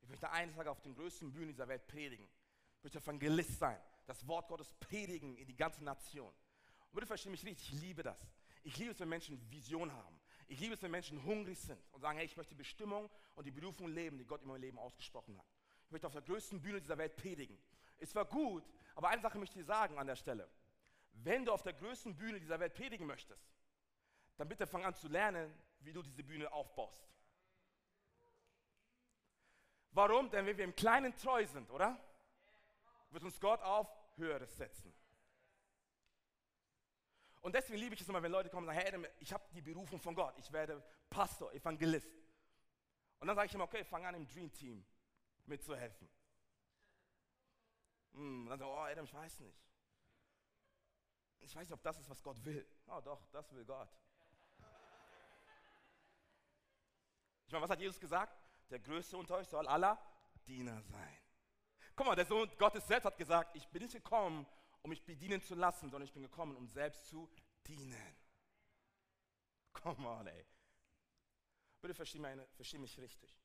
Ich 0.00 0.08
möchte 0.08 0.30
eines 0.30 0.54
Tages 0.54 0.70
auf 0.70 0.80
den 0.80 0.94
größten 0.94 1.32
Bühnen 1.32 1.48
dieser 1.48 1.68
Welt 1.68 1.86
predigen. 1.86 2.26
Ich 2.78 2.84
möchte 2.84 2.98
Evangelist 2.98 3.58
sein, 3.58 3.78
das 4.06 4.26
Wort 4.26 4.48
Gottes 4.48 4.72
predigen 4.80 5.36
in 5.36 5.46
die 5.46 5.56
ganze 5.56 5.84
Nation. 5.84 6.34
Und 6.90 6.96
bitte 6.96 7.06
verstehe 7.06 7.30
mich 7.30 7.44
richtig, 7.44 7.72
ich 7.72 7.80
liebe 7.80 8.02
das. 8.02 8.18
Ich 8.62 8.76
liebe 8.76 8.90
es, 8.90 9.00
wenn 9.00 9.08
Menschen 9.08 9.40
Vision 9.50 9.92
haben. 9.92 10.20
Ich 10.48 10.58
liebe 10.58 10.74
es, 10.74 10.82
wenn 10.82 10.90
Menschen 10.90 11.22
hungrig 11.24 11.58
sind 11.58 11.80
und 11.92 12.00
sagen, 12.00 12.18
hey, 12.18 12.26
ich 12.26 12.36
möchte 12.36 12.54
die 12.54 12.58
Bestimmung 12.58 13.08
und 13.36 13.46
die 13.46 13.52
Berufung 13.52 13.88
leben, 13.88 14.18
die 14.18 14.24
Gott 14.24 14.42
in 14.42 14.48
meinem 14.48 14.60
Leben 14.60 14.78
ausgesprochen 14.78 15.38
hat. 15.38 15.46
Ich 15.84 15.92
möchte 15.92 16.06
auf 16.08 16.12
der 16.12 16.22
größten 16.22 16.60
Bühne 16.60 16.80
dieser 16.80 16.98
Welt 16.98 17.16
predigen. 17.16 17.56
Es 17.98 18.14
war 18.14 18.24
gut, 18.24 18.64
aber 18.94 19.08
eine 19.08 19.22
Sache 19.22 19.38
möchte 19.38 19.58
ich 19.58 19.64
dir 19.64 19.72
sagen 19.72 19.98
an 19.98 20.06
der 20.06 20.16
Stelle. 20.16 20.50
Wenn 21.12 21.44
du 21.44 21.52
auf 21.52 21.62
der 21.62 21.72
größten 21.72 22.16
Bühne 22.16 22.40
dieser 22.40 22.58
Welt 22.58 22.74
predigen 22.74 23.06
möchtest, 23.06 23.54
dann 24.36 24.48
bitte 24.48 24.66
fang 24.66 24.84
an 24.84 24.94
zu 24.94 25.08
lernen, 25.08 25.52
wie 25.80 25.92
du 25.92 26.02
diese 26.02 26.24
Bühne 26.24 26.50
aufbaust. 26.52 27.08
Warum? 29.92 30.30
Denn 30.30 30.46
wenn 30.46 30.56
wir 30.56 30.64
im 30.64 30.74
Kleinen 30.74 31.14
treu 31.16 31.46
sind, 31.46 31.70
oder? 31.70 31.98
Wird 33.10 33.24
uns 33.24 33.38
Gott 33.40 33.60
auf 33.62 33.88
Höheres 34.16 34.56
setzen. 34.56 34.92
Und 37.40 37.54
deswegen 37.54 37.78
liebe 37.78 37.94
ich 37.94 38.00
es 38.00 38.08
immer, 38.08 38.22
wenn 38.22 38.32
Leute 38.32 38.50
kommen 38.50 38.68
und 38.68 38.74
sagen, 38.74 38.86
hey 38.86 38.88
Adam, 38.88 39.06
ich 39.18 39.32
habe 39.32 39.44
die 39.54 39.62
Berufung 39.62 39.98
von 39.98 40.14
Gott, 40.14 40.34
ich 40.38 40.52
werde 40.52 40.82
Pastor, 41.08 41.52
Evangelist. 41.54 42.10
Und 43.18 43.26
dann 43.26 43.36
sage 43.36 43.46
ich 43.46 43.54
immer, 43.54 43.64
okay, 43.64 43.84
fang 43.84 44.04
an 44.04 44.14
im 44.14 44.26
Dream 44.26 44.52
Team 44.52 44.84
mitzuhelfen. 45.46 46.08
Hm, 48.12 48.42
und 48.44 48.50
dann 48.50 48.58
so, 48.58 48.66
oh 48.66 48.78
Adam, 48.78 49.04
ich 49.04 49.14
weiß 49.14 49.40
nicht. 49.40 49.58
Ich 51.40 51.54
weiß 51.54 51.62
nicht, 51.62 51.72
ob 51.72 51.82
das 51.82 51.98
ist, 51.98 52.08
was 52.10 52.22
Gott 52.22 52.44
will. 52.44 52.66
Oh 52.86 53.00
doch, 53.00 53.26
das 53.30 53.50
will 53.52 53.64
Gott. 53.64 53.88
Ich 57.46 57.52
meine, 57.52 57.64
was 57.64 57.70
hat 57.70 57.80
Jesus 57.80 57.98
gesagt? 57.98 58.38
Der 58.70 58.78
Größte 58.78 59.16
unter 59.16 59.36
euch 59.36 59.48
soll 59.48 59.66
aller 59.66 59.98
Diener 60.46 60.80
sein. 60.82 61.18
Guck 61.96 62.06
mal, 62.06 62.14
der 62.14 62.26
Sohn 62.26 62.48
Gottes 62.56 62.86
selbst 62.86 63.06
hat 63.06 63.18
gesagt, 63.18 63.56
ich 63.56 63.66
bin 63.68 63.82
nicht 63.82 63.94
gekommen, 63.94 64.46
um 64.82 64.90
mich 64.90 65.04
bedienen 65.04 65.42
zu 65.42 65.54
lassen, 65.54 65.90
sondern 65.90 66.06
ich 66.06 66.12
bin 66.12 66.22
gekommen, 66.22 66.56
um 66.56 66.68
selbst 66.68 67.06
zu 67.06 67.28
dienen. 67.66 68.16
Come 69.72 70.08
on, 70.08 70.26
ey. 70.26 70.46
Bitte 71.80 71.94
versteh, 71.94 72.18
meine, 72.18 72.46
versteh 72.48 72.78
mich 72.78 72.98
richtig. 72.98 73.38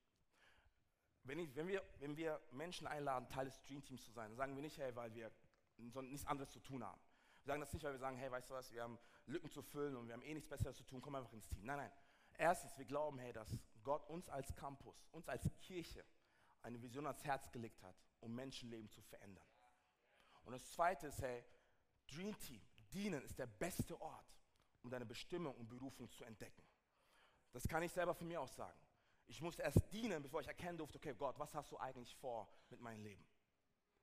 Wenn, 1.24 1.40
ich, 1.40 1.56
wenn, 1.56 1.68
wir, 1.68 1.84
wenn 2.00 2.16
wir 2.18 2.42
Menschen 2.52 2.88
einladen, 2.88 3.28
Teil 3.30 3.46
des 3.46 3.62
Dream 3.64 3.84
Teams 3.84 4.04
zu 4.04 4.12
sein, 4.12 4.36
sagen 4.36 4.56
wir 4.56 4.62
nicht, 4.62 4.78
hey, 4.78 4.96
weil 4.96 5.14
wir 5.14 5.32
nichts 5.78 6.26
anderes 6.28 6.52
zu 6.52 6.60
tun 6.60 6.84
haben. 6.84 7.02
Wir 7.44 7.52
sagen 7.52 7.62
das 7.62 7.74
nicht, 7.74 7.84
weil 7.84 7.94
wir 7.94 8.00
sagen, 8.00 8.18
hey, 8.18 8.32
weißt 8.32 8.50
du 8.50 8.54
was, 8.54 8.72
wir 8.72 8.84
haben 8.84 9.00
Lücken 9.26 9.50
zu 9.50 9.62
füllen 9.62 9.96
und 9.96 10.08
wir 10.08 10.14
haben 10.14 10.22
eh 10.24 10.34
nichts 10.34 10.50
Besseres 10.50 10.78
zu 10.78 10.84
tun, 10.84 11.02
komm 11.02 11.16
einfach 11.16 11.34
ins 11.34 11.48
Team. 11.48 11.66
Nein, 11.66 11.78
nein. 11.78 11.92
Erstens, 12.38 12.78
wir 12.78 12.86
glauben, 12.86 13.18
hey, 13.20 13.34
dass 13.34 13.58
Gott 13.84 14.08
uns 14.10 14.30
als 14.30 14.56
Campus, 14.56 15.08
uns 15.12 15.28
als 15.28 15.50
Kirche 15.60 16.04
eine 16.62 16.82
Vision 16.82 17.06
ans 17.06 17.24
Herz 17.24 17.52
gelegt 17.52 17.82
hat, 17.84 17.96
um 18.20 18.34
Menschenleben 18.34 18.90
zu 18.90 19.02
verändern. 19.02 19.46
Und 20.46 20.54
das 20.54 20.72
Zweite 20.72 21.08
ist, 21.08 21.22
hey, 21.22 21.44
Dream 22.08 22.38
Team, 22.40 22.62
dienen 22.94 23.22
ist 23.24 23.38
der 23.38 23.48
beste 23.48 24.00
Ort, 24.00 24.26
um 24.84 24.90
deine 24.90 25.06
Bestimmung 25.06 25.56
und 25.56 25.68
Berufung 25.68 26.10
zu 26.10 26.24
entdecken. 26.24 26.64
Das 27.52 27.68
kann 27.68 27.84
ich 27.84 27.92
selber 27.92 28.14
von 28.14 28.28
mir 28.28 28.40
aus 28.40 28.56
sagen. 28.56 28.80
Ich 29.28 29.42
musste 29.42 29.64
erst 29.64 29.92
dienen, 29.92 30.22
bevor 30.22 30.42
ich 30.42 30.48
erkennen 30.48 30.78
durfte, 30.78 30.98
okay, 30.98 31.16
Gott, 31.16 31.38
was 31.40 31.54
hast 31.56 31.72
du 31.72 31.78
eigentlich 31.78 32.16
vor 32.18 32.48
mit 32.70 32.80
meinem 32.80 33.04
Leben? 33.04 33.26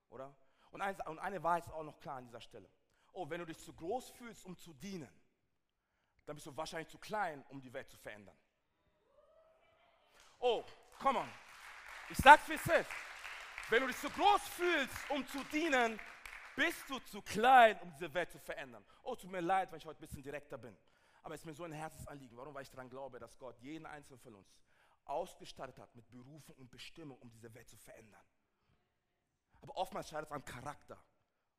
Oder? 0.09 0.35
Und, 0.71 0.81
eins, 0.81 0.99
und 1.07 1.19
eine 1.19 1.41
Wahrheit 1.41 1.65
ist 1.65 1.71
auch 1.71 1.83
noch 1.83 1.99
klar 1.99 2.17
an 2.17 2.25
dieser 2.25 2.41
Stelle. 2.41 2.69
Oh, 3.13 3.29
wenn 3.29 3.39
du 3.39 3.45
dich 3.45 3.59
zu 3.59 3.73
groß 3.73 4.09
fühlst, 4.09 4.43
um 4.45 4.57
zu 4.57 4.73
dienen, 4.73 5.09
dann 6.25 6.35
bist 6.35 6.47
du 6.47 6.57
wahrscheinlich 6.57 6.89
zu 6.89 6.97
klein, 6.97 7.43
um 7.49 7.61
die 7.61 7.71
Welt 7.71 7.89
zu 7.89 7.97
verändern. 7.97 8.37
Oh, 10.39 10.63
come 10.99 11.19
on. 11.19 11.29
Ich 12.09 12.17
sag's 12.17 12.49
wie 12.49 12.53
es. 12.53 12.87
Wenn 13.69 13.81
du 13.81 13.87
dich 13.87 13.97
zu 13.97 14.09
groß 14.09 14.41
fühlst, 14.49 15.09
um 15.09 15.25
zu 15.27 15.43
dienen, 15.45 15.99
bist 16.55 16.89
du 16.89 16.99
zu 16.99 17.21
klein, 17.21 17.79
um 17.81 17.91
diese 17.91 18.13
Welt 18.13 18.31
zu 18.31 18.39
verändern. 18.39 18.83
Oh, 19.03 19.15
tut 19.15 19.31
mir 19.31 19.41
leid, 19.41 19.71
wenn 19.71 19.77
ich 19.77 19.85
heute 19.85 19.99
ein 19.99 20.07
bisschen 20.07 20.23
direkter 20.23 20.57
bin. 20.57 20.77
Aber 21.23 21.35
es 21.35 21.41
ist 21.41 21.45
mir 21.45 21.53
so 21.53 21.63
ein 21.63 21.71
Herzensanliegen. 21.71 22.37
Warum? 22.37 22.53
Weil 22.53 22.63
ich 22.63 22.69
daran 22.69 22.89
glaube, 22.89 23.19
dass 23.19 23.37
Gott 23.37 23.57
jeden 23.59 23.85
einzelnen 23.85 24.19
von 24.19 24.35
uns 24.35 24.53
ausgestattet 25.05 25.79
hat 25.79 25.93
mit 25.95 26.09
Berufung 26.09 26.55
und 26.55 26.69
Bestimmung, 26.69 27.17
um 27.19 27.29
diese 27.29 27.53
Welt 27.53 27.69
zu 27.69 27.77
verändern. 27.77 28.23
Aber 29.61 29.75
oftmals 29.77 30.09
scheitert 30.09 30.29
es 30.29 30.31
am 30.31 30.43
Charakter, 30.43 31.01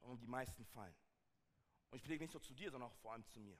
warum 0.00 0.18
die 0.18 0.26
meisten 0.26 0.64
fallen. 0.66 0.94
Und 1.90 1.96
ich 1.96 2.02
predige 2.02 2.24
nicht 2.24 2.34
nur 2.34 2.42
zu 2.42 2.54
dir, 2.54 2.70
sondern 2.70 2.90
auch 2.90 2.96
vor 2.96 3.12
allem 3.12 3.24
zu 3.26 3.40
mir. 3.40 3.58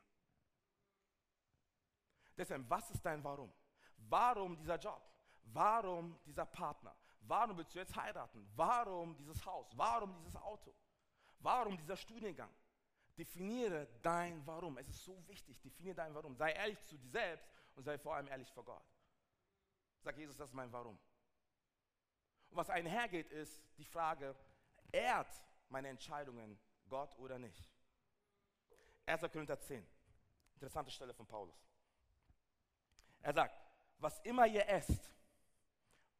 Deshalb, 2.36 2.68
was 2.68 2.90
ist 2.90 3.04
dein 3.04 3.22
Warum? 3.22 3.52
Warum 3.96 4.56
dieser 4.56 4.76
Job? 4.76 5.02
Warum 5.44 6.18
dieser 6.24 6.44
Partner? 6.44 6.96
Warum 7.20 7.56
willst 7.56 7.74
du 7.74 7.78
jetzt 7.78 7.96
heiraten? 7.96 8.46
Warum 8.54 9.16
dieses 9.16 9.44
Haus? 9.46 9.66
Warum 9.76 10.14
dieses 10.18 10.36
Auto? 10.36 10.74
Warum 11.44 11.76
dieser 11.76 11.96
Studiengang? 11.96 12.50
Definiere 13.18 13.86
dein 14.00 14.44
Warum. 14.46 14.78
Es 14.78 14.88
ist 14.88 15.04
so 15.04 15.22
wichtig. 15.28 15.60
Definiere 15.60 15.94
dein 15.94 16.14
Warum. 16.14 16.34
Sei 16.34 16.52
ehrlich 16.52 16.82
zu 16.86 16.96
dir 16.96 17.10
selbst 17.10 17.46
und 17.74 17.84
sei 17.84 17.98
vor 17.98 18.14
allem 18.16 18.28
ehrlich 18.28 18.50
vor 18.50 18.64
Gott. 18.64 18.82
Sag 20.00 20.16
Jesus, 20.16 20.38
das 20.38 20.48
ist 20.48 20.54
mein 20.54 20.72
Warum. 20.72 20.98
Und 22.48 22.56
was 22.56 22.70
einhergeht, 22.70 23.30
ist 23.30 23.62
die 23.76 23.84
Frage, 23.84 24.34
ehrt 24.90 25.28
meine 25.68 25.88
Entscheidungen 25.88 26.58
Gott 26.88 27.14
oder 27.18 27.38
nicht? 27.38 27.70
1. 29.04 29.20
Korinther 29.30 29.60
10. 29.60 29.86
Interessante 30.54 30.90
Stelle 30.90 31.12
von 31.12 31.26
Paulus. 31.26 31.68
Er 33.20 33.34
sagt, 33.34 33.60
was 33.98 34.18
immer 34.20 34.46
ihr 34.46 34.66
esst 34.66 35.12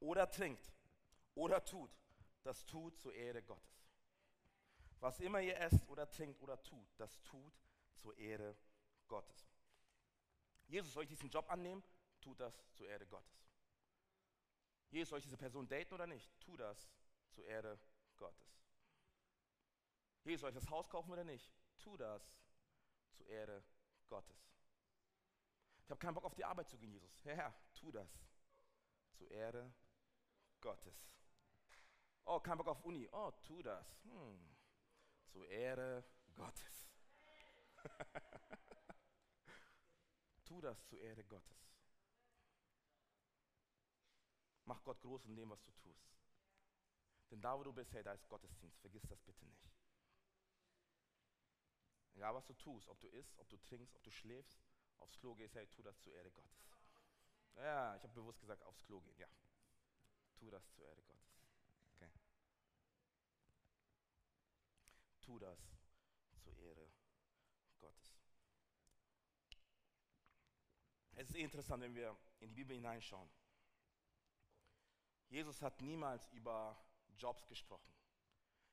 oder 0.01 0.31
trinkt 0.31 0.71
oder 1.35 1.65
tut, 1.65 1.91
das 2.43 2.67
tut 2.67 2.99
zur 2.99 3.15
Ehre 3.15 3.43
Gottes. 3.43 3.84
Was 5.05 5.21
immer 5.21 5.39
ihr 5.39 5.59
esst 5.59 5.87
oder 5.91 6.11
trinkt 6.11 6.41
oder 6.41 6.63
tut, 6.63 6.89
das 6.97 7.21
tut 7.25 7.53
zur 7.99 8.17
Ehre 8.17 8.57
Gottes. 9.07 9.47
Jesus, 10.67 10.95
soll 10.95 11.03
ich 11.03 11.11
diesen 11.11 11.29
Job 11.29 11.45
annehmen? 11.51 11.85
Tut 12.23 12.41
das 12.41 12.65
zur 12.73 12.89
Ehre 12.89 13.05
Gottes. 13.05 13.47
Jesus, 14.89 15.11
soll 15.11 15.19
ich 15.19 15.25
diese 15.25 15.37
Person 15.37 15.69
daten 15.69 15.93
oder 15.93 16.07
nicht? 16.07 16.33
Tu 16.41 16.57
das 16.57 16.89
zur 17.33 17.45
Ehre 17.45 17.79
Gottes. 18.17 18.59
Jesus, 20.23 20.41
soll 20.41 20.49
ich 20.49 20.57
das 20.57 20.71
Haus 20.71 20.89
kaufen 20.89 21.13
oder 21.13 21.25
nicht? 21.25 21.53
Tu 21.77 21.95
das 21.99 22.23
zur 23.13 23.27
Ehre 23.27 23.63
Gottes. 24.09 24.57
Ich 25.83 25.91
habe 25.91 26.01
keinen 26.01 26.15
Bock 26.15 26.25
auf 26.25 26.35
die 26.35 26.47
Arbeit 26.47 26.71
zu 26.71 26.79
gehen, 26.79 26.93
Jesus. 26.93 27.23
Herr, 27.27 27.55
tu 27.75 27.93
das 27.93 28.09
zur 29.13 29.31
Ehre 29.31 29.71
Gottes. 30.63 31.07
Oh, 32.25 32.41
kein 32.41 32.57
Bock 32.57 32.69
auf 32.69 32.83
Uni. 32.87 33.07
Oh, 33.13 33.31
tu 33.43 33.63
das. 33.63 33.99
Hm. 34.05 34.54
Zur 35.35 35.49
Ehre 35.49 36.05
Gottes. 36.37 36.89
tu 40.45 40.61
das 40.61 40.87
zur 40.87 41.01
Ehre 41.01 41.25
Gottes. 41.25 41.75
Mach 44.65 44.85
Gott 44.85 45.01
groß 45.01 45.25
in 45.25 45.35
dem, 45.35 45.51
was 45.51 45.61
du 45.65 45.73
tust. 45.73 46.23
Denn 47.33 47.41
da, 47.41 47.59
wo 47.59 47.65
du 47.65 47.73
bist, 47.73 47.93
hey, 47.93 48.05
da 48.05 48.13
ist 48.13 48.29
Gottesdienst. 48.29 48.79
Vergiss 48.79 49.03
das 49.09 49.21
bitte 49.23 49.45
nicht. 49.45 49.75
Egal, 52.15 52.33
was 52.33 52.47
du 52.47 52.55
tust, 52.55 52.87
ob 52.87 53.01
du 53.01 53.09
isst, 53.09 53.37
ob 53.41 53.49
du 53.49 53.57
trinkst, 53.57 53.97
ob 53.97 54.05
du 54.05 54.13
schläfst, 54.13 54.63
aufs 54.99 55.19
Klo 55.19 55.35
gehst, 55.35 55.57
hey, 55.57 55.67
tu 55.67 55.83
das 55.83 56.01
zur 56.01 56.13
Ehre 56.13 56.31
Gottes. 56.31 56.71
Ja, 57.57 57.97
ich 57.97 58.05
habe 58.05 58.15
bewusst 58.15 58.41
gesagt, 58.41 58.63
aufs 58.63 58.85
Klo 58.85 59.01
gehen, 59.01 59.19
ja. 59.19 59.29
Tu 60.37 60.49
das 60.49 60.71
zur 60.71 60.85
Ehre 60.85 61.03
Gottes. 61.03 61.34
Tu 65.25 65.39
das 65.39 65.59
zur 66.37 66.55
Ehre 66.59 66.87
Gottes. 67.81 68.21
Es 71.15 71.31
ist 71.31 71.37
interessant, 71.37 71.83
wenn 71.83 71.95
wir 71.95 72.15
in 72.41 72.51
die 72.51 72.55
Bibel 72.55 72.77
hineinschauen. 72.77 73.31
Jesus 75.31 75.63
hat 75.63 75.81
niemals 75.81 76.29
über 76.33 76.79
Jobs 77.17 77.47
gesprochen. 77.47 77.95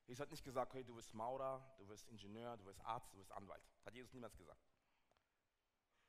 Jesus 0.07 0.19
hat 0.19 0.31
nicht 0.31 0.43
gesagt, 0.43 0.73
hey, 0.73 0.83
du 0.83 0.93
wirst 0.97 1.13
Maurer, 1.13 1.73
du 1.77 1.87
wirst 1.87 2.09
Ingenieur, 2.09 2.57
du 2.57 2.65
wirst 2.65 2.81
Arzt, 2.81 3.13
du 3.13 3.17
wirst 3.17 3.31
Anwalt. 3.31 3.63
Hat 3.85 3.95
Jesus 3.95 4.11
niemals 4.11 4.35
gesagt. 4.35 4.61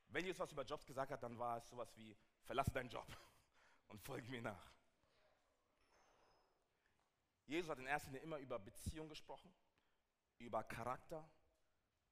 Wenn 0.09 0.25
Jesus 0.25 0.41
was 0.41 0.51
über 0.51 0.65
Jobs 0.65 0.85
gesagt 0.85 1.13
hat, 1.13 1.23
dann 1.23 1.39
war 1.39 1.59
es 1.59 1.69
sowas 1.69 1.97
wie, 1.97 2.17
verlasse 2.43 2.73
deinen 2.73 2.91
Job 2.91 3.07
und 3.87 4.01
folge 4.01 4.29
mir 4.29 4.43
nach. 4.43 4.73
Jesus 7.47 7.71
hat 7.71 7.79
in 7.79 7.87
erster 7.87 8.11
Linie 8.11 8.23
immer 8.23 8.39
über 8.39 8.59
Beziehung 8.59 9.09
gesprochen, 9.09 9.55
über 10.43 10.63
Charakter, 10.65 11.29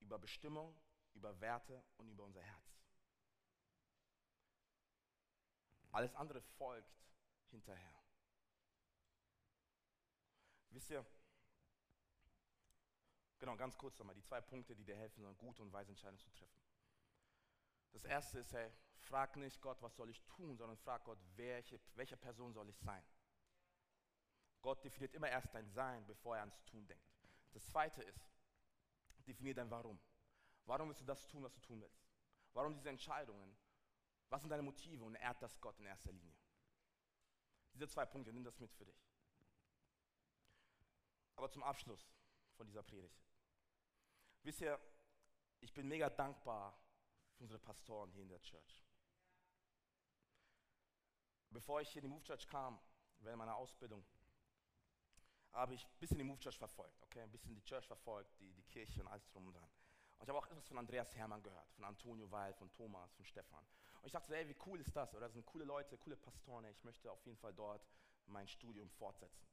über 0.00 0.18
Bestimmung, 0.18 0.76
über 1.14 1.38
Werte 1.40 1.82
und 1.96 2.08
über 2.08 2.24
unser 2.24 2.42
Herz. 2.42 2.80
Alles 5.92 6.14
andere 6.14 6.40
folgt 6.40 7.02
hinterher. 7.50 8.00
Wisst 10.70 10.90
ihr, 10.90 11.04
genau, 13.38 13.56
ganz 13.56 13.76
kurz 13.76 13.98
nochmal, 13.98 14.14
die 14.14 14.22
zwei 14.22 14.40
Punkte, 14.40 14.76
die 14.76 14.84
dir 14.84 14.96
helfen, 14.96 15.24
eine 15.24 15.34
gute 15.34 15.62
und 15.62 15.72
weise 15.72 15.90
Entscheidung 15.90 16.20
zu 16.20 16.30
treffen. 16.30 16.60
Das 17.92 18.04
erste 18.04 18.38
ist, 18.38 18.52
hey, 18.52 18.70
frag 18.98 19.34
nicht 19.36 19.60
Gott, 19.60 19.82
was 19.82 19.96
soll 19.96 20.10
ich 20.10 20.22
tun, 20.26 20.56
sondern 20.56 20.76
frag 20.78 21.04
Gott, 21.04 21.18
welche, 21.34 21.80
welche 21.94 22.16
Person 22.16 22.52
soll 22.52 22.68
ich 22.68 22.78
sein. 22.78 23.04
Gott 24.62 24.84
definiert 24.84 25.14
immer 25.14 25.28
erst 25.28 25.52
dein 25.54 25.68
Sein, 25.70 26.06
bevor 26.06 26.36
er 26.36 26.42
ans 26.42 26.62
Tun 26.66 26.86
denkt. 26.86 27.19
Das 27.52 27.66
zweite 27.66 28.02
ist, 28.02 28.30
definier 29.26 29.54
dein 29.54 29.70
Warum. 29.70 29.98
Warum 30.66 30.88
willst 30.88 31.00
du 31.00 31.04
das 31.04 31.26
tun, 31.26 31.42
was 31.42 31.52
du 31.52 31.60
tun 31.60 31.80
willst? 31.80 32.04
Warum 32.52 32.74
diese 32.74 32.90
Entscheidungen? 32.90 33.56
Was 34.28 34.42
sind 34.42 34.50
deine 34.50 34.62
Motive? 34.62 35.04
Und 35.04 35.14
ehrt 35.16 35.42
das 35.42 35.60
Gott 35.60 35.78
in 35.78 35.86
erster 35.86 36.12
Linie. 36.12 36.36
Diese 37.72 37.88
zwei 37.88 38.06
Punkte, 38.06 38.32
nimm 38.32 38.44
das 38.44 38.58
mit 38.58 38.72
für 38.72 38.84
dich. 38.84 39.08
Aber 41.36 41.50
zum 41.50 41.62
Abschluss 41.62 42.12
von 42.56 42.66
dieser 42.66 42.82
Predigt. 42.82 43.24
Wisst 44.42 44.60
ihr, 44.60 44.78
ich 45.60 45.72
bin 45.72 45.88
mega 45.88 46.10
dankbar 46.10 46.78
für 47.34 47.44
unsere 47.44 47.58
Pastoren 47.58 48.10
hier 48.12 48.22
in 48.22 48.28
der 48.28 48.42
Church. 48.42 48.84
Bevor 51.50 51.80
ich 51.80 51.88
hier 51.90 52.02
in 52.02 52.08
die 52.08 52.14
Move 52.14 52.24
Church 52.24 52.46
kam, 52.46 52.80
während 53.20 53.38
meiner 53.38 53.56
Ausbildung, 53.56 54.04
habe 55.52 55.74
ich 55.74 55.84
ein 55.84 55.98
bisschen 55.98 56.18
die 56.18 56.24
Move 56.24 56.38
Church 56.38 56.58
verfolgt, 56.58 57.02
okay? 57.02 57.22
Ein 57.22 57.30
bisschen 57.30 57.54
die 57.54 57.62
Church 57.62 57.86
verfolgt, 57.86 58.38
die, 58.40 58.52
die 58.52 58.62
Kirche 58.62 59.00
und 59.00 59.08
alles 59.08 59.28
drum 59.28 59.46
und 59.46 59.54
dran. 59.54 59.70
Und 60.18 60.24
ich 60.24 60.28
habe 60.28 60.38
auch 60.38 60.46
etwas 60.46 60.68
von 60.68 60.78
Andreas 60.78 61.14
Hermann 61.16 61.42
gehört, 61.42 61.72
von 61.72 61.84
Antonio 61.84 62.30
Weil, 62.30 62.52
von 62.54 62.70
Thomas, 62.72 63.12
von 63.14 63.24
Stefan. 63.24 63.64
Und 64.00 64.06
ich 64.06 64.12
dachte, 64.12 64.28
so, 64.28 64.34
ey, 64.34 64.48
wie 64.48 64.56
cool 64.66 64.80
ist 64.80 64.94
das? 64.94 65.14
Oder 65.14 65.26
das 65.26 65.34
sind 65.34 65.46
coole 65.46 65.64
Leute, 65.64 65.96
coole 65.98 66.16
Pastoren. 66.16 66.64
Ich 66.66 66.84
möchte 66.84 67.10
auf 67.10 67.24
jeden 67.24 67.38
Fall 67.38 67.52
dort 67.52 67.86
mein 68.26 68.46
Studium 68.46 68.88
fortsetzen. 68.90 69.46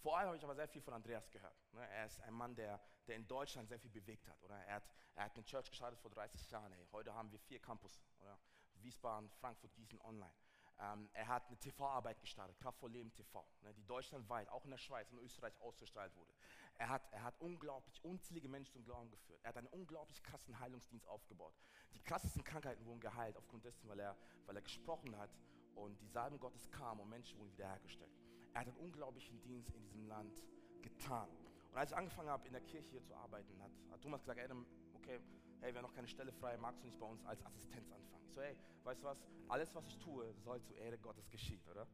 Vor 0.00 0.18
allem 0.18 0.28
habe 0.28 0.36
ich 0.36 0.44
aber 0.44 0.54
sehr 0.54 0.68
viel 0.68 0.82
von 0.82 0.92
Andreas 0.94 1.30
gehört. 1.30 1.56
Ne? 1.72 1.88
Er 1.88 2.06
ist 2.06 2.20
ein 2.20 2.34
Mann, 2.34 2.54
der, 2.54 2.78
der 3.06 3.16
in 3.16 3.26
Deutschland 3.26 3.68
sehr 3.68 3.78
viel 3.78 3.90
bewegt 3.90 4.28
hat. 4.28 4.42
Oder? 4.42 4.56
Er, 4.66 4.76
hat, 4.76 4.88
er 5.14 5.24
hat 5.24 5.34
eine 5.34 5.44
Church 5.44 5.70
gestartet 5.70 5.98
vor 5.98 6.10
30 6.10 6.50
Jahren. 6.50 6.72
Hey. 6.72 6.86
Heute 6.92 7.14
haben 7.14 7.32
wir 7.32 7.38
vier 7.38 7.58
Campus. 7.58 8.02
Oder? 8.20 8.38
Wiesbaden, 8.74 9.30
Frankfurt, 9.30 9.74
Gießen, 9.74 9.98
online. 10.02 10.34
Ähm, 10.80 11.08
er 11.12 11.28
hat 11.28 11.46
eine 11.46 11.56
TV-Arbeit 11.58 12.20
gestartet, 12.20 12.58
Kraftvoll 12.58 12.90
Leben 12.90 13.12
TV, 13.12 13.46
ne, 13.62 13.72
die 13.74 13.84
deutschlandweit, 13.84 14.48
auch 14.48 14.64
in 14.64 14.70
der 14.70 14.78
Schweiz 14.78 15.10
und 15.12 15.18
Österreich 15.20 15.58
ausgestrahlt 15.60 16.14
wurde. 16.16 16.32
Er 16.76 16.88
hat, 16.88 17.02
er 17.12 17.22
hat 17.22 17.40
unglaublich 17.40 18.04
unzählige 18.04 18.48
Menschen 18.48 18.72
zum 18.72 18.84
Glauben 18.84 19.10
geführt. 19.10 19.38
Er 19.44 19.50
hat 19.50 19.56
einen 19.56 19.68
unglaublich 19.68 20.22
krassen 20.22 20.58
Heilungsdienst 20.58 21.06
aufgebaut. 21.06 21.54
Die 21.94 22.00
krassesten 22.00 22.42
Krankheiten 22.42 22.84
wurden 22.86 23.00
geheilt 23.00 23.36
aufgrund 23.36 23.64
dessen, 23.64 23.88
weil 23.88 24.00
er, 24.00 24.16
weil 24.46 24.56
er 24.56 24.62
gesprochen 24.62 25.16
hat 25.16 25.30
und 25.76 26.00
die 26.00 26.08
Salben 26.08 26.40
Gottes 26.40 26.68
kam 26.70 26.98
und 26.98 27.08
Menschen 27.08 27.38
wurden 27.38 27.52
wiederhergestellt. 27.52 28.10
Er 28.52 28.60
hat 28.60 28.68
einen 28.68 28.76
unglaublichen 28.76 29.40
Dienst 29.42 29.70
in 29.74 29.82
diesem 29.82 30.06
Land 30.06 30.34
getan. 30.82 31.28
Und 31.70 31.78
als 31.78 31.90
ich 31.90 31.96
angefangen 31.96 32.28
habe, 32.28 32.46
in 32.46 32.52
der 32.52 32.62
Kirche 32.62 32.90
hier 32.90 33.04
zu 33.04 33.14
arbeiten, 33.14 33.60
hat, 33.62 33.72
hat 33.90 34.00
Thomas 34.00 34.20
gesagt, 34.22 34.40
Adam, 34.40 34.66
okay, 34.94 35.20
hey, 35.64 35.72
wir 35.72 35.78
haben 35.78 35.86
noch 35.86 35.94
keine 35.94 36.08
Stelle 36.08 36.30
frei, 36.30 36.58
magst 36.58 36.82
du 36.82 36.86
nicht 36.86 36.98
bei 36.98 37.06
uns 37.06 37.24
als 37.24 37.44
Assistenz 37.46 37.90
anfangen? 37.90 38.24
Ich 38.26 38.34
so, 38.34 38.42
hey, 38.42 38.54
weißt 38.84 39.00
du 39.00 39.06
was, 39.06 39.18
alles, 39.48 39.74
was 39.74 39.86
ich 39.86 39.98
tue, 39.98 40.30
soll 40.44 40.60
zur 40.62 40.76
Ehre 40.76 40.98
Gottes 40.98 41.30
geschehen, 41.30 41.62
oder? 41.70 41.86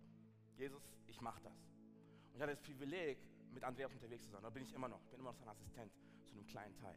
Jesus, 0.56 0.82
ich 1.06 1.20
mache 1.20 1.40
das. 1.42 1.54
Und 1.54 2.36
ich 2.36 2.42
hatte 2.42 2.52
das 2.52 2.60
Privileg, 2.60 3.18
mit 3.52 3.64
Andreas 3.64 3.92
unterwegs 3.92 4.24
zu 4.24 4.30
sein. 4.30 4.42
Da 4.42 4.50
bin 4.50 4.62
ich 4.62 4.72
immer 4.72 4.88
noch. 4.88 5.00
Ich 5.02 5.10
bin 5.10 5.20
immer 5.20 5.30
noch 5.30 5.38
sein 5.38 5.48
Assistent 5.48 5.92
zu 6.24 6.34
einem 6.34 6.46
kleinen 6.46 6.76
Teil. 6.76 6.96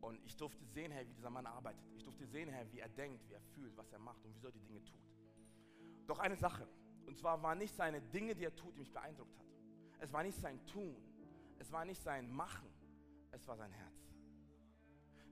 Und 0.00 0.20
ich 0.24 0.36
durfte 0.36 0.64
sehen, 0.64 0.90
Herr, 0.90 1.06
wie 1.06 1.12
dieser 1.12 1.30
Mann 1.30 1.46
arbeitet. 1.46 1.82
Ich 1.96 2.02
durfte 2.02 2.26
sehen, 2.26 2.48
Herr, 2.48 2.70
wie 2.72 2.80
er 2.80 2.88
denkt, 2.88 3.28
wie 3.28 3.34
er 3.34 3.40
fühlt, 3.54 3.76
was 3.76 3.92
er 3.92 3.98
macht 3.98 4.24
und 4.24 4.34
wieso 4.34 4.48
er 4.48 4.52
die 4.52 4.62
Dinge 4.62 4.84
tut. 4.84 5.00
Doch 6.06 6.18
eine 6.18 6.36
Sache, 6.36 6.66
und 7.06 7.16
zwar 7.16 7.40
waren 7.42 7.58
nicht 7.58 7.74
seine 7.74 8.00
Dinge, 8.00 8.34
die 8.34 8.44
er 8.44 8.54
tut, 8.54 8.74
die 8.74 8.80
mich 8.80 8.92
beeindruckt 8.92 9.36
hat. 9.38 9.46
Es 10.00 10.12
war 10.12 10.22
nicht 10.22 10.38
sein 10.38 10.64
Tun, 10.66 10.96
es 11.58 11.70
war 11.70 11.84
nicht 11.84 12.02
sein 12.02 12.30
Machen, 12.30 12.68
es 13.30 13.46
war 13.46 13.56
sein 13.56 13.70
Herz. 13.70 14.01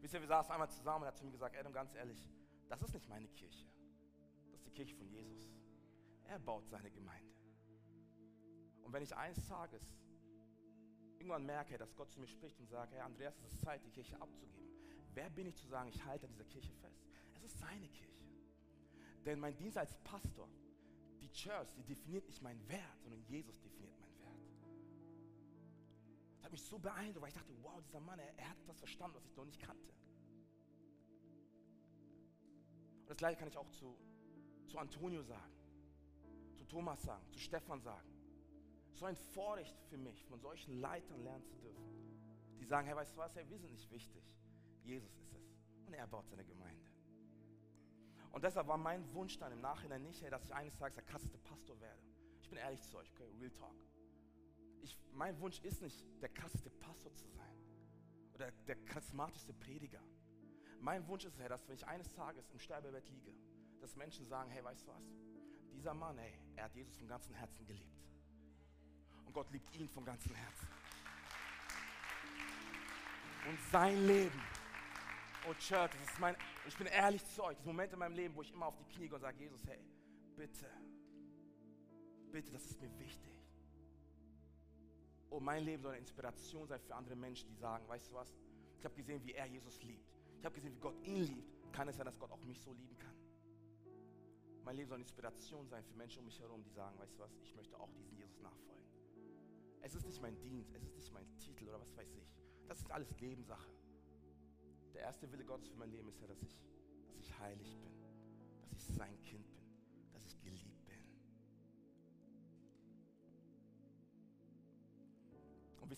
Wisst 0.00 0.14
ihr, 0.14 0.20
wir 0.20 0.28
saßen 0.28 0.52
einmal 0.52 0.70
zusammen 0.70 1.02
und 1.02 1.04
er 1.04 1.08
hat 1.08 1.16
zu 1.18 1.24
mir 1.24 1.32
gesagt, 1.32 1.56
Adam, 1.56 1.72
ganz 1.72 1.94
ehrlich, 1.94 2.28
das 2.68 2.82
ist 2.82 2.94
nicht 2.94 3.08
meine 3.08 3.28
Kirche. 3.28 3.66
Das 4.50 4.60
ist 4.60 4.66
die 4.66 4.72
Kirche 4.72 4.94
von 4.96 5.08
Jesus. 5.08 5.50
Er 6.24 6.38
baut 6.38 6.68
seine 6.68 6.90
Gemeinde. 6.90 7.34
Und 8.82 8.92
wenn 8.92 9.02
ich 9.02 9.14
eines 9.14 9.46
Tages 9.46 9.82
irgendwann 11.18 11.44
merke, 11.44 11.76
dass 11.76 11.94
Gott 11.94 12.10
zu 12.10 12.18
mir 12.18 12.26
spricht 12.26 12.58
und 12.58 12.68
sagt, 12.68 12.92
Herr 12.92 13.04
Andreas, 13.04 13.36
es 13.38 13.52
ist 13.52 13.60
Zeit, 13.60 13.84
die 13.84 13.90
Kirche 13.90 14.20
abzugeben. 14.20 14.70
Wer 15.12 15.28
bin 15.28 15.46
ich 15.46 15.56
zu 15.56 15.66
sagen, 15.66 15.88
ich 15.88 16.02
halte 16.04 16.26
an 16.26 16.32
dieser 16.32 16.44
Kirche 16.44 16.72
fest? 16.74 17.04
Es 17.34 17.42
ist 17.42 17.58
seine 17.58 17.88
Kirche. 17.88 18.24
Denn 19.26 19.38
mein 19.38 19.56
Dienst 19.56 19.76
als 19.76 19.94
Pastor, 20.02 20.48
die 21.20 21.30
Church, 21.32 21.68
die 21.76 21.84
definiert 21.84 22.26
nicht 22.26 22.40
meinen 22.42 22.66
Wert, 22.68 23.02
sondern 23.02 23.22
Jesus 23.24 23.60
definiert 23.60 23.69
hat 26.50 26.52
mich 26.52 26.64
so 26.64 26.78
beeindruckt, 26.80 27.22
weil 27.22 27.28
ich 27.28 27.34
dachte, 27.34 27.52
wow, 27.62 27.80
dieser 27.80 28.00
Mann, 28.00 28.18
er, 28.18 28.36
er 28.36 28.50
hat 28.50 28.58
etwas 28.58 28.78
verstanden, 28.78 29.14
was 29.14 29.24
ich 29.24 29.36
noch 29.36 29.44
nicht 29.44 29.60
kannte. 29.60 29.92
Und 33.02 33.08
das 33.08 33.16
gleiche 33.18 33.38
kann 33.38 33.46
ich 33.46 33.56
auch 33.56 33.70
zu, 33.70 33.96
zu 34.66 34.78
Antonio 34.78 35.22
sagen, 35.22 35.52
zu 36.56 36.64
Thomas 36.64 37.02
sagen, 37.02 37.24
zu 37.30 37.38
Stefan 37.38 37.80
sagen. 37.80 38.08
So 38.94 39.04
ein 39.04 39.14
Vorrecht 39.14 39.80
für 39.88 39.96
mich, 39.96 40.24
von 40.24 40.40
solchen 40.40 40.80
Leitern 40.80 41.22
lernen 41.22 41.44
zu 41.44 41.56
dürfen. 41.56 42.58
Die 42.58 42.64
sagen, 42.64 42.86
hey, 42.88 42.96
weißt 42.96 43.14
du 43.14 43.18
was, 43.18 43.34
hey, 43.36 43.48
wir 43.48 43.58
sind 43.58 43.72
nicht 43.72 43.88
wichtig. 43.92 44.24
Jesus 44.82 45.16
ist 45.18 45.32
es. 45.32 45.56
Und 45.86 45.94
er 45.94 46.06
baut 46.08 46.28
seine 46.28 46.44
Gemeinde. 46.44 46.90
Und 48.32 48.42
deshalb 48.42 48.66
war 48.66 48.76
mein 48.76 49.08
Wunsch 49.14 49.38
dann 49.38 49.52
im 49.52 49.60
Nachhinein 49.60 50.02
nicht, 50.02 50.20
hey, 50.20 50.30
dass 50.30 50.44
ich 50.44 50.52
eines 50.52 50.76
Tages 50.76 50.96
der 50.96 51.04
krasseste 51.04 51.38
Pastor 51.38 51.80
werde. 51.80 52.02
Ich 52.42 52.48
bin 52.48 52.58
ehrlich 52.58 52.80
zu 52.82 52.98
euch, 52.98 53.08
okay, 53.12 53.30
real 53.38 53.50
talk. 53.52 53.89
Ich, 54.82 54.96
mein 55.12 55.38
Wunsch 55.40 55.60
ist 55.60 55.82
nicht, 55.82 56.04
der 56.20 56.28
krasseste 56.28 56.70
Pastor 56.70 57.14
zu 57.14 57.26
sein 57.28 57.40
oder 58.34 58.50
der 58.66 58.76
charismatischste 58.86 59.52
Prediger. 59.52 60.02
Mein 60.80 61.06
Wunsch 61.08 61.24
ist, 61.24 61.38
hey, 61.38 61.48
dass 61.48 61.68
wenn 61.68 61.76
ich 61.76 61.86
eines 61.86 62.10
Tages 62.12 62.48
im 62.50 62.58
Sterbebett 62.58 63.08
liege, 63.10 63.34
dass 63.80 63.96
Menschen 63.96 64.26
sagen, 64.26 64.50
hey, 64.50 64.64
weißt 64.64 64.86
du 64.86 64.92
was? 64.92 65.02
Dieser 65.72 65.94
Mann, 65.94 66.16
hey, 66.18 66.32
er 66.56 66.64
hat 66.64 66.74
Jesus 66.74 66.96
vom 66.96 67.06
ganzen 67.06 67.34
Herzen 67.34 67.66
geliebt. 67.66 68.00
Und 69.26 69.32
Gott 69.34 69.50
liebt 69.50 69.74
ihn 69.76 69.88
vom 69.88 70.04
ganzen 70.04 70.34
Herzen. 70.34 70.68
Und 73.48 73.58
sein 73.70 74.06
Leben. 74.06 74.42
Oh 75.48 75.54
Church, 75.54 75.90
das 75.92 76.10
ist 76.10 76.20
mein, 76.20 76.36
ich 76.66 76.76
bin 76.76 76.86
ehrlich 76.86 77.24
zu 77.26 77.44
euch, 77.44 77.56
das 77.56 77.64
Moment 77.64 77.92
in 77.92 77.98
meinem 77.98 78.14
Leben, 78.14 78.34
wo 78.34 78.42
ich 78.42 78.52
immer 78.52 78.66
auf 78.66 78.76
die 78.76 78.84
Knie 78.84 79.06
gehe 79.06 79.14
und 79.14 79.20
sage, 79.20 79.38
Jesus, 79.38 79.64
hey, 79.66 79.80
bitte, 80.36 80.70
bitte, 82.30 82.52
das 82.52 82.64
ist 82.66 82.80
mir 82.80 82.98
wichtig. 82.98 83.39
Oh, 85.30 85.38
mein 85.38 85.64
Leben 85.64 85.82
soll 85.82 85.92
eine 85.92 86.00
Inspiration 86.00 86.66
sein 86.66 86.80
für 86.80 86.94
andere 86.94 87.14
Menschen, 87.14 87.48
die 87.48 87.54
sagen, 87.54 87.86
weißt 87.88 88.10
du 88.10 88.14
was, 88.14 88.34
ich 88.78 88.84
habe 88.84 88.94
gesehen, 88.94 89.24
wie 89.24 89.32
er 89.32 89.46
Jesus 89.46 89.80
liebt. 89.82 90.10
Ich 90.38 90.44
habe 90.44 90.54
gesehen, 90.54 90.74
wie 90.74 90.80
Gott 90.80 90.96
ihn 91.04 91.22
liebt. 91.24 91.72
Kann 91.72 91.86
es 91.88 91.96
sein, 91.96 92.06
dass 92.06 92.18
Gott 92.18 92.32
auch 92.32 92.42
mich 92.42 92.60
so 92.60 92.72
lieben 92.72 92.98
kann? 92.98 93.14
Mein 94.64 94.76
Leben 94.76 94.88
soll 94.88 94.96
eine 94.96 95.04
Inspiration 95.04 95.68
sein 95.68 95.84
für 95.84 95.94
Menschen 95.94 96.20
um 96.20 96.24
mich 96.24 96.40
herum, 96.40 96.62
die 96.64 96.70
sagen, 96.70 96.98
weißt 96.98 97.16
du 97.16 97.22
was, 97.22 97.36
ich 97.42 97.54
möchte 97.54 97.78
auch 97.78 97.92
diesen 97.92 98.16
Jesus 98.16 98.40
nachfolgen. 98.40 98.84
Es 99.82 99.94
ist 99.94 100.06
nicht 100.06 100.20
mein 100.20 100.38
Dienst, 100.40 100.74
es 100.74 100.82
ist 100.82 100.96
nicht 100.96 101.12
mein 101.12 101.26
Titel 101.38 101.68
oder 101.68 101.80
was 101.80 101.96
weiß 101.96 102.12
ich. 102.14 102.34
Das 102.66 102.78
ist 102.78 102.90
alles 102.90 103.14
Nebensache. 103.20 103.70
Der 104.94 105.02
erste 105.02 105.30
Wille 105.32 105.44
Gottes 105.44 105.68
für 105.68 105.76
mein 105.76 105.90
Leben 105.90 106.08
ist 106.08 106.20
ja, 106.20 106.26
dass 106.26 106.42
ich, 106.42 106.60
dass 107.06 107.18
ich 107.18 107.38
heilig 107.38 107.78
bin, 107.78 107.92
dass 108.60 108.72
ich 108.72 108.82
sein 108.94 109.20
Kind 109.22 109.49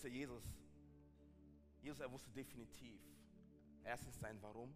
ihr, 0.05 0.11
Jesus, 0.11 0.45
Jesus, 1.81 2.01
er 2.01 2.11
wusste 2.11 2.31
definitiv, 2.31 3.01
erstens 3.85 4.19
sein 4.19 4.41
Warum 4.41 4.75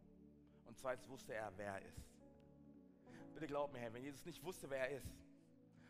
und 0.65 0.77
zweitens 0.77 1.09
wusste 1.09 1.35
er, 1.35 1.53
wer 1.57 1.75
er 1.75 1.83
ist. 1.83 2.17
Bitte 3.35 3.47
glaub 3.47 3.73
mir, 3.73 3.79
Herr, 3.79 3.93
wenn 3.93 4.03
Jesus 4.03 4.25
nicht 4.25 4.43
wusste, 4.43 4.69
wer 4.71 4.89
er 4.89 4.97
ist 4.97 5.15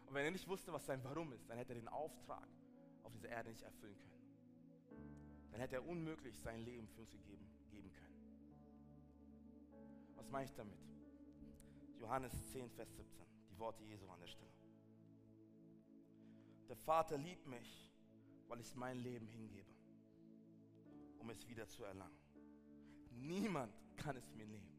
und 0.06 0.14
wenn 0.14 0.24
er 0.24 0.30
nicht 0.30 0.48
wusste, 0.48 0.72
was 0.72 0.84
sein 0.84 1.02
Warum 1.04 1.32
ist, 1.32 1.48
dann 1.48 1.58
hätte 1.58 1.72
er 1.72 1.80
den 1.80 1.88
Auftrag 1.88 2.48
auf 3.02 3.12
dieser 3.12 3.28
Erde 3.28 3.50
nicht 3.50 3.62
erfüllen 3.62 3.96
können. 3.98 4.16
Dann 5.50 5.60
hätte 5.60 5.76
er 5.76 5.86
unmöglich 5.86 6.38
sein 6.38 6.60
Leben 6.60 6.88
für 6.88 7.00
uns 7.00 7.10
gegeben, 7.10 7.48
geben 7.70 7.90
können. 7.92 8.06
Was 10.16 10.28
meine 10.28 10.44
ich 10.44 10.54
damit? 10.54 10.78
Johannes 11.98 12.32
10, 12.52 12.70
Vers 12.70 12.94
17, 12.94 13.26
die 13.50 13.58
Worte 13.58 13.82
Jesu 13.84 14.08
an 14.08 14.20
der 14.20 14.26
Stelle. 14.26 14.52
Der 16.68 16.76
Vater 16.76 17.16
liebt 17.16 17.46
mich, 17.46 17.85
weil 18.48 18.60
ich 18.60 18.74
mein 18.74 18.98
Leben 18.98 19.26
hingebe, 19.26 19.74
um 21.18 21.30
es 21.30 21.46
wieder 21.48 21.68
zu 21.68 21.84
erlangen. 21.84 22.18
Niemand 23.10 23.72
kann 23.96 24.16
es 24.16 24.32
mir 24.34 24.46
nehmen. 24.46 24.76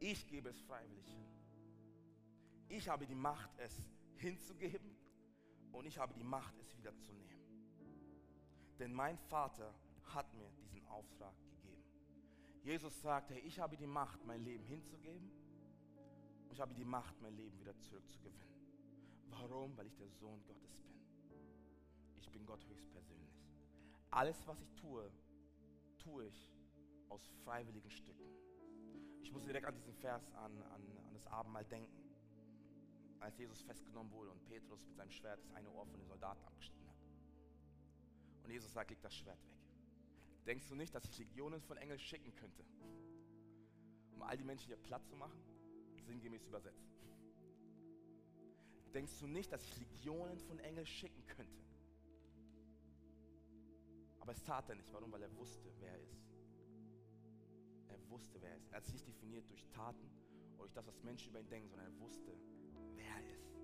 Ich 0.00 0.26
gebe 0.26 0.50
es 0.50 0.60
freiwillig 0.62 1.06
hin. 1.06 1.24
Ich 2.68 2.88
habe 2.88 3.06
die 3.06 3.14
Macht, 3.14 3.50
es 3.58 3.82
hinzugeben 4.16 4.96
und 5.72 5.86
ich 5.86 5.98
habe 5.98 6.12
die 6.14 6.24
Macht, 6.24 6.58
es 6.58 6.76
wieder 6.76 6.94
zu 6.98 7.12
nehmen. 7.12 7.40
Denn 8.78 8.92
mein 8.92 9.16
Vater 9.18 9.72
hat 10.14 10.32
mir 10.34 10.50
diesen 10.58 10.84
Auftrag 10.88 11.34
gegeben. 11.50 11.84
Jesus 12.62 13.00
sagt, 13.00 13.30
hey, 13.30 13.40
ich 13.40 13.58
habe 13.58 13.76
die 13.76 13.86
Macht, 13.86 14.24
mein 14.24 14.42
Leben 14.42 14.64
hinzugeben 14.64 15.30
und 16.44 16.52
ich 16.52 16.60
habe 16.60 16.74
die 16.74 16.84
Macht, 16.84 17.20
mein 17.20 17.36
Leben 17.36 17.58
wieder 17.60 17.76
zurückzugewinnen. 17.78 18.54
Warum? 19.30 19.76
Weil 19.76 19.86
ich 19.86 19.96
der 19.96 20.08
Sohn 20.08 20.42
Gottes 20.44 20.80
bin. 20.82 20.93
Bin 22.34 22.44
Gott 22.46 22.66
höchstpersönlich. 22.66 23.32
Alles, 24.10 24.46
was 24.46 24.60
ich 24.60 24.74
tue, 24.74 25.10
tue 25.98 26.26
ich 26.26 26.50
aus 27.08 27.24
freiwilligen 27.44 27.90
Stücken. 27.90 28.28
Ich 29.22 29.32
muss 29.32 29.44
direkt 29.44 29.66
an 29.66 29.74
diesen 29.74 29.94
Vers 29.94 30.30
an, 30.34 30.52
an, 30.62 30.82
an 31.06 31.14
das 31.14 31.26
Abendmahl 31.28 31.64
denken, 31.64 32.04
als 33.20 33.38
Jesus 33.38 33.62
festgenommen 33.62 34.12
wurde 34.12 34.30
und 34.30 34.44
Petrus 34.44 34.84
mit 34.84 34.96
seinem 34.96 35.10
Schwert 35.10 35.40
das 35.40 35.50
eine 35.52 35.70
Ohr 35.70 35.86
von 35.86 35.98
den 35.98 36.06
Soldaten 36.06 36.44
abgeschnitten 36.44 36.88
hat. 36.88 36.96
Und 38.44 38.50
Jesus 38.50 38.72
sagt, 38.72 38.90
leg 38.90 39.00
das 39.00 39.14
Schwert 39.14 39.38
weg. 39.48 39.56
Denkst 40.44 40.68
du 40.68 40.74
nicht, 40.74 40.94
dass 40.94 41.04
ich 41.04 41.16
Legionen 41.18 41.62
von 41.62 41.76
Engeln 41.76 41.98
schicken 41.98 42.34
könnte, 42.34 42.64
um 44.12 44.22
all 44.22 44.36
die 44.36 44.44
Menschen 44.44 44.66
hier 44.66 44.76
platt 44.76 45.06
zu 45.06 45.16
machen? 45.16 45.40
Sinngemäß 46.04 46.46
übersetzt. 46.46 46.94
Denkst 48.92 49.18
du 49.20 49.26
nicht, 49.26 49.50
dass 49.50 49.62
ich 49.62 49.78
Legionen 49.78 50.38
von 50.40 50.58
Engeln 50.58 50.86
schicken 50.86 51.26
könnte? 51.26 51.64
Aber 54.24 54.32
es 54.32 54.42
tat 54.42 54.66
er 54.70 54.74
nicht. 54.74 54.90
Warum? 54.90 55.12
Weil 55.12 55.20
er 55.20 55.36
wusste, 55.36 55.70
wer 55.80 55.90
er 55.90 56.00
ist. 56.00 56.24
Er 57.88 57.98
wusste, 58.08 58.40
wer 58.40 58.52
er 58.52 58.56
ist. 58.56 58.70
Er 58.70 58.78
hat 58.78 58.84
sich 58.86 58.94
nicht 58.94 59.06
definiert 59.06 59.50
durch 59.50 59.66
Taten 59.66 60.10
oder 60.54 60.60
durch 60.60 60.72
das, 60.72 60.86
was 60.86 61.02
Menschen 61.02 61.28
über 61.28 61.40
ihn 61.40 61.48
denken, 61.50 61.68
sondern 61.68 61.92
er 61.92 62.00
wusste, 62.00 62.34
wer 62.94 63.04
er 63.04 63.34
ist. 63.34 63.54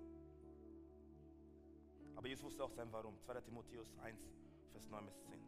Aber 2.15 2.27
Jesus 2.27 2.45
wusste 2.45 2.63
auch 2.63 2.69
sein 2.69 2.91
Warum. 2.91 3.19
2. 3.21 3.41
Timotheus 3.41 3.97
1, 4.03 4.21
Vers 4.71 4.87
9 4.87 5.03
bis 5.03 5.19
10. 5.23 5.41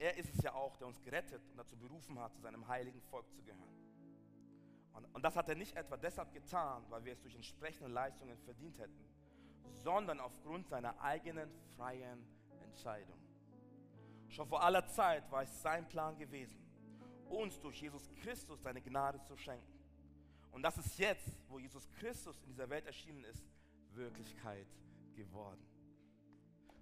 Er 0.00 0.16
ist 0.16 0.34
es 0.34 0.42
ja 0.42 0.52
auch, 0.52 0.76
der 0.78 0.88
uns 0.88 1.00
gerettet 1.00 1.48
und 1.52 1.56
dazu 1.56 1.76
berufen 1.76 2.18
hat, 2.18 2.34
zu 2.34 2.40
seinem 2.40 2.66
heiligen 2.66 3.00
Volk 3.02 3.30
zu 3.32 3.40
gehören. 3.44 3.78
Und, 4.94 5.04
und 5.14 5.22
das 5.22 5.36
hat 5.36 5.48
er 5.48 5.54
nicht 5.54 5.76
etwa 5.76 5.96
deshalb 5.96 6.32
getan, 6.32 6.84
weil 6.88 7.04
wir 7.04 7.12
es 7.12 7.20
durch 7.20 7.36
entsprechende 7.36 7.92
Leistungen 7.92 8.36
verdient 8.38 8.80
hätten, 8.80 9.08
sondern 9.62 10.18
aufgrund 10.18 10.66
seiner 10.66 11.00
eigenen 11.00 11.48
freien 11.76 12.26
Entscheidung. 12.64 13.27
Schon 14.28 14.48
vor 14.48 14.62
aller 14.62 14.86
Zeit 14.86 15.30
war 15.30 15.42
es 15.42 15.62
sein 15.62 15.88
Plan 15.88 16.16
gewesen, 16.16 16.58
uns 17.28 17.58
durch 17.60 17.80
Jesus 17.80 18.08
Christus 18.22 18.62
seine 18.62 18.80
Gnade 18.80 19.20
zu 19.22 19.36
schenken. 19.36 19.78
Und 20.52 20.62
das 20.62 20.76
ist 20.78 20.98
jetzt, 20.98 21.30
wo 21.48 21.58
Jesus 21.58 21.88
Christus 21.92 22.40
in 22.42 22.50
dieser 22.50 22.68
Welt 22.68 22.86
erschienen 22.86 23.24
ist, 23.24 23.44
Wirklichkeit 23.92 24.66
geworden. 25.14 25.64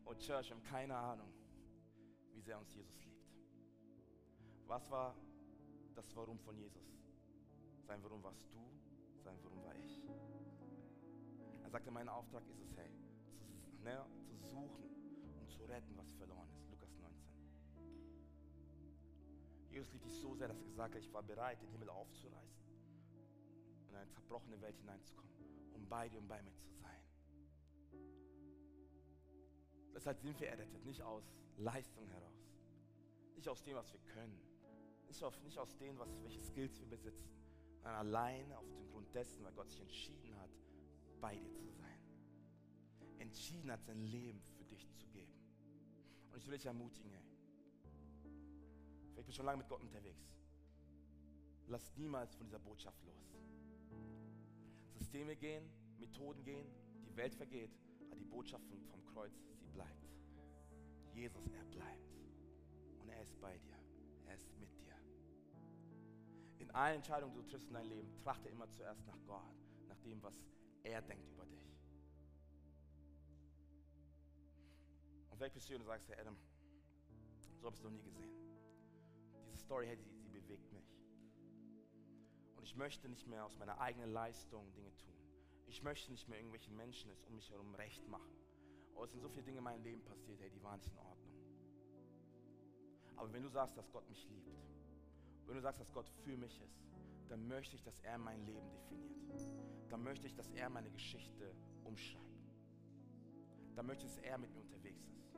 Und 0.05 0.18
Church, 0.20 0.49
wir 0.49 0.57
haben 0.57 0.62
keine 0.62 0.97
Ahnung, 0.97 1.32
wie 2.32 2.40
sehr 2.40 2.59
uns 2.59 2.72
Jesus 2.74 3.01
liebt. 3.05 3.26
Was 4.66 4.90
war 4.90 5.14
das 5.94 6.14
Warum 6.14 6.38
von 6.38 6.57
Jesus? 6.57 6.82
Sein 7.86 8.03
Warum 8.03 8.22
warst 8.22 8.47
du, 8.53 8.59
sein 9.22 9.38
Warum 9.42 9.64
war 9.64 9.74
ich. 9.74 10.03
Er 11.62 11.70
sagte, 11.70 11.90
mein 11.90 12.09
Auftrag 12.09 12.47
ist 12.49 12.61
es, 12.61 12.76
hey, 12.76 12.90
zu, 13.38 13.82
ne, 13.82 14.05
zu 14.24 14.36
suchen 14.36 14.84
und 15.40 15.51
zu 15.51 15.64
retten, 15.64 15.97
was 15.97 16.12
verloren 16.14 16.49
ist. 16.51 16.56
Jesus 19.77 19.93
liebt 19.93 20.07
dich 20.07 20.18
so 20.18 20.35
sehr, 20.35 20.49
dass 20.49 20.59
er 20.59 20.64
gesagt 20.64 20.95
hat, 20.95 21.03
ich 21.03 21.12
war 21.12 21.22
bereit, 21.22 21.61
den 21.61 21.68
Himmel 21.68 21.91
aufzureißen 21.91 22.64
und 23.83 23.91
in 23.91 23.95
eine 23.95 24.09
zerbrochene 24.09 24.59
Welt 24.62 24.74
hineinzukommen, 24.79 25.31
um 25.74 25.87
bei 25.87 26.09
dir 26.09 26.18
und 26.18 26.29
bei 26.29 26.41
mir 26.41 26.57
zu 26.57 26.70
sein. 26.70 27.03
Deshalb 29.95 30.18
sind 30.18 30.41
wir 30.41 30.49
errettet, 30.49 30.83
nicht 30.87 31.03
aus 31.03 31.31
Leistung 31.59 32.09
heraus, 32.09 32.55
nicht 33.35 33.51
aus 33.51 33.62
dem, 33.64 33.77
was 33.77 33.93
wir 33.93 34.01
können, 34.01 34.41
nicht, 35.09 35.22
auf, 35.22 35.39
nicht 35.43 35.59
aus 35.59 35.77
dem, 35.77 35.99
was, 35.99 36.09
welche 36.22 36.41
Skills 36.41 36.81
wir 36.81 36.87
besitzen, 36.87 37.29
sondern 37.83 37.97
alleine 37.97 38.57
auf 38.57 38.66
dem 38.66 38.89
Grund 38.89 39.14
dessen, 39.14 39.45
weil 39.45 39.53
Gott 39.53 39.68
sich 39.68 39.83
entschieden 39.83 40.35
hat, 40.39 40.51
bei 41.20 41.37
dir 41.37 41.53
zu 41.53 41.68
sein. 41.68 42.01
Entschieden 43.18 43.70
hat, 43.70 43.85
sein 43.85 44.01
Leben 44.01 44.41
für 44.41 44.64
dich 44.64 44.91
zu 44.95 45.07
geben. 45.09 45.35
Und 46.33 46.39
ich 46.39 46.47
will 46.47 46.57
dich 46.57 46.64
ermutigen, 46.64 47.12
ey. 47.12 47.36
Vielleicht 49.17 49.29
bist 49.29 49.39
du 49.39 49.41
schon 49.41 49.47
lange 49.47 49.59
mit 49.59 49.69
Gott 49.71 49.81
unterwegs. 49.81 50.29
Lass 51.69 51.97
niemals 51.97 52.35
von 52.35 52.45
dieser 52.47 52.59
Botschaft 52.59 53.03
los. 53.03 53.35
Systeme 54.93 55.35
gehen, 55.35 55.71
Methoden 55.99 56.45
gehen, 56.45 56.67
die 57.09 57.17
Welt 57.17 57.35
vergeht, 57.35 57.71
aber 58.11 58.21
die 58.21 58.27
Botschaft 58.27 58.62
vom, 58.67 59.07
Kreuz, 59.07 59.33
sie 59.59 59.69
bleibt. 59.69 60.12
Jesus, 61.14 61.47
er 61.47 61.64
bleibt. 61.64 62.14
Und 63.01 63.09
er 63.09 63.23
ist 63.23 63.41
bei 63.41 63.57
dir. 63.57 63.79
Er 64.27 64.35
ist 64.35 64.55
mit 64.59 64.69
dir. 64.77 64.95
In 66.59 66.71
allen 66.73 66.97
Entscheidungen, 66.97 67.33
die 67.33 67.41
du 67.41 67.49
triffst 67.49 67.69
in 67.69 67.75
deinem 67.75 67.89
Leben, 67.89 68.14
trachte 68.19 68.51
immer 68.51 68.69
zuerst 68.69 69.07
nach 69.07 69.19
Gott, 69.25 69.57
nach 69.89 69.99
dem, 70.01 70.23
was 70.23 70.35
er 70.83 71.01
denkt 71.01 71.27
über 71.31 71.47
dich. 71.47 71.75
Und 75.31 75.39
vielleicht 75.39 75.55
bist 75.55 75.67
du 75.67 75.69
hier 75.69 75.79
und 75.79 75.87
sagst, 75.87 76.07
Herr 76.11 76.19
Adam, 76.19 76.37
so 77.59 77.64
habe 77.64 77.75
ich 77.75 77.81
es 77.81 77.85
noch 77.85 77.91
nie 77.91 78.03
gesehen. 78.03 78.45
Story, 79.59 79.87
hey, 79.87 79.97
sie, 79.97 80.11
sie 80.19 80.29
bewegt 80.29 80.73
mich. 80.73 80.97
Und 82.57 82.65
ich 82.65 82.77
möchte 82.77 83.09
nicht 83.09 83.27
mehr 83.27 83.45
aus 83.45 83.57
meiner 83.59 83.81
eigenen 83.81 84.11
Leistung 84.11 84.73
Dinge 84.75 84.95
tun. 84.97 85.15
Ich 85.67 85.83
möchte 85.83 86.11
nicht 86.11 86.29
mehr 86.29 86.39
irgendwelchen 86.39 86.77
Menschen 86.77 87.11
es 87.11 87.23
um 87.25 87.35
mich 87.35 87.51
herum 87.51 87.75
recht 87.75 88.07
machen. 88.09 88.37
Oh, 88.95 89.05
es 89.05 89.11
sind 89.11 89.21
so 89.21 89.29
viele 89.29 89.43
Dinge 89.43 89.59
in 89.59 89.65
meinem 89.65 89.83
Leben 89.83 90.03
passiert, 90.05 90.41
hey, 90.41 90.51
die 90.51 90.63
waren 90.63 90.79
nicht 90.79 90.91
in 90.91 90.99
Ordnung. 90.99 91.17
Aber 93.17 93.33
wenn 93.33 93.43
du 93.43 93.49
sagst, 93.49 93.77
dass 93.77 93.91
Gott 93.91 94.09
mich 94.09 94.27
liebt, 94.29 94.47
wenn 95.47 95.55
du 95.55 95.61
sagst, 95.61 95.81
dass 95.81 95.93
Gott 95.93 96.09
für 96.25 96.37
mich 96.37 96.61
ist, 96.61 96.83
dann 97.29 97.47
möchte 97.47 97.77
ich, 97.77 97.83
dass 97.83 97.99
er 98.01 98.19
mein 98.19 98.45
Leben 98.45 98.71
definiert. 98.71 99.49
Dann 99.91 100.03
möchte 100.03 100.27
ich, 100.27 100.35
dass 100.35 100.51
er 100.51 100.69
meine 100.69 100.91
Geschichte 100.91 101.55
umschreibt. 101.85 102.25
Dann 103.75 103.87
möchte 103.87 104.07
ich, 104.07 104.13
dass 104.13 104.23
er 104.23 104.39
mit 104.39 104.53
mir 104.55 104.61
unterwegs 104.61 105.05
ist. 105.09 105.35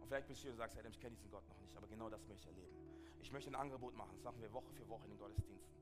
Und 0.00 0.08
vielleicht 0.08 0.28
bist 0.28 0.40
du 0.40 0.44
hier 0.44 0.52
und 0.52 0.58
sagst, 0.58 0.76
hey, 0.76 0.84
ich 0.88 1.00
kenne 1.00 1.14
diesen 1.16 1.30
Gott 1.30 1.48
noch 1.48 1.58
nicht, 1.60 1.76
aber 1.76 1.86
genau 1.86 2.10
das 2.10 2.26
möchte 2.26 2.50
ich 2.50 2.56
erleben. 2.56 2.93
Ich 3.24 3.32
möchte 3.32 3.50
ein 3.50 3.54
Angebot 3.54 3.96
machen, 3.96 4.10
das 4.12 4.22
machen 4.22 4.40
wir 4.42 4.52
Woche 4.52 4.70
für 4.74 4.86
Woche 4.86 5.04
in 5.06 5.12
den 5.12 5.18
Gottesdiensten, 5.18 5.74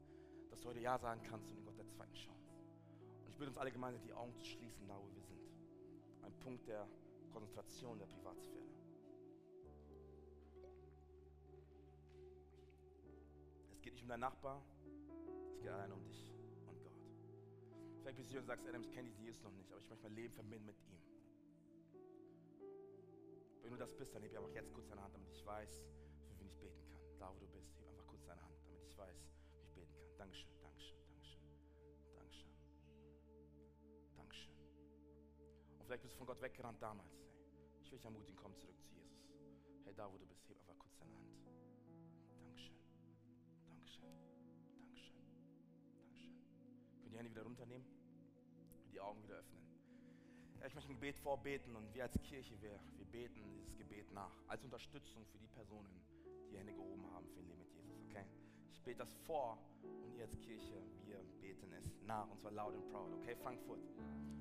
dass 0.49 0.61
du 0.61 0.69
heute 0.69 0.79
Ja 0.79 0.97
sagen 0.97 1.21
kannst 1.29 1.49
zu 1.49 1.55
dem 1.57 1.65
Gott 1.65 1.77
der 1.77 1.89
zweiten 1.89 2.15
Chance. 2.15 2.55
Und 3.25 3.31
ich 3.31 3.37
bitte 3.37 3.51
uns 3.51 3.59
alle 3.59 3.73
gemeinsam 3.73 4.01
die 4.05 4.13
Augen 4.13 4.33
zu 4.37 4.45
schließen, 4.45 4.87
da 4.87 4.97
wo 4.97 5.13
wir 5.13 5.23
sind. 5.23 5.43
Ein 6.23 6.33
Punkt 6.39 6.69
der 6.69 6.87
Konzentration 7.33 7.99
der 7.99 8.07
Privatsphäre. 8.07 8.63
Es 13.73 13.83
geht 13.83 13.95
nicht 13.95 14.05
um 14.05 14.09
deinen 14.09 14.21
Nachbar, 14.21 14.63
es 15.53 15.59
geht 15.59 15.69
allein 15.69 15.93
um 15.93 16.05
dich 16.05 16.33
und 16.69 16.81
Gott. 16.81 16.93
Vielleicht 18.03 18.19
bist 18.19 18.29
du 18.29 18.35
hier 18.35 18.41
und 18.41 18.47
sagst, 18.47 18.69
Adam, 18.69 18.83
ich 18.83 18.93
kenne 18.93 19.09
diesen 19.09 19.25
Jesus 19.25 19.43
noch 19.43 19.53
nicht, 19.53 19.71
aber 19.73 19.81
ich 19.81 19.91
möchte 19.91 20.05
mein 20.05 20.15
Leben 20.15 20.33
verbinden 20.33 20.67
mit 20.67 20.77
ihm. 20.87 21.01
Wenn 23.63 23.73
du 23.73 23.77
das 23.79 23.97
bist, 23.97 24.15
dann 24.15 24.23
heb 24.23 24.33
einfach 24.37 24.53
jetzt 24.53 24.73
kurz 24.73 24.87
deine 24.89 25.03
Hand, 25.03 25.13
damit 25.13 25.29
ich 25.33 25.45
weiß, 25.45 25.85
Dankeschön, 30.23 30.55
Dankeschön, 30.63 30.99
Dankeschön, 31.09 31.43
Dankeschön, 32.15 32.55
Dankeschön. 34.17 34.55
Und 35.81 35.87
vielleicht 35.87 36.03
bist 36.03 36.15
du 36.15 36.19
von 36.19 36.27
Gott 36.29 36.41
weggerannt 36.41 36.81
damals. 36.81 37.11
Hey. 37.11 37.91
will 37.91 37.99
dich 37.99 38.05
ermutigen, 38.05 38.37
komm 38.37 38.57
zurück 38.57 38.81
zu 38.81 38.89
Jesus. 38.95 39.27
Hey, 39.85 39.95
da 39.97 40.11
wo 40.11 40.17
du 40.19 40.27
bist, 40.27 40.49
heb 40.49 40.57
einfach 40.61 40.79
kurz 40.79 40.97
deine 40.97 41.13
Hand. 41.17 41.27
Dankeschön. 42.39 42.77
Dankeschön. 43.67 44.07
Dankeschön. 44.79 45.27
Dankeschön. 45.99 46.35
Könnt 47.03 47.13
die 47.13 47.19
Hände 47.19 47.31
wieder 47.33 47.43
runternehmen? 47.43 47.87
Die 48.93 49.01
Augen 49.01 49.21
wieder 49.25 49.39
öffnen. 49.39 49.61
Ich 50.65 50.75
möchte 50.75 50.91
ein 50.91 50.95
Gebet 50.95 51.19
vorbeten 51.19 51.75
und 51.75 51.93
wir 51.93 52.05
als 52.05 52.17
Kirche, 52.23 52.55
wir, 52.63 52.79
wir 52.97 53.07
beten 53.07 53.43
dieses 53.51 53.77
Gebet 53.77 54.13
nach. 54.13 54.31
Als 54.47 54.63
Unterstützung 54.63 55.27
für 55.27 55.39
die 55.39 55.49
Personen, 55.49 56.01
die 56.49 56.57
Hände 56.57 56.73
gehoben 56.75 57.11
haben 57.11 57.29
für 57.29 57.41
ein 57.41 57.49
Leben 57.49 57.59
mit 57.59 57.73
Jesus, 57.75 57.99
okay? 58.09 58.25
Ich 58.73 58.83
bete 58.83 58.99
das 58.99 59.13
vor 59.27 59.59
und 60.05 60.15
ihr 60.17 60.25
als 60.25 60.39
Kirche, 60.41 60.83
wir 61.05 61.23
beten 61.41 61.73
es 61.73 62.03
nach 62.03 62.29
und 62.29 62.41
zwar 62.41 62.51
loud 62.51 62.75
and 62.75 62.91
proud, 62.91 63.13
okay? 63.13 63.37
Frankfurt. 63.37 63.81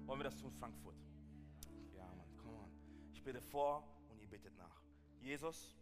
Wollen 0.05 0.19
wir 0.19 0.23
das 0.23 0.37
tun, 0.37 0.51
Frankfurt? 0.53 0.95
Ja, 1.93 2.07
Mann, 2.15 2.37
come 2.37 2.57
on. 2.57 2.71
Ich 3.13 3.21
bete 3.23 3.41
vor 3.41 3.83
und 4.09 4.19
ihr 4.19 4.27
betet 4.27 4.57
nach. 4.57 4.81
Jesus, 5.19 5.77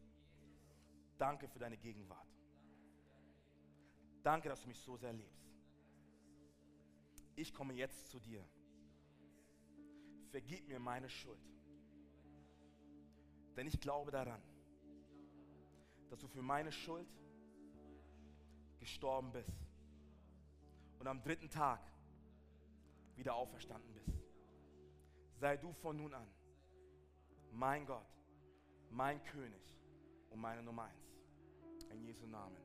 danke 1.17 1.47
für 1.47 1.59
deine 1.59 1.77
Gegenwart. 1.77 2.27
Danke, 4.23 4.49
dass 4.49 4.61
du 4.61 4.67
mich 4.67 4.79
so 4.79 4.97
sehr 4.97 5.13
liebst. 5.13 5.53
Ich 7.35 7.53
komme 7.53 7.73
jetzt 7.73 8.09
zu 8.09 8.19
dir. 8.19 8.43
Vergib 10.31 10.67
mir 10.67 10.79
meine 10.79 11.09
Schuld. 11.09 11.39
Denn 13.55 13.67
ich 13.67 13.79
glaube 13.79 14.11
daran, 14.11 14.41
dass 16.09 16.19
du 16.19 16.27
für 16.27 16.41
meine 16.41 16.71
Schuld 16.71 17.07
gestorben 18.79 19.31
bist 19.31 19.51
und 20.99 21.07
am 21.07 21.21
dritten 21.21 21.49
Tag 21.49 21.79
wieder 23.15 23.35
auferstanden 23.35 23.93
bist. 23.93 24.17
Sei 25.39 25.57
du 25.57 25.71
von 25.73 25.97
nun 25.97 26.13
an 26.13 26.27
mein 27.51 27.85
Gott, 27.85 28.05
mein 28.89 29.23
König 29.23 29.61
und 30.29 30.39
meine 30.39 30.61
Nummer 30.61 30.83
eins. 30.83 31.91
In 31.91 32.03
Jesu 32.05 32.25
Namen. 32.27 32.57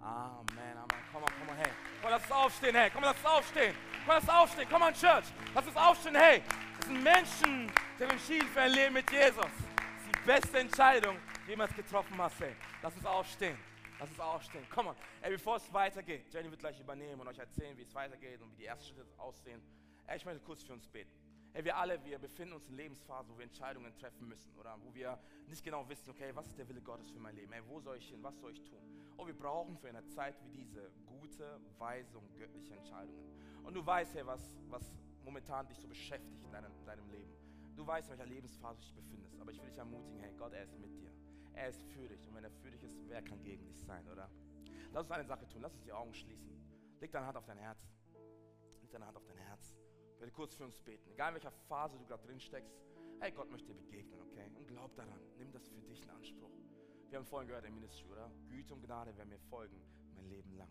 Amen, 0.00 0.76
Amen. 0.76 1.04
Komm 1.12 1.22
mal, 1.22 1.30
komm 1.38 1.46
mal, 1.46 1.56
hey. 1.56 1.72
Komm, 2.00 2.10
lass 2.10 2.22
uns 2.22 2.32
aufstehen, 2.32 2.74
hey. 2.74 2.90
Komm, 2.90 3.02
lass 3.02 3.16
uns 3.16 3.26
aufstehen. 3.26 3.74
Komm, 4.04 4.14
lass 4.14 4.22
uns 4.22 4.30
aufstehen. 4.30 4.68
Komm 4.70 4.82
on, 4.82 4.94
Church. 4.94 5.24
Lass 5.54 5.66
uns 5.66 5.76
aufstehen, 5.76 6.14
hey. 6.14 6.42
Das 6.78 6.86
sind 6.86 7.02
Menschen, 7.02 7.72
die 7.98 8.02
haben 8.02 8.10
entschieden 8.10 8.48
für 8.48 8.60
ein 8.60 8.72
Leben 8.72 8.94
mit 8.94 9.10
Jesus. 9.10 9.36
Das 9.36 9.52
ist 9.52 10.14
die 10.14 10.26
beste 10.26 10.58
Entscheidung, 10.58 11.16
die 11.16 11.44
du 11.44 11.50
jemals 11.50 11.74
getroffen 11.74 12.16
hast, 12.18 12.40
hey. 12.40 12.54
Lass 12.82 12.94
uns 12.94 13.06
aufstehen. 13.06 13.58
Lass 13.98 14.10
uns 14.10 14.20
aufstehen. 14.20 14.66
Komm 14.70 14.88
on. 14.88 14.96
Ey, 15.22 15.30
bevor 15.30 15.56
es 15.56 15.72
weitergeht, 15.72 16.26
Jenny 16.32 16.50
wird 16.50 16.60
gleich 16.60 16.78
übernehmen 16.78 17.20
und 17.20 17.28
euch 17.28 17.38
erzählen, 17.38 17.76
wie 17.78 17.82
es 17.82 17.94
weitergeht 17.94 18.42
und 18.42 18.52
wie 18.52 18.56
die 18.56 18.66
ersten 18.66 18.94
Schritte 18.94 19.18
aussehen. 19.18 19.62
Ey, 20.06 20.18
ich 20.18 20.24
möchte 20.24 20.40
kurz 20.40 20.62
für 20.62 20.74
uns 20.74 20.86
beten. 20.86 21.10
Hey, 21.52 21.64
wir 21.64 21.74
alle, 21.74 22.04
wir 22.04 22.18
befinden 22.18 22.52
uns 22.52 22.68
in 22.68 22.76
Lebensphasen, 22.76 23.32
wo 23.32 23.38
wir 23.38 23.44
Entscheidungen 23.44 23.94
treffen 23.96 24.28
müssen 24.28 24.54
oder 24.58 24.76
wo 24.82 24.94
wir 24.94 25.18
nicht 25.46 25.64
genau 25.64 25.88
wissen, 25.88 26.10
okay, 26.10 26.30
was 26.34 26.46
ist 26.48 26.58
der 26.58 26.68
Wille 26.68 26.82
Gottes 26.82 27.10
für 27.10 27.18
mein 27.18 27.34
Leben? 27.34 27.50
Hey, 27.50 27.62
wo 27.66 27.80
soll 27.80 27.96
ich 27.96 28.08
hin? 28.10 28.22
Was 28.22 28.38
soll 28.38 28.52
ich 28.52 28.62
tun? 28.62 28.78
Und 29.16 29.26
wir 29.26 29.34
brauchen 29.34 29.78
für 29.78 29.88
eine 29.88 30.04
Zeit 30.04 30.34
wie 30.42 30.50
diese 30.50 30.90
gute, 31.06 31.58
weise 31.78 32.18
und 32.18 32.36
göttliche 32.36 32.74
Entscheidungen. 32.74 33.64
Und 33.64 33.72
du 33.72 33.84
weißt, 33.84 34.14
hey, 34.14 34.26
was, 34.26 34.54
was 34.68 34.94
momentan 35.24 35.66
dich 35.66 35.78
so 35.78 35.88
beschäftigt 35.88 36.44
in 36.44 36.52
deinem, 36.52 36.72
in 36.78 36.84
deinem 36.84 37.08
Leben. 37.10 37.32
Du 37.74 37.86
weißt, 37.86 38.10
in 38.10 38.18
welcher 38.18 38.30
Lebensphase 38.30 38.78
du 38.78 38.84
dich 38.84 38.94
befindest. 38.94 39.40
Aber 39.40 39.50
ich 39.50 39.58
will 39.58 39.68
dich 39.70 39.78
ermutigen, 39.78 40.20
hey, 40.20 40.34
Gott, 40.36 40.52
er 40.52 40.64
ist 40.64 40.78
mit 40.78 40.94
dir. 40.98 41.15
Er 41.56 41.68
ist 41.68 41.82
für 41.86 42.06
dich. 42.08 42.28
Und 42.28 42.34
wenn 42.34 42.44
er 42.44 42.50
für 42.50 42.70
dich 42.70 42.84
ist, 42.84 42.96
wer 43.08 43.22
kann 43.22 43.42
gegen 43.42 43.66
dich 43.66 43.80
sein, 43.80 44.06
oder? 44.08 44.30
Lass 44.92 45.04
uns 45.04 45.10
eine 45.10 45.24
Sache 45.24 45.48
tun. 45.48 45.62
Lass 45.62 45.72
uns 45.72 45.82
die 45.82 45.92
Augen 45.92 46.14
schließen. 46.14 46.54
Leg 47.00 47.10
deine 47.10 47.26
Hand 47.26 47.36
auf 47.36 47.46
dein 47.46 47.58
Herz. 47.58 47.90
Leg 48.80 48.90
deine 48.90 49.06
Hand 49.06 49.16
auf 49.16 49.24
dein 49.26 49.38
Herz. 49.38 49.74
Ich 50.14 50.20
werde 50.20 50.32
kurz 50.32 50.54
für 50.54 50.64
uns 50.64 50.80
beten. 50.80 51.10
Egal 51.10 51.30
in 51.30 51.34
welcher 51.34 51.50
Phase 51.50 51.98
du 51.98 52.06
gerade 52.06 52.24
drin 52.26 52.40
steckst. 52.40 52.78
Hey, 53.20 53.32
Gott 53.32 53.50
möchte 53.50 53.68
dir 53.68 53.74
begegnen, 53.74 54.20
okay? 54.20 54.50
Und 54.54 54.68
glaub 54.68 54.94
daran. 54.94 55.20
Nimm 55.38 55.50
das 55.50 55.66
für 55.68 55.80
dich 55.80 56.02
in 56.02 56.10
Anspruch. 56.10 56.52
Wir 57.08 57.18
haben 57.18 57.26
vorhin 57.26 57.48
gehört 57.48 57.64
im 57.64 57.74
Ministry, 57.74 58.10
oder? 58.10 58.30
Güte 58.48 58.74
und 58.74 58.82
Gnade 58.82 59.16
werden 59.16 59.30
mir 59.30 59.38
folgen, 59.38 59.80
mein 60.14 60.26
Leben 60.26 60.52
lang. 60.56 60.70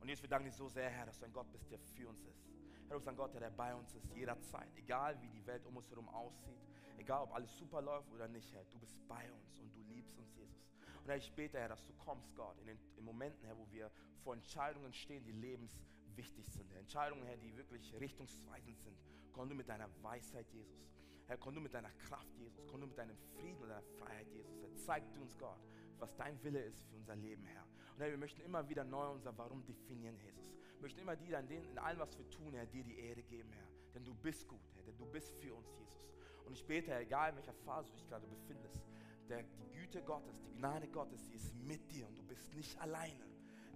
Und 0.00 0.08
Jesus, 0.08 0.22
wir 0.22 0.28
danken 0.28 0.50
dir 0.50 0.54
so 0.54 0.68
sehr, 0.68 0.90
Herr, 0.90 1.06
dass 1.06 1.18
du 1.18 1.24
ein 1.24 1.32
Gott 1.32 1.50
bist, 1.50 1.70
der 1.70 1.78
für 1.78 2.08
uns 2.08 2.24
ist. 2.24 2.44
Herr, 2.86 2.90
du 2.90 2.96
bist 2.96 3.08
ein 3.08 3.16
Gott, 3.16 3.34
der 3.34 3.50
bei 3.50 3.74
uns 3.74 3.94
ist, 3.94 4.10
jederzeit. 4.14 4.68
Egal 4.76 5.20
wie 5.22 5.28
die 5.30 5.46
Welt 5.46 5.64
um 5.66 5.76
uns 5.76 5.90
herum 5.90 6.08
aussieht, 6.08 6.67
egal 6.98 7.22
ob 7.22 7.34
alles 7.34 7.56
super 7.56 7.80
läuft 7.80 8.10
oder 8.12 8.28
nicht, 8.28 8.52
Herr, 8.52 8.64
du 8.64 8.78
bist 8.78 8.96
bei 9.08 9.30
uns 9.32 9.58
und 9.60 9.74
du 9.74 9.80
liebst 9.94 10.18
uns, 10.18 10.34
Jesus. 10.36 10.68
Und 11.02 11.08
Herr, 11.08 11.16
ich 11.16 11.32
bete, 11.32 11.58
Herr, 11.58 11.68
dass 11.68 11.84
du 11.84 11.92
kommst, 11.94 12.34
Gott, 12.34 12.58
in 12.60 12.66
den 12.66 12.78
in 12.96 13.04
Momenten, 13.04 13.44
Herr, 13.46 13.56
wo 13.56 13.66
wir 13.70 13.90
vor 14.22 14.34
Entscheidungen 14.34 14.92
stehen, 14.92 15.24
die 15.24 15.32
lebenswichtig 15.32 16.46
sind. 16.46 16.70
Herr. 16.72 16.80
Entscheidungen, 16.80 17.24
Herr, 17.24 17.36
die 17.36 17.56
wirklich 17.56 17.94
richtungsweisend 17.98 18.78
sind. 18.80 18.98
Komm 19.32 19.48
du 19.48 19.54
mit 19.54 19.68
deiner 19.68 19.88
Weisheit, 20.02 20.46
Jesus. 20.52 20.98
Herr, 21.26 21.36
komm 21.36 21.54
du 21.54 21.60
mit 21.60 21.74
deiner 21.74 21.92
Kraft, 21.92 22.34
Jesus. 22.36 22.66
Komm 22.70 22.80
du 22.80 22.86
mit 22.86 22.98
deinem 22.98 23.16
Frieden 23.16 23.62
und 23.62 23.68
deiner 23.68 23.82
Freiheit, 23.98 24.28
Jesus. 24.32 24.60
Herr, 24.60 24.74
zeig 24.76 25.12
du 25.12 25.20
uns, 25.20 25.36
Gott, 25.38 25.60
was 25.98 26.14
dein 26.16 26.42
Wille 26.42 26.60
ist 26.62 26.82
für 26.84 26.96
unser 26.96 27.16
Leben, 27.16 27.44
Herr. 27.44 27.64
Und 27.94 28.00
Herr, 28.00 28.10
wir 28.10 28.18
möchten 28.18 28.40
immer 28.42 28.68
wieder 28.68 28.84
neu 28.84 29.08
unser 29.10 29.36
Warum 29.36 29.64
definieren, 29.64 30.16
Jesus. 30.18 30.52
Wir 30.74 30.82
möchten 30.82 31.00
immer 31.00 31.16
dir 31.16 31.38
in, 31.38 31.78
allem, 31.78 31.98
was 31.98 32.16
wir 32.16 32.28
tun, 32.30 32.54
Herr, 32.54 32.66
dir 32.66 32.84
die 32.84 32.98
Ehre 32.98 33.22
geben, 33.22 33.50
Herr. 33.52 33.68
Denn 33.94 34.04
du 34.04 34.14
bist 34.14 34.46
gut, 34.46 34.60
Herr, 34.74 34.82
denn 34.84 34.96
du 34.96 35.06
bist 35.06 35.34
für 35.36 35.54
uns, 35.54 35.68
Jesus. 35.76 36.17
Und 36.48 36.54
ich 36.54 36.64
bete, 36.64 36.96
egal 36.96 37.28
in 37.28 37.36
welcher 37.36 37.52
Phase 37.52 37.90
du 37.90 37.96
dich 37.98 38.08
gerade 38.08 38.26
befindest, 38.26 38.82
der, 39.28 39.42
die 39.42 39.78
Güte 39.78 40.02
Gottes, 40.02 40.40
die 40.40 40.58
Gnade 40.58 40.88
Gottes, 40.88 41.22
die 41.26 41.34
ist 41.34 41.54
mit 41.54 41.92
dir 41.92 42.08
und 42.08 42.16
du 42.16 42.22
bist 42.22 42.54
nicht 42.54 42.80
alleine. 42.80 43.26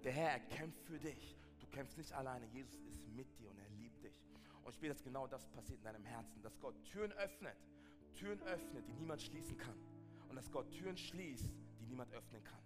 Der 0.03 0.13
Herr, 0.13 0.31
er 0.31 0.41
kämpft 0.41 0.83
für 0.87 0.99
dich. 0.99 1.37
Du 1.61 1.67
kämpfst 1.67 1.99
nicht 1.99 2.15
alleine. 2.15 2.47
Jesus 2.47 2.81
ist 2.87 3.07
mit 3.09 3.39
dir 3.39 3.51
und 3.51 3.59
er 3.59 3.69
liebt 3.79 4.03
dich. 4.03 4.15
Und 4.65 4.73
ich 4.73 4.81
bete, 4.81 4.95
dass 4.95 5.03
genau 5.03 5.27
das 5.27 5.47
passiert 5.49 5.81
in 5.81 5.85
deinem 5.85 6.05
Herzen, 6.07 6.43
dass 6.43 6.59
Gott 6.61 6.75
Türen 6.85 7.13
öffnet, 7.13 7.57
Türen 8.15 8.41
öffnet, 8.45 8.89
die 8.89 8.95
niemand 8.95 9.21
schließen 9.21 9.59
kann. 9.59 9.77
Und 10.31 10.37
dass 10.37 10.51
Gott 10.51 10.71
Türen 10.71 10.97
schließt, 10.97 11.45
die 11.79 11.85
niemand 11.85 12.11
öffnen 12.15 12.43
kann. 12.43 12.63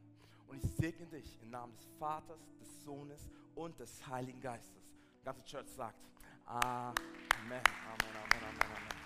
Und 0.47 0.63
ich 0.63 0.71
segne 0.77 1.07
dich 1.07 1.37
im 1.43 1.51
Namen 1.51 1.75
des 1.75 1.87
Vaters, 1.99 2.39
des 2.61 2.85
Sohnes 2.85 3.29
und 3.57 3.77
des 3.81 4.07
Heiligen 4.07 4.41
Geistes. 4.41 4.95
Die 5.21 5.25
ganze 5.25 5.43
Church 5.43 5.67
sagt 5.67 5.99
Amen. 6.45 6.95
Amen, 7.41 7.61
Amen, 7.91 8.17
Amen, 8.23 8.61
Amen. 8.63 9.06